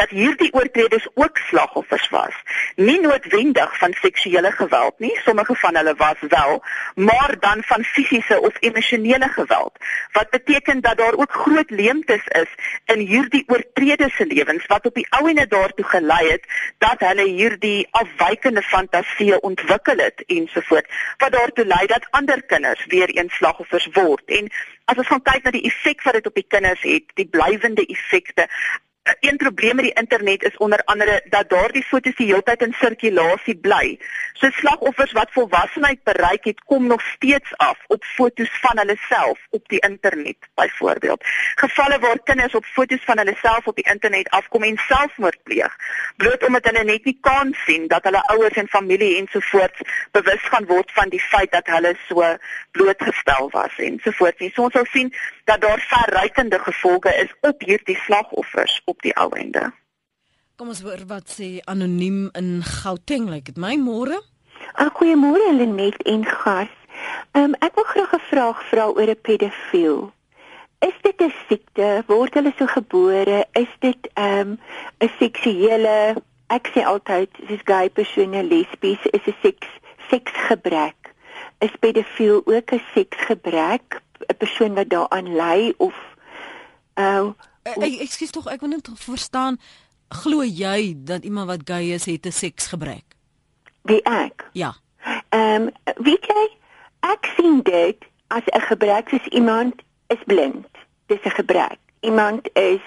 dat 0.00 0.10
hierdie 0.14 0.52
oortreders 0.52 1.08
ook 1.14 1.38
slagoffers 1.48 2.08
was. 2.14 2.34
Nie 2.76 3.00
noodwendig 3.00 3.78
van 3.78 3.96
seksuele 4.00 4.52
geweld 4.52 4.98
nie, 4.98 5.14
sommige 5.24 5.54
van 5.58 5.76
hulle 5.76 5.94
was 5.94 6.20
wel, 6.28 6.62
maar 6.94 7.34
dan 7.40 7.62
van 7.62 7.84
fisiese 7.84 8.40
of 8.40 8.56
emosionele 8.60 9.28
geweld. 9.28 9.78
Wat 10.12 10.30
beteken 10.30 10.80
dat 10.80 10.96
daar 10.96 11.14
ook 11.14 11.32
groot 11.32 11.70
leemtes 11.70 12.26
is 12.26 12.50
in 12.84 12.98
hierdie 12.98 13.44
oortreders 13.46 14.16
se 14.16 14.26
lewens 14.26 14.66
wat 14.66 14.86
op 14.86 14.94
die 14.94 15.06
ou 15.10 15.28
ene 15.28 15.46
daartoe 15.46 15.84
gelei 15.84 16.30
het 16.30 16.44
dat 16.78 17.00
hulle 17.00 17.26
hierdie 17.28 17.88
afwykende 17.90 18.62
fantasieë 18.62 19.38
ontwikkel 19.50 19.98
het 19.98 20.22
ensovoorts 20.26 20.90
wat 21.16 21.32
daartoe 21.32 21.64
lei 21.64 21.86
dat 21.86 22.06
ander 22.10 22.42
kinders 22.42 22.86
weer 22.86 23.10
een 23.18 23.30
slagoffers 23.30 23.88
word. 23.92 24.24
En 24.26 24.50
as 24.84 24.96
ons 24.96 25.06
gaan 25.06 25.22
kyk 25.22 25.44
na 25.44 25.50
die 25.50 25.66
effek 25.68 26.02
wat 26.02 26.18
dit 26.18 26.26
op 26.26 26.34
die 26.34 26.46
kinders 26.48 26.82
het, 26.82 27.10
die 27.20 27.28
blywende 27.28 27.86
effekte, 27.86 28.48
een 29.20 29.36
probleem 29.36 29.76
met 29.76 29.84
die 29.84 29.94
internet 29.94 30.42
is 30.42 30.56
onder 30.56 30.82
andere 30.84 31.22
dat 31.30 31.48
daardie 31.50 31.82
foto's 31.82 32.16
die 32.16 32.26
hele 32.26 32.42
tyd 32.42 32.62
in 32.62 32.74
sirkulasie 32.78 33.56
bly. 33.56 33.98
So 34.32 34.50
slagoffers 34.50 35.12
wat 35.12 35.32
volwassenheid 35.32 36.02
bereik 36.02 36.44
het, 36.44 36.60
kom 36.64 36.86
nog 36.86 37.02
steeds 37.02 37.56
af 37.56 37.78
op 37.86 38.04
foto's 38.04 38.50
van 38.60 38.78
hulle 38.78 38.96
self 39.08 39.38
op 39.50 39.68
die 39.68 39.80
internet 39.88 40.36
byvoorbeeld. 40.54 41.24
Gevalle 41.54 41.98
waar 41.98 42.18
kinders 42.24 42.54
op 42.54 42.64
foto's 42.64 43.04
van 43.04 43.18
hulle 43.18 43.34
self 43.42 43.66
op 43.66 43.76
die 43.76 43.88
internet 43.92 44.30
afkom 44.30 44.62
en 44.62 44.76
selfmoord 44.76 45.42
pleeg, 45.42 45.76
bloot 46.16 46.46
omdat 46.46 46.64
hulle 46.70 46.84
net 46.84 47.04
nie 47.04 47.18
kan 47.20 47.54
sien 47.64 47.88
dat 47.88 48.04
hulle 48.04 48.22
ouers 48.34 48.56
en 48.62 48.68
familie 48.68 49.16
ensovoorts 49.16 49.80
bewus 50.12 50.42
gaan 50.52 50.66
word 50.66 50.92
van 50.92 51.08
die 51.08 51.22
feit 51.22 51.50
dat 51.52 51.66
hulle 51.66 51.94
so 52.08 52.36
blootgestel 52.70 53.50
was 53.50 53.74
ensovoorts. 53.76 54.54
So 54.54 54.68
ons 54.68 54.72
sal 54.72 54.86
sien 54.92 55.14
dat 55.44 55.60
daar 55.60 55.80
verrykende 55.80 56.58
gevolge 56.58 57.14
is 57.24 57.34
op 57.40 57.62
hierdie 57.66 57.98
slagoffers 58.04 58.82
op 58.84 58.97
die 59.02 59.14
ou 59.16 59.30
einde. 59.36 59.72
Kom 60.56 60.68
ons 60.68 60.82
hoor 60.82 61.04
wat 61.06 61.30
sê 61.30 61.60
anoniem 61.70 62.30
in 62.34 62.62
Gauteng, 62.62 63.28
lyk 63.28 63.34
like 63.34 63.52
dit 63.52 63.60
my 63.62 63.76
môre. 63.76 64.18
Ah, 64.74 64.90
goeiemôre 64.90 65.52
Lenet 65.54 66.02
en 66.02 66.24
gas. 66.26 66.72
Ehm 67.32 67.50
um, 67.50 67.54
ek 67.62 67.74
wil 67.78 67.84
graag 67.84 68.14
'n 68.14 68.24
vraag 68.30 68.62
vra 68.70 68.88
oor 68.88 69.10
'n 69.10 69.20
pedofiel. 69.22 70.12
Is 70.80 70.96
dit 71.02 71.20
'n 71.22 71.32
siekte? 71.46 72.04
Word 72.06 72.34
hulle 72.34 72.52
so 72.58 72.66
gebore? 72.66 73.46
Is 73.52 73.72
dit 73.80 74.10
ehm 74.14 74.40
um, 74.40 74.58
'n 74.98 75.10
seksuele 75.18 76.16
ek 76.48 76.70
sê 76.72 76.84
altyd 76.84 77.30
dis 77.48 77.62
gay 77.68 77.88
persone 77.88 78.42
lesbies 78.42 79.02
is 79.12 79.26
'n 79.26 79.36
seks 79.42 79.68
seksgebrek. 80.10 81.14
Is 81.60 81.74
pedofiel 81.80 82.42
ook 82.44 82.72
'n 82.72 82.82
seksgebrek? 82.94 84.02
'n 84.26 84.36
persoon 84.38 84.74
wat 84.74 84.88
daaraan 84.88 85.36
ly 85.36 85.74
of 85.76 85.96
uh 86.96 87.30
ek 87.76 88.00
ek 88.00 88.12
skiet 88.12 88.32
tog 88.32 88.46
ek 88.46 88.60
wil 88.60 88.70
net 88.70 88.88
verstaan 88.94 89.58
glo 90.08 90.42
jy 90.42 90.94
dat 90.96 91.24
iemand 91.24 91.46
wat 91.46 91.64
gay 91.64 91.92
is 91.92 92.04
het 92.04 92.26
'n 92.26 92.32
seksgebrek? 92.32 93.04
Wie 93.82 94.02
ek? 94.02 94.48
Ja. 94.52 94.74
Ehm 95.28 95.68
um, 95.68 95.70
weet 96.04 96.24
jy 96.24 96.44
ek 97.00 97.32
sien 97.36 97.62
dit 97.62 98.04
as 98.28 98.44
'n 98.46 98.60
gebrek 98.60 99.08
soos 99.08 99.26
iemand 99.26 99.82
is 100.08 100.22
blind. 100.26 100.68
Dis 101.06 101.24
'n 101.24 101.30
gebrek 101.30 101.78
iemand 102.00 102.48
is 102.52 102.80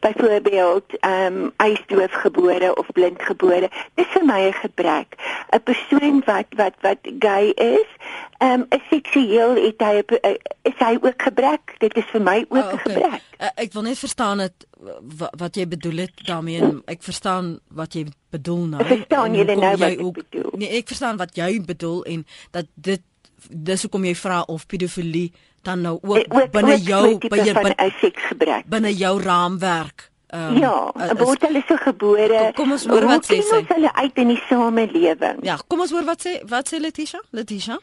byvoorbeeld 0.00 0.84
ehm 1.00 1.34
um, 1.34 1.52
eisdoof 1.56 2.12
gebore 2.12 2.74
of 2.76 2.86
blind 2.92 3.22
gebore 3.22 3.70
dis 3.94 4.06
vir 4.06 4.24
my 4.24 4.40
'n 4.48 4.52
gebrek. 4.52 5.14
'n 5.50 5.62
persoon 5.62 6.22
wat 6.24 6.46
wat 6.56 6.74
wat 6.80 6.98
gay 7.18 7.48
is 7.54 7.90
ehm 8.38 8.60
um, 8.60 8.66
is 8.68 8.84
seksueel 8.90 9.54
het 9.54 9.80
hy 9.80 10.02
is 10.62 10.78
hy 10.78 10.98
ook 11.00 11.22
gebrek. 11.22 11.74
Dit 11.78 11.96
is 11.96 12.04
vir 12.12 12.22
my 12.22 12.44
ook 12.48 12.56
'n 12.56 12.58
oh, 12.58 12.72
okay. 12.72 12.94
gebrek. 12.94 13.22
Uh, 13.40 13.46
ek 13.54 13.72
wil 13.72 13.82
net 13.82 13.98
verstaan 13.98 14.38
het 14.38 14.66
wat, 15.18 15.34
wat 15.36 15.54
jy 15.54 15.68
bedoel 15.68 15.96
het 15.96 16.26
daarmee. 16.26 16.62
Ek 16.84 17.02
verstaan 17.02 17.58
wat 17.68 17.92
jy 17.92 18.06
bedoel 18.30 18.66
nou. 18.66 18.84
Verstaan 18.84 19.34
jy 19.34 19.44
nou 19.44 19.76
wat 19.76 19.80
ek 19.80 20.12
bedoel? 20.12 20.50
Nee 20.52 20.68
ek 20.68 20.86
verstaan 20.86 21.16
wat 21.16 21.36
jy 21.36 21.60
bedoel 21.60 22.04
en 22.04 22.26
dat 22.50 22.66
dit 22.74 23.02
dis 23.48 23.82
hoekom 23.82 24.04
jy 24.04 24.14
vra 24.18 24.42
of 24.50 24.66
pedofilie 24.66 25.32
dan 25.62 25.80
nou 25.80 25.98
ook, 26.02 26.16
eh, 26.16 26.38
ook 26.40 26.50
binne 26.52 26.76
jou 26.82 27.18
by 27.18 27.42
jou 27.44 28.62
binne 28.66 28.94
jou 28.94 29.16
raamwerk 29.22 30.10
Um, 30.28 30.58
ja, 30.60 30.92
word 31.16 31.40
hulle 31.40 31.62
so 31.64 31.76
gebore. 31.80 32.50
Kom, 32.52 32.74
ons 32.74 32.82
hoor 32.84 33.06
wat 33.08 33.24
sê 33.24 33.38
sy. 33.38 33.46
Kom 33.48 33.62
ons 33.62 33.70
hulle 33.72 33.92
uit 33.96 34.18
in 34.20 34.32
die 34.34 34.40
samelewing. 34.44 35.38
Ja, 35.46 35.54
kom 35.72 35.80
ons 35.80 35.94
hoor 35.96 36.04
wat 36.04 36.26
sê 36.26 36.34
wat 36.50 36.68
sê 36.68 36.80
Letitia? 36.82 37.22
Letitia? 37.32 37.78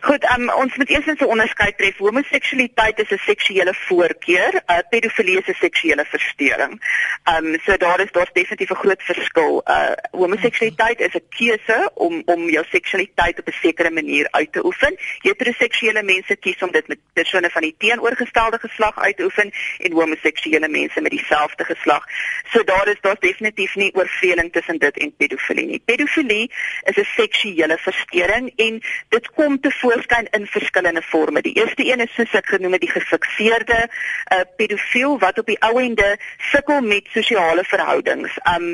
Goed, 0.00 0.24
um, 0.32 0.50
ons 0.50 0.76
moet 0.76 0.90
eers 0.90 1.06
'n 1.06 1.24
onderskeid 1.24 1.76
tref. 1.78 1.96
Homoseksualiteit 1.96 2.98
is 2.98 3.10
'n 3.10 3.18
seksuele 3.18 3.74
voorkeur, 3.74 4.62
uh, 4.66 4.78
pedofilie 4.90 5.38
is 5.38 5.48
'n 5.48 5.54
seksuele 5.60 6.04
verstoring. 6.04 6.80
Um 7.28 7.58
so 7.64 7.76
daar 7.76 8.00
is 8.00 8.12
daar 8.12 8.30
definitief 8.32 8.70
'n 8.70 8.74
groot 8.74 9.02
verskil. 9.02 9.62
Uh 9.68 9.92
homoseksualiteit 10.10 11.00
is 11.00 11.14
'n 11.14 11.28
keuse 11.28 11.90
om 11.94 12.22
om 12.24 12.50
jou 12.50 12.64
seksualiteit 12.70 13.38
op 13.38 13.48
'n 13.48 13.52
sekere 13.62 13.90
manier 13.90 14.28
uit 14.30 14.52
te 14.52 14.64
oefen. 14.64 14.94
Heteroseksuele 15.18 16.02
mense 16.02 16.36
kies 16.36 16.62
om 16.62 16.70
dit 16.70 16.88
met 16.88 16.98
persone 17.12 17.50
van 17.50 17.62
die 17.62 17.74
teenoorgestelde 17.78 18.58
geslag 18.58 18.98
uit 18.98 19.16
te 19.16 19.22
oefen 19.22 19.52
en 19.78 19.92
homoseksuele 19.92 20.68
mense 20.68 21.00
met 21.00 21.10
dieselfde 21.10 21.64
geslag. 21.64 22.04
So 22.52 22.64
daar 22.64 22.88
is 22.88 23.00
daar 23.00 23.16
definitief 23.18 23.74
nie 23.74 23.94
oorvreeling 23.94 24.52
tussen 24.52 24.78
dit 24.78 24.98
en 24.98 25.14
pedofilie 25.16 25.66
nie. 25.66 25.82
Pedofilie 25.84 26.50
is 26.82 26.96
'n 26.96 27.08
seksuele 27.16 27.78
verstoring 27.78 28.52
en 28.56 28.82
dit 29.08 29.30
kom 29.30 29.60
te 29.60 29.70
voorskyn 29.90 30.28
in 30.30 30.46
verskillende 30.46 31.02
forme. 31.02 31.42
Die 31.42 31.54
eerste 31.54 31.84
een 31.92 32.00
is 32.04 32.14
soos 32.14 32.34
ek 32.38 32.52
genoem 32.54 32.76
het 32.76 32.84
die 32.84 32.92
gefikseerde 32.92 33.78
uh, 33.86 34.40
pedofiel 34.56 35.18
wat 35.18 35.38
op 35.42 35.48
die 35.50 35.58
ou 35.66 35.74
ende 35.82 36.08
sukkel 36.50 36.80
met 36.86 37.08
sosiale 37.14 37.64
verhoudings. 37.66 38.36
Um 38.54 38.68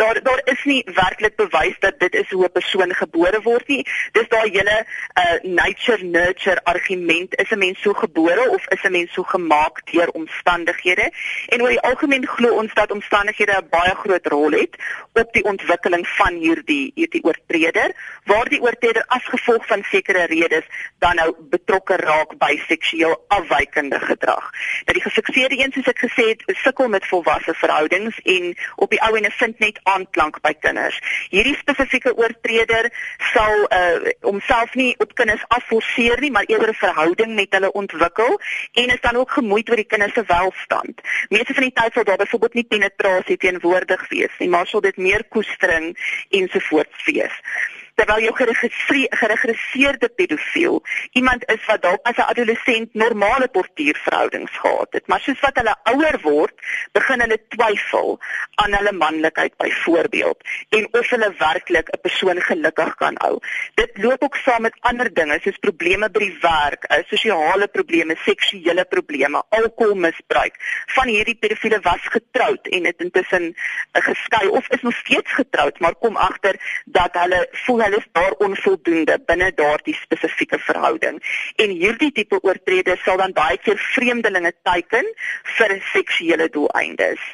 daar 0.00 0.20
daar 0.22 0.40
is 0.44 0.64
nie 0.64 0.80
werklik 0.94 1.36
bewys 1.36 1.76
dat 1.84 1.98
dit 2.00 2.14
is 2.14 2.30
hoe 2.30 2.44
'n 2.44 2.52
persoon 2.52 2.94
gebore 2.94 3.40
word 3.42 3.68
nie. 3.68 3.84
Dis 4.12 4.28
daai 4.28 4.50
hele 4.50 4.78
uh, 4.84 5.38
nature 5.42 6.04
nurture 6.04 6.64
argument 6.64 7.36
is 7.40 7.50
'n 7.50 7.58
mens 7.58 7.82
so 7.82 7.92
gebore 7.92 8.48
of 8.50 8.68
is 8.68 8.82
'n 8.82 8.92
mens 8.92 9.12
so 9.12 9.22
gemaak 9.22 9.82
deur 9.92 10.08
omstandighede? 10.08 11.12
En 11.48 11.62
oor 11.62 11.68
die 11.68 11.80
algemeen 11.80 12.26
glo 12.26 12.54
ons 12.54 12.74
dat 12.74 12.90
omstandighede 12.90 13.52
'n 13.52 13.68
baie 13.70 13.94
groot 13.94 14.26
rol 14.26 14.50
het 14.50 14.76
op 15.12 15.32
die 15.32 15.44
ontwikkeling 15.44 16.08
van 16.08 16.34
hierdie 16.34 16.92
hierdie 16.94 17.24
oortreder, 17.24 17.92
waar 18.24 18.48
die 18.48 18.62
oortreder 18.62 19.04
as 19.06 19.24
gevolg 19.24 19.66
van 19.66 19.82
sekere 19.90 20.24
redes 20.24 20.61
is 20.62 20.88
dan 21.02 21.18
nou 21.18 21.34
betrokke 21.50 21.96
raak 21.96 22.36
by 22.38 22.54
seksueel 22.68 23.16
afwykende 23.34 23.98
gedrag. 24.00 24.50
Dat 24.84 24.94
die 24.94 25.02
gefikseerde 25.02 25.58
een 25.58 25.72
soos 25.74 25.90
ek 25.90 26.02
gesê 26.04 26.28
het, 26.30 26.44
sukkel 26.62 26.88
met 26.88 27.06
volwasse 27.10 27.54
verhoudings 27.58 28.20
en 28.22 28.52
op 28.76 28.90
die 28.90 29.00
ou 29.02 29.16
ene 29.18 29.30
vind 29.38 29.58
net 29.58 29.80
aanklank 29.82 30.40
by 30.46 30.54
kinders. 30.60 30.98
Hierdie 31.34 31.56
spesifieke 31.58 32.14
oortreder 32.16 32.90
sal 33.32 33.66
uh 33.70 34.14
homself 34.22 34.74
nie 34.78 34.94
op 35.02 35.14
kinders 35.18 35.42
afforceer 35.48 36.20
nie, 36.20 36.30
maar 36.30 36.46
eerder 36.46 36.70
'n 36.70 36.82
verhouding 36.84 37.34
met 37.34 37.52
hulle 37.54 37.72
ontwikkel 37.72 38.40
en 38.72 38.94
is 38.94 39.00
dan 39.00 39.16
ook 39.16 39.30
gemoeid 39.30 39.70
oor 39.70 39.76
die 39.76 39.90
kinders 39.92 40.14
se 40.14 40.24
welstand. 40.26 41.00
Meeste 41.28 41.54
van 41.54 41.62
die 41.62 41.72
tyd 41.72 41.92
sal 41.92 42.04
daar 42.04 42.16
byvoorbeeld 42.16 42.54
nie 42.54 42.64
penetrasie 42.64 43.36
teenwoordig 43.36 44.08
wees 44.08 44.34
nie, 44.38 44.48
maar 44.48 44.66
sal 44.66 44.80
dit 44.80 44.96
meer 44.96 45.24
koestering 45.28 45.96
ensovoorts 46.30 47.04
wees. 47.04 47.40
Terwyl 47.94 48.22
jou 48.24 48.34
geregistreerde 49.20 50.08
pedofiel 50.08 50.82
iemand 51.12 51.44
is 51.52 51.64
wat 51.66 51.82
dalk 51.82 52.00
as 52.08 52.16
'n 52.16 52.30
adolescent 52.32 52.94
normale 52.94 53.48
portuïerverhoudings 53.48 54.58
gehad 54.58 54.88
het, 54.90 55.06
maar 55.06 55.20
soos 55.20 55.40
wat 55.40 55.56
hulle 55.56 55.74
ouer 55.92 56.18
word, 56.22 56.54
begin 56.92 57.20
hulle 57.20 57.38
twyfel 57.48 58.18
aan 58.54 58.74
hulle 58.74 58.92
manlikheid 58.92 59.56
byvoorbeeld 59.56 60.38
en 60.68 60.88
of 60.90 61.10
hulle 61.10 61.34
werklik 61.38 61.88
'n 61.88 62.00
persoon 62.00 62.40
gelukkig 62.40 62.94
kan 62.94 63.14
hou. 63.18 63.38
Dit 63.74 63.90
loop 63.94 64.22
ook 64.22 64.36
saam 64.36 64.62
met 64.62 64.76
ander 64.80 65.14
dinge 65.14 65.38
soos 65.42 65.58
probleme 65.58 66.10
by 66.10 66.18
die 66.18 66.38
werk, 66.40 66.84
eh, 66.84 67.04
sosiale 67.08 67.68
probleme, 67.68 68.16
seksuele 68.24 68.84
probleme, 68.84 69.42
alkoholmisbruik. 69.48 70.54
Van 70.86 71.06
hierdie 71.06 71.34
pedofiele 71.34 71.80
was 71.80 72.00
getroud 72.02 72.66
en 72.68 72.84
het 72.84 73.00
intussen 73.00 73.54
eh, 73.92 74.02
geskei 74.02 74.48
of 74.48 74.68
is 74.68 74.82
nog 74.82 74.94
steeds 74.94 75.32
getroud, 75.32 75.78
maar 75.78 75.94
kom 75.94 76.16
agter 76.16 76.82
dat 76.84 77.10
hulle 77.12 77.48
voel 77.50 77.81
hulle 77.84 78.00
is 78.02 78.08
daar 78.12 78.34
onvoldoende 78.46 79.18
binne 79.26 79.52
daardie 79.54 79.96
spesifieke 79.98 80.58
verhouding. 80.58 81.20
En 81.56 81.70
hierdie 81.70 82.12
tipe 82.12 82.40
oortreders 82.42 83.02
sal 83.04 83.20
dan 83.20 83.36
baie 83.36 83.58
keer 83.58 83.78
vreemdelinge 83.94 84.54
teiken 84.62 85.08
vir 85.56 85.78
seksuele 85.92 86.48
doeleindes 86.52 87.32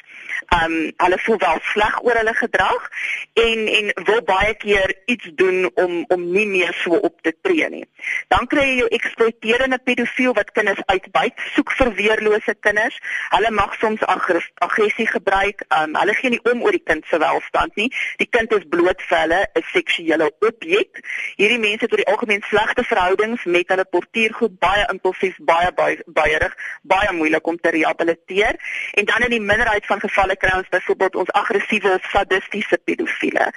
um 0.55 0.75
hulle 0.97 1.19
voel 1.25 1.37
wel 1.37 1.59
sleg 1.71 1.99
oor 2.03 2.17
hulle 2.17 2.33
gedrag 2.33 2.89
en 3.33 3.67
en 3.67 3.91
wil 4.05 4.21
baie 4.25 4.53
keer 4.63 4.93
iets 5.05 5.29
doen 5.41 5.69
om 5.73 6.03
om 6.07 6.25
nie 6.31 6.47
meer 6.47 6.73
so 6.83 6.97
op 7.09 7.21
te 7.21 7.33
tree 7.41 7.69
nie. 7.69 7.85
Dan 8.33 8.47
kry 8.51 8.65
jy 8.69 8.77
jou 8.81 8.87
eksploiterende 8.97 9.79
pedofiel 9.83 10.33
wat 10.33 10.51
kinders 10.57 10.81
uitbuit, 10.85 11.33
soek 11.55 11.71
vir 11.77 11.93
weerlose 11.99 12.55
kinders. 12.59 12.97
Hulle 13.35 13.51
mag 13.51 13.75
soms 13.79 14.03
aggressie 14.05 15.07
gebruik. 15.07 15.63
Um 15.79 15.95
hulle 15.99 16.15
gee 16.17 16.33
nie 16.33 16.41
om 16.51 16.63
oor 16.65 16.75
die 16.75 16.83
kind 16.83 17.05
se 17.09 17.19
welstand 17.21 17.75
nie. 17.79 17.89
Die 18.21 18.29
kind 18.29 18.53
is 18.57 18.67
bloot 18.69 19.01
vir 19.09 19.19
hulle 19.23 19.41
'n 19.55 19.65
seksuele 19.73 20.31
objek. 20.39 21.03
Hierdie 21.37 21.59
mense 21.59 21.85
het 21.85 21.91
oor 21.91 22.03
die 22.03 22.11
algemeen 22.13 22.43
slegte 22.49 22.83
verhoudings 22.83 23.45
met 23.45 23.67
hulle 23.67 23.85
portuïergroep, 23.85 24.59
baie 24.59 24.85
impulsief, 24.89 25.37
baie 25.39 25.71
baierig, 26.05 26.55
baie 26.81 27.13
moeilik 27.13 27.47
om 27.47 27.57
te 27.57 27.69
rehabiliteer. 27.69 28.55
En 28.93 29.05
dan 29.05 29.27
in 29.27 29.35
die 29.37 29.41
minderheid 29.51 29.85
van 29.85 29.99
gevalle 29.99 30.35
kry 30.41 30.55
ons 30.57 30.69
byvoorbeeld 30.73 31.15
ons 31.23 31.31
aggressiewe 31.41 31.97
sadistiese 32.11 32.79
pedofiele 32.83 33.49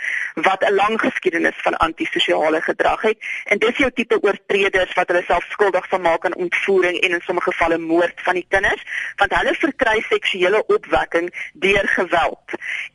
wat 0.46 0.64
'n 0.64 0.74
lang 0.74 1.00
geskiedenis 1.00 1.58
van 1.66 1.76
antisosiale 1.76 2.60
gedrag 2.60 3.02
het. 3.02 3.18
En 3.44 3.58
dis 3.58 3.76
jou 3.76 3.90
tipe 3.90 4.18
oortreders 4.22 4.92
wat 4.94 5.08
hulle 5.08 5.24
self 5.26 5.44
skuldig 5.50 5.88
van 5.88 6.00
maak 6.00 6.24
aan 6.24 6.34
ontvoering 6.34 7.00
en 7.00 7.10
in 7.10 7.20
sommige 7.20 7.50
gevalle 7.52 7.78
moord 7.78 8.20
van 8.26 8.34
die 8.34 8.46
kinders 8.48 8.82
want 9.16 9.34
hulle 9.34 9.54
verkry 9.54 10.04
seksuele 10.08 10.66
opwekking 10.66 11.30
deur 11.52 11.88
geweld. 11.88 12.46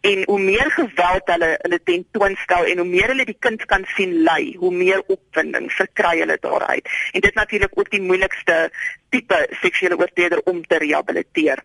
En 0.02 0.24
hoe 0.26 0.40
meer 0.40 0.72
geweld 0.72 1.26
hulle 1.26 1.52
hulle 1.62 1.84
tentoonstel 1.84 2.66
en 2.66 2.78
hoe 2.78 2.88
meer 2.88 3.08
hulle 3.08 3.26
die 3.26 3.40
kind 3.40 3.66
kan 3.66 3.86
sien 3.96 4.14
ly 4.24 4.56
hoe 4.60 4.74
meer 4.74 5.04
opwinding 5.08 5.72
verkry 5.72 6.20
hulle 6.20 6.38
daaruit. 6.42 6.90
En 7.12 7.22
dit 7.22 7.34
natuurlik 7.34 7.80
ook 7.80 7.90
die 7.90 8.02
moeilikste 8.02 8.72
tipe 9.10 9.48
seksuele 9.62 9.98
oortreder 9.98 10.42
om 10.44 10.66
te 10.68 10.78
rehabiliteer 10.78 11.64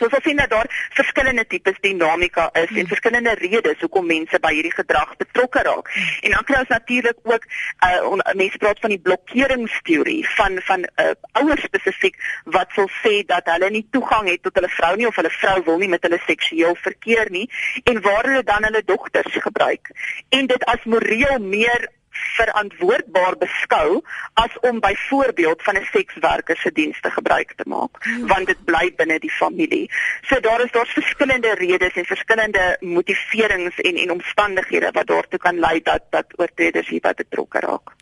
So 0.00 0.08
ons 0.08 0.24
sien 0.24 0.38
dat 0.40 0.48
daar 0.48 0.68
verskillende 0.96 1.44
tipes 1.46 1.76
dinamika 1.84 2.48
is 2.56 2.70
en 2.72 2.86
verskillende 2.88 3.34
redes 3.36 3.82
hoekom 3.84 4.06
mense 4.08 4.38
by 4.40 4.52
hierdie 4.54 4.72
gedrag 4.72 5.12
betrokke 5.20 5.60
raak. 5.66 5.90
En 6.24 6.32
dan 6.32 6.46
kry 6.48 6.56
ons 6.62 6.72
natuurlik 6.72 7.20
ook 7.28 7.44
uh 7.84 8.32
mense 8.40 8.58
praat 8.62 8.80
van 8.80 8.94
die 8.94 9.00
blokkeringsteorie 9.04 10.22
van 10.38 10.56
van 10.70 10.86
uh, 11.04 11.12
ouers 11.42 11.66
spesifiek 11.68 12.16
wat 12.56 12.72
sal 12.78 12.88
sê 13.02 13.20
dat 13.28 13.52
hulle 13.52 13.70
nie 13.76 13.84
toegang 13.92 14.32
het 14.32 14.42
tot 14.42 14.56
hulle 14.56 14.72
vrou 14.72 14.94
nie 14.96 15.08
of 15.10 15.20
hulle 15.20 15.36
vrou 15.36 15.58
wil 15.68 15.80
nie 15.84 15.92
met 15.92 16.08
hulle 16.08 16.22
seksueel 16.24 16.76
verkeer 16.80 17.28
nie 17.36 17.44
en 17.84 18.00
waar 18.00 18.24
hulle 18.24 18.44
dan 18.44 18.64
hulle 18.64 18.84
dogters 18.84 19.40
gebruik. 19.44 19.92
En 20.28 20.48
dit 20.48 20.64
as 20.64 20.88
moreel 20.88 21.38
meer 21.44 21.90
verantwoordbaar 22.36 23.36
beskou 23.38 24.02
as 24.34 24.58
om 24.60 24.80
byvoorbeeld 24.80 25.62
van 25.62 25.76
'n 25.76 25.88
sekswerker 25.92 26.56
se 26.56 26.72
dienste 26.72 27.10
gebruik 27.10 27.52
te 27.56 27.64
maak 27.66 28.04
hmm. 28.04 28.26
want 28.26 28.46
dit 28.46 28.64
bly 28.64 28.92
binne 28.96 29.18
die 29.18 29.32
familie. 29.32 29.90
So 30.22 30.40
daar 30.40 30.64
is 30.64 30.72
daar's 30.72 30.92
verskillende 30.92 31.54
redes 31.54 31.92
en 31.94 32.04
verskillende 32.04 32.76
motiverings 32.80 33.76
en 33.80 33.96
en 33.96 34.10
omstandighede 34.10 34.90
wat 34.92 35.06
daartoe 35.06 35.38
kan 35.38 35.58
lei 35.58 35.80
dat 35.82 36.02
dat 36.10 36.26
oortreders 36.36 36.88
hierby 36.88 37.12
betrokke 37.14 37.58
raak. 37.58 37.94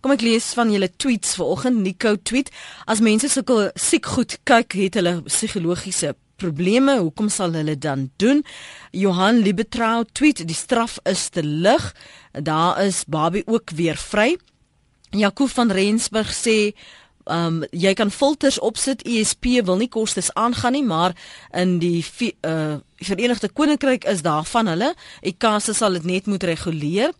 Kom 0.00 0.12
ek 0.12 0.22
lees 0.24 0.52
van 0.56 0.70
julle 0.72 0.88
tweets 0.96 1.34
vanoggend 1.36 1.82
Nico 1.84 2.16
tweet 2.16 2.50
as 2.84 3.00
mense 3.00 3.28
sulke 3.28 3.70
siek 3.74 4.06
goed 4.06 4.38
kyk 4.48 4.72
het 4.72 4.94
hulle 4.94 5.22
psigologiese 5.26 6.14
probleme, 6.40 6.96
hoekom 6.98 7.28
sal 7.32 7.52
hulle 7.58 7.76
dan 7.78 8.08
doen? 8.22 8.42
Johan 8.96 9.42
Liebetrau 9.44 10.04
tweet 10.12 10.42
die 10.46 10.56
straf 10.56 10.98
is 11.08 11.28
te 11.28 11.44
lig. 11.44 11.90
Daar 12.32 12.80
is 12.84 13.04
Barbie 13.06 13.46
ook 13.46 13.70
weer 13.76 13.96
vry. 14.00 14.38
Jaco 15.10 15.46
van 15.46 15.70
Rensburg 15.70 16.32
sê 16.34 16.72
Um 17.30 17.60
jy 17.70 17.92
kan 17.94 18.10
filters 18.10 18.58
opsit. 18.58 19.04
ESP 19.06 19.60
wil 19.64 19.76
nie 19.78 19.90
kostes 19.92 20.32
aangaan 20.34 20.72
nie, 20.72 20.84
maar 20.84 21.14
in 21.54 21.78
die 21.82 22.04
uh 22.40 22.80
Verenigde 23.00 23.48
Koninkryk 23.48 24.04
is 24.04 24.20
daarvan 24.20 24.68
hulle. 24.68 24.90
ICASA 25.24 25.72
sal 25.72 25.96
dit 25.96 26.04
net 26.04 26.26
moet 26.28 26.42
reguleer. 26.44 27.14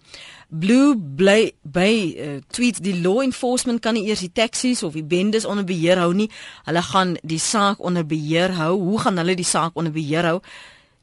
Blue 0.51 0.97
bly 0.99 1.53
by 1.63 1.93
uh, 2.19 2.39
tweet 2.51 2.81
die 2.83 2.97
law 2.99 3.21
enforcement 3.23 3.79
kan 3.81 3.95
nie 3.95 4.09
eers 4.09 4.25
die 4.25 4.33
taxis 4.35 4.83
of 4.83 4.97
die 4.99 5.07
bendes 5.07 5.47
onder 5.47 5.65
beheer 5.65 6.01
hou 6.03 6.11
nie. 6.15 6.27
Hulle 6.67 6.83
gaan 6.83 7.15
die 7.23 7.39
saak 7.39 7.79
onder 7.79 8.07
beheer 8.07 8.57
hou. 8.59 8.75
Hoe 8.75 8.99
gaan 8.99 9.23
hulle 9.23 9.37
die 9.39 9.47
saak 9.47 9.79
onder 9.79 9.95
beheer 9.95 10.27
hou? 10.27 10.41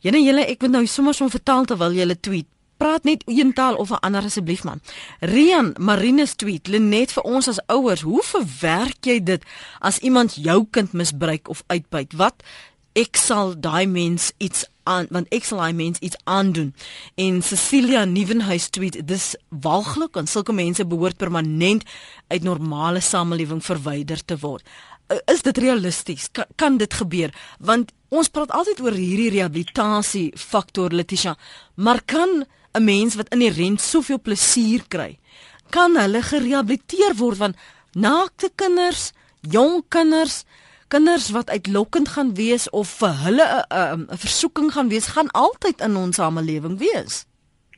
Jene 0.04 0.20
julle 0.20 0.44
ek 0.46 0.62
moet 0.66 0.76
nou 0.76 0.84
sommer 0.86 1.16
so 1.16 1.32
vertaal 1.32 1.66
terwyl 1.66 1.96
jy 1.96 2.04
hulle 2.04 2.20
tweet. 2.20 2.50
Praat 2.78 3.08
net 3.08 3.24
een 3.26 3.54
taal 3.58 3.76
of 3.76 3.90
'n 3.90 4.04
ander 4.06 4.24
asseblief 4.24 4.64
man. 4.64 4.82
Rian 5.20 5.74
Marinus 5.80 6.36
tweet 6.36 6.68
Lenet 6.68 7.12
vir 7.12 7.24
ons 7.24 7.48
as 7.48 7.62
ouers, 7.66 8.02
hoe 8.02 8.24
verwerk 8.24 9.06
jy 9.06 9.24
dit 9.24 9.44
as 9.80 9.98
iemand 10.00 10.36
jou 10.36 10.68
kind 10.70 10.92
misbruik 10.94 11.50
of 11.50 11.64
uitbuit? 11.68 12.14
Wat 12.14 12.44
ek 12.98 13.20
sal 13.22 13.54
daai 13.62 13.86
mens 13.86 14.32
iets 14.42 14.66
aan 14.88 15.08
want 15.14 15.30
ek 15.36 15.46
sal 15.46 15.62
hy 15.62 15.72
mens 15.76 16.02
iets 16.02 16.18
aandoen. 16.26 16.72
En 17.20 17.42
Cecilia 17.46 18.06
Nieuwenhuis 18.10 18.70
tweet 18.74 18.98
dis 19.08 19.36
walglik 19.50 20.18
en 20.18 20.30
sulke 20.30 20.56
mense 20.56 20.86
behoort 20.88 21.20
permanent 21.22 21.86
uit 22.28 22.44
normale 22.48 23.04
samelewing 23.04 23.62
verwyder 23.64 24.24
te 24.26 24.40
word. 24.42 24.66
Is 25.32 25.44
dit 25.46 25.58
realisties? 25.64 26.28
Kan, 26.32 26.48
kan 26.56 26.78
dit 26.82 26.94
gebeur? 26.94 27.32
Want 27.60 27.94
ons 28.10 28.32
praat 28.32 28.52
altyd 28.56 28.82
oor 28.84 28.96
hierdie 28.96 29.32
rehabilitasie 29.38 30.32
faktor 30.36 30.96
Letitia, 30.96 31.38
maar 31.76 32.02
kan 32.06 32.46
'n 32.74 32.84
mens 32.84 33.16
wat 33.16 33.32
inherënt 33.34 33.82
soveel 33.82 34.20
plesier 34.20 34.84
kry, 34.88 35.20
kan 35.70 35.96
hulle 35.96 36.22
gerehabiliteer 36.22 37.16
word 37.16 37.38
van 37.38 37.56
naakte 37.94 38.52
kinders, 38.56 39.12
jong 39.42 39.84
kinders, 39.90 40.44
kinders 40.88 41.30
wat 41.30 41.50
uitlokkend 41.50 42.10
gaan 42.10 42.34
wees 42.34 42.70
of 42.70 42.90
vir 43.00 43.14
hulle 43.24 43.48
'n 43.48 43.66
'n 43.94 44.08
'n 44.12 44.18
versoeking 44.18 44.72
gaan 44.74 44.90
wees, 44.90 45.08
gaan 45.08 45.32
altyd 45.32 45.82
in 45.82 45.96
ons 45.96 46.16
samelewing 46.16 46.78
wees. 46.78 47.26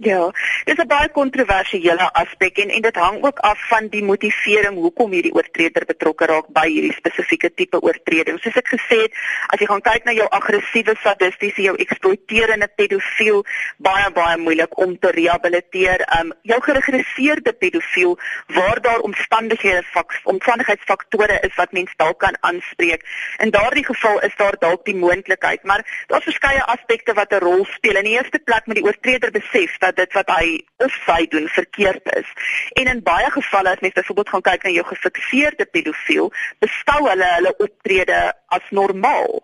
Ja, 0.01 0.31
dis 0.63 0.79
'n 0.79 0.87
baie 0.87 1.09
kontroversiële 1.11 2.13
aspek 2.13 2.57
en 2.57 2.69
en 2.69 2.81
dit 2.81 2.95
hang 2.95 3.23
ook 3.23 3.39
af 3.39 3.67
van 3.67 3.87
die 3.87 4.03
motivering 4.03 4.75
hoekom 4.75 5.11
hierdie 5.11 5.33
oortreder 5.33 5.85
betrokke 5.85 6.25
raak 6.25 6.47
by 6.47 6.67
hierdie 6.67 6.93
spesifieke 6.93 7.53
tipe 7.53 7.81
oortreding. 7.81 8.39
Soos 8.39 8.55
ek 8.55 8.67
gesê 8.67 8.97
het, 9.01 9.13
as 9.47 9.59
jy 9.59 9.65
gaan 9.65 9.81
kyk 9.81 10.03
na 10.03 10.11
jou 10.11 10.27
aggressiewe, 10.29 10.95
sadistiese, 11.03 11.61
jou 11.61 11.75
eksploiterende 11.75 12.69
pedofiel, 12.75 13.43
baie 13.77 14.11
baie 14.11 14.37
moeilik 14.37 14.77
om 14.77 14.99
te 14.99 15.11
rehabiliteer. 15.11 16.05
Um 16.19 16.31
jou 16.41 16.61
geregresseerde 16.61 17.53
pedofiel 17.53 18.17
waar 18.47 18.81
daar 18.81 18.99
omstandighede 18.99 19.83
omstandigheidsfaktore 20.23 21.39
is 21.41 21.55
wat 21.55 21.71
mens 21.71 21.91
dalk 21.97 22.19
kan 22.19 22.37
aanspreek. 22.39 23.03
In 23.37 23.49
daardie 23.49 23.85
geval 23.85 24.21
is 24.21 24.35
daar 24.35 24.55
dalk 24.59 24.85
die 24.85 24.95
moontlikheid, 24.95 25.63
maar 25.63 26.05
daar's 26.07 26.23
verskeie 26.23 26.63
aspekte 26.63 27.13
wat 27.13 27.31
'n 27.33 27.43
rol 27.43 27.65
speel. 27.65 27.95
In 27.95 28.03
die 28.03 28.17
eerste 28.17 28.39
plek 28.39 28.65
moet 28.65 28.75
die 28.75 28.85
oortreder 28.85 29.31
besef 29.31 29.77
dat 29.77 29.88
dat 29.89 29.97
dit 29.97 30.13
wat 30.17 30.29
hy 30.37 30.59
of 30.85 30.93
sy 31.05 31.25
doen 31.33 31.47
verkeerd 31.47 32.13
is. 32.15 32.29
En 32.81 32.91
in 32.91 33.01
baie 33.03 33.31
gevalle 33.33 33.73
as 33.73 33.81
mens 33.85 33.97
byvoorbeeld 33.97 34.29
gaan 34.35 34.47
kyk 34.51 34.63
na 34.63 34.75
jou 34.75 34.85
gefikseerde 34.91 35.65
pedofiel, 35.65 36.31
beskou 36.63 37.01
hulle 37.07 37.33
hulle 37.35 37.53
optrede 37.57 38.21
as 38.55 38.71
normaal. 38.81 39.41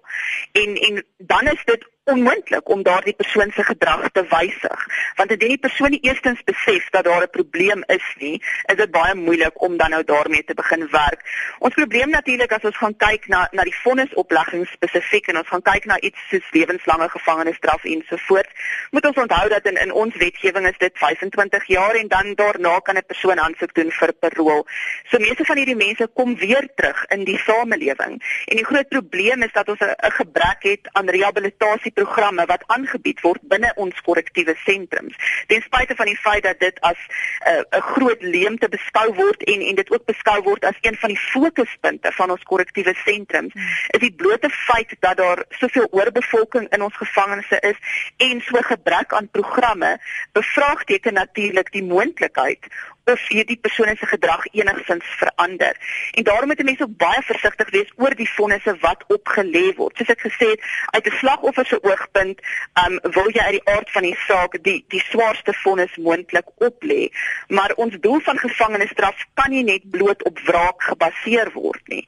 En 0.61 0.77
en 0.89 1.03
dan 1.33 1.51
is 1.53 1.65
dit 1.65 1.89
onmoontlik 2.05 2.69
om 2.69 2.83
daardie 2.83 3.13
persoon 3.13 3.51
se 3.55 3.63
gedrag 3.63 4.09
te 4.11 4.23
wysig. 4.29 4.81
Want 5.15 5.31
indien 5.31 5.55
die 5.55 5.57
persoon 5.57 5.89
nie 5.89 6.01
eerstens 6.05 6.43
besef 6.45 6.89
dat 6.89 7.03
daar 7.03 7.21
'n 7.21 7.29
probleem 7.29 7.83
is 7.87 8.07
nie 8.17 8.41
is 8.65 8.75
dit 8.75 8.91
baie 8.91 9.15
moeilik 9.15 9.61
om 9.61 9.77
dan 9.77 9.89
nou 9.89 10.03
daarmee 10.03 10.43
te 10.43 10.53
begin 10.53 10.87
werk. 10.91 11.21
Ons 11.59 11.73
probleem 11.73 12.09
natuurlik 12.09 12.51
as 12.51 12.63
ons 12.63 12.77
gaan 12.77 12.97
kyk 12.97 13.27
na 13.27 13.47
na 13.51 13.63
die 13.63 13.79
vonnisoplegging 13.83 14.67
spesifiek 14.67 15.27
en 15.27 15.37
ons 15.37 15.47
gaan 15.47 15.61
kyk 15.61 15.85
na 15.85 15.99
iets 15.99 16.19
soos 16.29 16.51
lewenslange 16.51 17.09
gevangenisstraf 17.09 17.83
ensovoorts 17.83 18.53
moet 18.91 19.05
ons 19.05 19.17
onthou 19.17 19.49
dat 19.49 19.65
in 19.65 19.77
in 19.81 19.91
ons 19.91 20.15
wetgewing 20.15 20.67
is 20.67 20.77
dit 20.77 20.97
25 20.97 21.65
jaar 21.65 21.95
en 21.95 22.07
dan 22.07 22.33
daarna 22.33 22.79
kan 22.79 22.95
'n 22.97 23.05
persoon 23.07 23.39
aansoek 23.39 23.73
doen 23.73 23.91
vir 23.91 24.13
parol. 24.13 24.67
So 25.09 25.17
meeste 25.17 25.45
van 25.45 25.57
hierdie 25.57 25.75
mense 25.75 26.09
kom 26.13 26.35
weer 26.35 26.69
terug 26.75 27.05
in 27.05 27.23
die 27.23 27.37
samelewing. 27.37 28.13
En 28.45 28.55
die 28.55 28.65
groot 28.65 28.87
probleem 28.87 29.43
is 29.43 29.51
dat 29.51 29.69
ons 29.69 29.79
'n 29.79 30.11
gebrek 30.11 30.63
het 30.63 30.89
aan 30.91 31.09
rehabilitasie 31.09 31.91
programme 31.95 32.45
wat 32.45 32.63
aangebied 32.75 33.21
word 33.25 33.41
binne 33.51 33.71
ons 33.75 34.01
korrektiewe 34.07 34.55
sentrums. 34.63 35.15
Ten 35.47 35.63
spyte 35.65 35.95
van 35.95 36.09
die 36.11 36.17
feit 36.19 36.43
dat 36.43 36.59
dit 36.59 36.79
as 36.81 36.99
eh, 37.05 37.59
'n 37.59 37.65
uh, 37.77 37.81
groot 37.95 38.21
leemte 38.21 38.69
beskou 38.69 39.07
word 39.21 39.43
en 39.43 39.61
en 39.69 39.75
dit 39.75 39.91
ook 39.91 40.05
beskou 40.05 40.41
word 40.43 40.65
as 40.65 40.77
een 40.81 40.97
van 41.03 41.09
die 41.09 41.23
fokuspunte 41.33 42.11
van 42.11 42.31
ons 42.31 42.43
korrektiewe 42.43 42.93
sentrums, 43.05 43.53
is 43.95 43.99
die 43.99 44.13
blote 44.13 44.49
feit 44.49 44.95
dat 44.99 45.17
daar 45.17 45.43
soveel 45.49 45.87
oorbevolking 45.91 46.69
in 46.69 46.81
ons 46.81 46.95
gevangenisse 46.95 47.59
is 47.59 47.77
en 48.17 48.41
so 48.41 48.61
gebrek 48.61 49.13
aan 49.13 49.29
programme 49.29 49.97
bevraagteken 50.31 51.13
natuurlik 51.13 51.71
die 51.71 51.83
moontlikheid 51.83 52.67
of 53.05 53.21
hierdie 53.29 53.57
persone 53.61 53.95
se 53.99 54.05
gedrag 54.05 54.45
enigsins 54.51 55.05
verander. 55.19 55.77
En 56.11 56.23
daarom 56.23 56.47
moet 56.47 56.63
mense 56.63 56.83
ook 56.83 56.97
baie 56.97 57.21
versigtig 57.21 57.69
wees 57.69 57.91
oor 57.95 58.15
die 58.17 58.29
vonnisse 58.29 58.73
wat 58.81 59.03
opgelê 59.13 59.65
word. 59.77 59.97
Soos 59.97 60.13
ek 60.15 60.23
gesê 60.25 60.49
het, 60.53 60.63
uit 60.97 61.05
'n 61.07 61.17
slagoffer 61.19 61.65
se 61.65 61.83
oogpunt, 61.83 62.39
um 62.85 62.99
wil 63.17 63.29
jy 63.29 63.43
uit 63.45 63.57
die 63.57 63.69
aard 63.73 63.91
van 63.91 64.03
die 64.03 64.17
saak 64.27 64.57
die 64.63 64.85
die 64.87 65.03
swaarste 65.11 65.53
vonnis 65.53 65.95
moontlik 65.95 66.49
oplê. 66.57 67.09
Maar 67.47 67.73
ons 67.75 67.95
doel 67.99 68.19
van 68.19 68.37
gevangenisstraf 68.37 69.25
kan 69.33 69.51
nie 69.51 69.63
net 69.63 69.89
bloot 69.89 70.23
op 70.23 70.39
wraak 70.39 70.81
gebaseer 70.83 71.51
word 71.53 71.87
nie. 71.87 72.05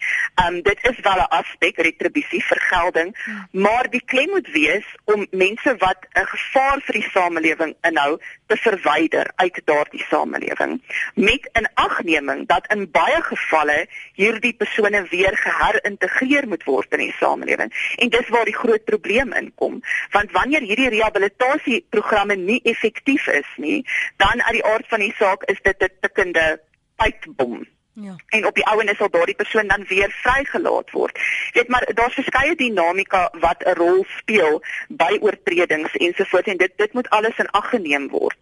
Um 0.48 0.62
dit 0.62 0.80
is 0.82 1.00
wel 1.00 1.20
'n 1.22 1.30
aspek 1.40 1.78
retribusie 1.78 2.44
vergelding, 2.46 3.14
maar 3.52 3.90
die 3.90 4.04
klem 4.06 4.30
moet 4.30 4.50
wees 4.52 4.86
om 5.06 5.28
mense 5.32 5.76
wat 5.78 6.08
'n 6.14 6.26
gevaar 6.26 6.82
vir 6.82 6.94
die 6.94 7.10
samelewing 7.10 7.76
inhou 7.82 8.20
te 8.48 8.58
verwyder 8.58 9.32
uit 9.36 9.62
daardie 9.66 10.06
samelewing 10.10 10.82
met 11.16 11.50
inagneming 11.54 12.48
dat 12.48 12.68
in 12.74 12.92
baie 12.92 13.22
gevalle 13.22 13.88
hierdie 14.14 14.54
persone 14.54 15.04
weer 15.10 15.38
geherintegreer 15.38 16.48
moet 16.48 16.64
word 16.64 16.92
in 16.98 17.06
die 17.06 17.16
samelewing. 17.20 17.74
En 17.98 18.10
dis 18.10 18.30
waar 18.30 18.46
die 18.46 18.58
groot 18.58 18.84
probleem 18.84 19.34
inkom, 19.34 19.82
want 20.12 20.32
wanneer 20.32 20.62
hierdie 20.62 20.90
rehabilitasieprogramme 20.90 22.36
nie 22.36 22.60
effektief 22.64 23.28
is 23.28 23.50
nie, 23.58 23.86
dan 24.18 24.42
uit 24.42 24.60
die 24.60 24.66
aard 24.66 24.88
van 24.88 25.00
die 25.00 25.14
saak 25.18 25.44
is 25.44 25.62
dit 25.62 25.84
'n 25.84 25.92
tikkende 26.02 26.62
pypbom. 26.96 27.66
Ja. 28.02 28.16
En 28.28 28.46
op 28.46 28.56
die 28.56 28.66
ouene 28.66 28.94
sal 28.96 29.10
daardie 29.10 29.36
persoon 29.36 29.68
dan 29.68 29.86
weer 29.88 30.12
vrygelaat 30.22 30.92
word. 30.92 31.20
Weet 31.54 31.68
maar 31.68 31.88
daar's 31.94 32.14
verskeie 32.14 32.56
dinamika 32.56 33.32
wat 33.40 33.64
'n 33.66 33.74
rol 33.74 34.06
speel 34.18 34.62
by 34.88 35.18
oortredings 35.22 35.96
ensovoorts 35.96 36.48
en 36.48 36.58
dit 36.58 36.72
dit 36.76 36.94
moet 36.94 37.10
alles 37.10 37.38
in 37.38 37.50
ag 37.50 37.70
geneem 37.70 38.08
word. 38.10 38.38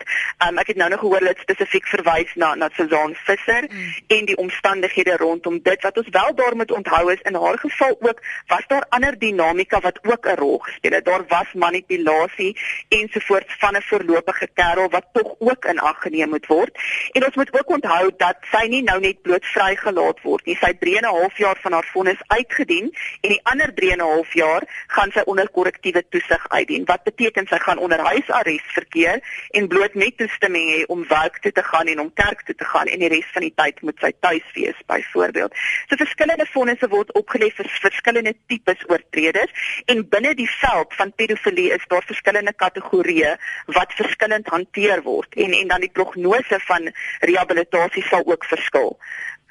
Um, 0.47 0.57
ek 0.57 0.67
het 0.67 0.75
nou 0.75 0.89
nog 0.89 0.99
gehoor 0.99 1.19
dat 1.19 1.37
spesifiek 1.37 1.87
verwys 1.87 2.33
na 2.35 2.55
na 2.55 2.69
Suzan 2.73 3.15
Visser 3.15 3.63
mm. 3.69 3.93
en 4.07 4.25
die 4.25 4.37
omstandighede 4.37 5.15
rondom 5.17 5.59
dit 5.63 5.81
wat 5.81 5.97
ons 5.97 6.09
wel 6.09 6.35
daar 6.35 6.55
moet 6.55 6.71
onthou 6.71 7.11
is 7.13 7.21
in 7.21 7.35
haar 7.35 7.57
geval 7.57 7.95
ook 7.99 8.21
was 8.47 8.67
daar 8.67 8.85
ander 8.89 9.19
dinamika 9.19 9.79
wat 9.79 9.99
ook 10.03 10.25
'n 10.27 10.35
rol 10.35 10.57
gespeel 10.57 10.91
het. 10.91 11.05
Daar 11.05 11.25
was 11.27 11.53
manipulasie 11.53 12.59
ensovoorts 12.87 13.55
van 13.57 13.75
'n 13.75 13.81
voorlopige 13.81 14.47
kerel 14.53 14.89
wat 14.89 15.05
tog 15.13 15.35
ook 15.39 15.65
in 15.65 15.79
ag 15.79 16.01
geneem 16.01 16.29
moet 16.29 16.45
word. 16.45 16.77
En 17.11 17.25
ons 17.25 17.35
moet 17.35 17.59
ook 17.59 17.69
onthou 17.69 18.11
dat 18.17 18.37
sy 18.51 18.67
nie 18.67 18.83
nou 18.83 18.99
net 18.99 19.21
bloot 19.21 19.43
vrygelaat 19.53 20.21
word 20.23 20.45
nie. 20.45 20.57
Sy 20.59 20.73
3 20.79 20.97
en 20.97 21.05
'n 21.05 21.15
half 21.19 21.37
jaar 21.37 21.57
van 21.61 21.71
haar 21.71 21.87
vonnis 21.93 22.21
uitgedien 22.27 22.91
en 23.21 23.29
die 23.29 23.41
ander 23.43 23.73
3 23.73 23.91
en 23.91 24.01
'n 24.01 24.11
half 24.13 24.33
jaar 24.33 24.63
gaan 24.87 25.11
sy 25.11 25.21
onder 25.25 25.49
korrektiewe 25.49 26.03
toesig 26.09 26.49
uitdien. 26.49 26.85
Wat 26.85 27.03
beteken 27.03 27.47
sy 27.47 27.57
gaan 27.57 27.77
onder 27.77 27.99
huisarrest 27.99 28.71
verkeer 28.73 29.19
en 29.51 29.67
bloot 29.67 29.93
net 29.93 30.17
toestemming 30.17 30.69
hê 30.73 30.85
om 30.85 31.07
werk 31.07 31.37
toe 31.41 31.51
te 31.51 31.63
gaan 31.63 31.87
en 31.87 31.99
om 31.99 32.13
kerk 32.13 32.41
toe 32.41 32.55
te 32.55 32.65
gaan 32.65 32.87
en 32.87 32.99
die 32.99 33.09
res 33.09 33.29
van 33.33 33.41
die 33.41 33.53
tyd 33.55 33.81
moet 33.81 33.99
sy 33.99 34.11
tuis 34.19 34.47
wees 34.53 34.79
byvoorbeeld. 34.85 35.53
So 35.89 35.95
verskillende 35.95 36.45
vonnisse 36.45 36.87
word 36.87 37.13
opgelê 37.13 37.51
vir 37.57 37.69
verskillende 37.81 38.33
tipes 38.47 38.81
oortreders 38.89 39.51
en 39.85 40.07
binne 40.09 40.33
die 40.35 40.49
veld 40.49 40.93
van 40.93 41.13
pedofilie 41.15 41.71
is 41.75 41.85
daar 41.87 42.05
verskillende 42.05 42.53
kategorieë 42.53 43.35
wat 43.77 43.93
verskillend 43.99 44.47
hanteer 44.47 45.03
word 45.03 45.35
en 45.35 45.53
en 45.53 45.67
dan 45.67 45.85
die 45.85 45.93
prognose 45.99 46.59
van 46.67 46.91
rehabilitasie 47.19 48.03
sal 48.09 48.25
ook 48.25 48.45
verskil 48.45 48.97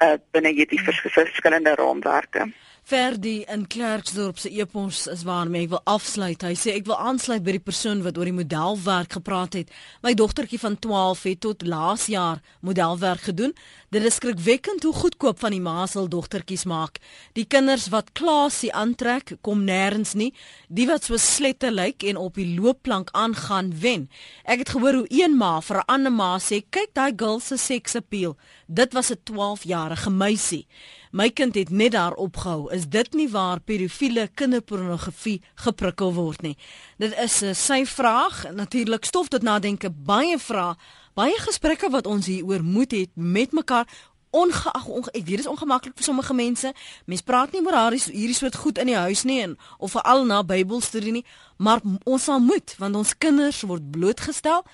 uh, 0.03 0.17
binne 0.31 0.51
hierdie 0.55 0.81
vers 0.81 1.01
verskillende 1.13 1.75
raamwerke. 1.75 2.49
Ferdi 2.85 3.39
in 3.49 3.63
Klerksdorp 3.65 4.37
se 4.37 4.49
epos 4.53 5.07
is 5.09 5.23
waarmee 5.25 5.63
ek 5.65 5.71
wil 5.71 5.79
afsluit. 5.89 6.43
Hy 6.45 6.51
sê 6.53 6.75
ek 6.77 6.85
wil 6.85 6.99
aansluit 7.01 7.41
by 7.41 7.55
die 7.55 7.63
persoon 7.65 8.03
wat 8.05 8.19
oor 8.21 8.29
die 8.29 8.35
modelwerk 8.37 9.15
gepraat 9.17 9.57
het. 9.57 9.71
My 10.05 10.11
dogtertjie 10.13 10.59
van 10.61 10.75
12 10.77 11.23
het 11.25 11.39
tot 11.41 11.65
laas 11.65 12.05
jaar 12.13 12.43
modelwerk 12.61 13.25
gedoen. 13.31 13.55
Dit 13.89 14.05
is 14.05 14.19
skrikwekkend 14.19 14.85
hoe 14.85 14.93
goedkoop 14.93 15.41
van 15.41 15.55
die 15.55 15.63
maasel 15.65 16.05
dogtertjies 16.13 16.67
maak. 16.69 16.99
Die 17.33 17.47
kinders 17.49 17.87
wat 17.89 18.11
klasie 18.13 18.69
aantrek, 18.69 19.33
kom 19.41 19.65
nêrens 19.65 20.13
nie. 20.13 20.29
Die 20.69 20.85
wat 20.85 21.09
so 21.09 21.17
slette 21.17 21.73
lyk 21.73 22.05
en 22.05 22.21
op 22.21 22.37
die 22.37 22.51
loopplank 22.53 23.09
aangaan 23.17 23.73
wen. 23.81 24.11
Ek 24.45 24.61
het 24.61 24.75
gehoor 24.75 25.01
hoe 25.01 25.09
een 25.09 25.33
ma 25.33 25.57
vir 25.57 25.81
'n 25.81 25.89
ander 25.89 26.11
ma 26.11 26.37
sê, 26.37 26.61
"Kyk 26.69 26.93
daai 26.93 27.13
girl 27.17 27.39
se 27.39 27.57
seksappeal." 27.57 28.37
Dit 28.67 28.93
was 28.93 29.09
'n 29.09 29.23
12-jarige 29.23 30.11
meisie. 30.11 30.67
My 31.15 31.29
kind 31.31 31.55
het 31.55 31.69
net 31.69 31.91
daar 31.91 32.13
opgehou. 32.13 32.71
Is 32.73 32.89
dit 32.91 33.13
nie 33.13 33.29
waar 33.31 33.59
pedofiele 33.59 34.27
kinderpornografie 34.33 35.41
geprikkel 35.55 36.11
word 36.13 36.41
nie? 36.43 36.57
Dit 36.97 37.15
is 37.23 37.39
'n 37.41 37.45
uh, 37.45 37.53
sy 37.53 37.85
vraag, 37.85 38.51
natuurlik 38.51 39.05
stof 39.05 39.27
tot 39.27 39.41
nadenke, 39.41 39.89
baie 39.89 40.39
vrae, 40.39 40.75
baie 41.13 41.39
gesprekke 41.39 41.89
wat 41.89 42.05
ons 42.07 42.25
hieroor 42.25 42.63
moet 42.63 42.91
hê 42.91 43.05
met 43.13 43.51
mekaar 43.51 43.87
ongeag 44.29 44.87
onge, 44.87 45.11
ek 45.11 45.25
weet 45.25 45.37
dit 45.37 45.39
is 45.39 45.53
ongemaklik 45.55 45.95
vir 45.95 46.03
sommige 46.03 46.33
mense. 46.33 46.73
Mense 47.05 47.23
praat 47.23 47.51
nie 47.51 47.61
oor 47.63 47.77
hierdie 47.79 48.11
hierdie 48.11 48.35
soort 48.35 48.55
goed 48.55 48.77
in 48.77 48.87
die 48.87 48.99
huis 48.99 49.23
nie 49.23 49.41
en 49.41 49.57
of 49.77 49.91
veral 49.91 50.25
na 50.25 50.43
Bybelstudie 50.43 51.11
nie, 51.11 51.25
maar 51.57 51.79
ons 52.03 52.23
sal 52.23 52.39
moet 52.39 52.75
want 52.77 52.95
ons 52.95 53.17
kinders 53.17 53.61
word 53.61 53.91
blootgestel 53.91 54.65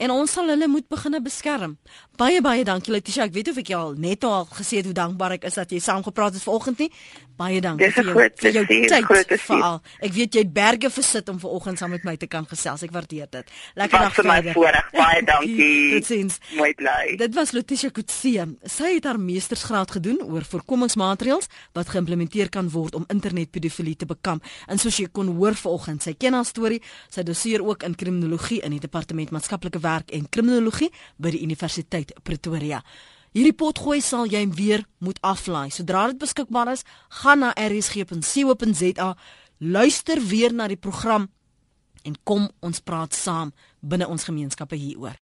en 0.00 0.12
ons 0.14 0.32
sal 0.32 0.48
hulle 0.48 0.68
moet 0.70 0.86
begine 0.88 1.20
beskerm. 1.22 1.76
Baie 2.20 2.40
baie 2.44 2.64
dankie 2.64 2.92
Letitia. 2.94 3.26
Ek 3.28 3.34
weet 3.36 3.52
of 3.52 3.60
ek 3.60 3.72
jou 3.72 3.80
al 3.80 3.98
net 4.00 4.24
al 4.24 4.46
gesê 4.48 4.80
het 4.80 4.88
hoe 4.88 4.96
dankbaar 4.96 5.36
ek 5.36 5.44
is 5.50 5.58
dat 5.60 5.72
jy 5.72 5.80
saamgepraat 5.84 6.38
het 6.38 6.46
vanoggend 6.46 6.80
nie. 6.86 6.90
Baie 7.40 7.60
dankie 7.64 7.88
vir 7.94 8.04
jou, 8.04 8.14
vir 8.42 8.56
jou 8.58 8.62
tyd 8.68 9.30
veral. 9.46 9.78
Ek 10.04 10.12
weet 10.12 10.36
jy 10.36 10.42
het 10.44 10.50
berge 10.52 10.90
versit 10.92 11.28
om 11.32 11.38
vanoggend 11.40 11.80
saam 11.80 11.94
met 11.94 12.02
my 12.04 12.12
te 12.20 12.28
kan 12.28 12.44
gesels. 12.48 12.82
Ek 12.84 12.92
waardeer 12.92 13.30
dit. 13.32 13.52
Lekker 13.80 14.02
dag 14.04 14.16
vir 14.18 14.26
my 14.28 14.38
voorreg. 14.50 14.90
Baie 14.92 15.22
dankie. 15.30 15.76
Totsiens. 15.94 16.36
Mooi 16.58 16.74
bly. 16.76 17.14
Dit 17.20 17.38
was 17.38 17.54
Letitia 17.56 17.88
Kutsie. 17.96 18.34
Sy 18.68 18.90
het 18.98 19.08
haar 19.08 19.20
meestersgraad 19.20 19.94
gedoen 19.96 20.20
oor 20.26 20.44
voorkomingsmaatreëls 20.50 21.48
wat 21.78 21.92
geïmplementeer 21.94 22.52
kan 22.52 22.68
word 22.74 22.98
om 22.98 23.06
internetpedofilie 23.08 23.96
te 23.96 24.08
bekamp. 24.10 24.44
En 24.68 24.80
soos 24.82 25.00
jy 25.00 25.08
kon 25.08 25.32
hoor 25.38 25.56
vanoggend, 25.56 26.04
sy 26.04 26.12
ken 26.20 26.36
haar 26.36 26.48
storie. 26.48 26.82
Sy 27.08 27.24
doseer 27.24 27.64
ook 27.64 27.88
in 27.88 27.96
kriminologie 27.96 28.60
in 28.66 28.76
die 28.76 28.82
departement 28.84 29.32
maatskaplike 29.32 29.80
werk 29.80 30.12
en 30.12 30.28
kriminologie 30.28 30.90
by 31.16 31.32
die 31.32 31.40
universiteit 31.48 32.12
Pretoria. 32.20 32.82
Hierdie 33.30 33.54
potgooi 33.54 34.00
sal 34.02 34.26
jy 34.26 34.42
weer 34.58 34.82
moet 34.98 35.20
aflaai. 35.22 35.70
Sodra 35.70 36.08
dit 36.10 36.18
beskikbaar 36.18 36.72
is, 36.72 36.82
gaan 37.22 37.44
na 37.44 37.52
rsg.co.za, 37.54 39.10
luister 39.58 40.22
weer 40.26 40.54
na 40.54 40.66
die 40.70 40.80
program 40.80 41.28
en 42.02 42.16
kom 42.24 42.48
ons 42.64 42.80
praat 42.80 43.14
saam 43.14 43.52
binne 43.80 44.08
ons 44.08 44.24
gemeenskappe 44.26 44.78
hieroor. 44.78 45.18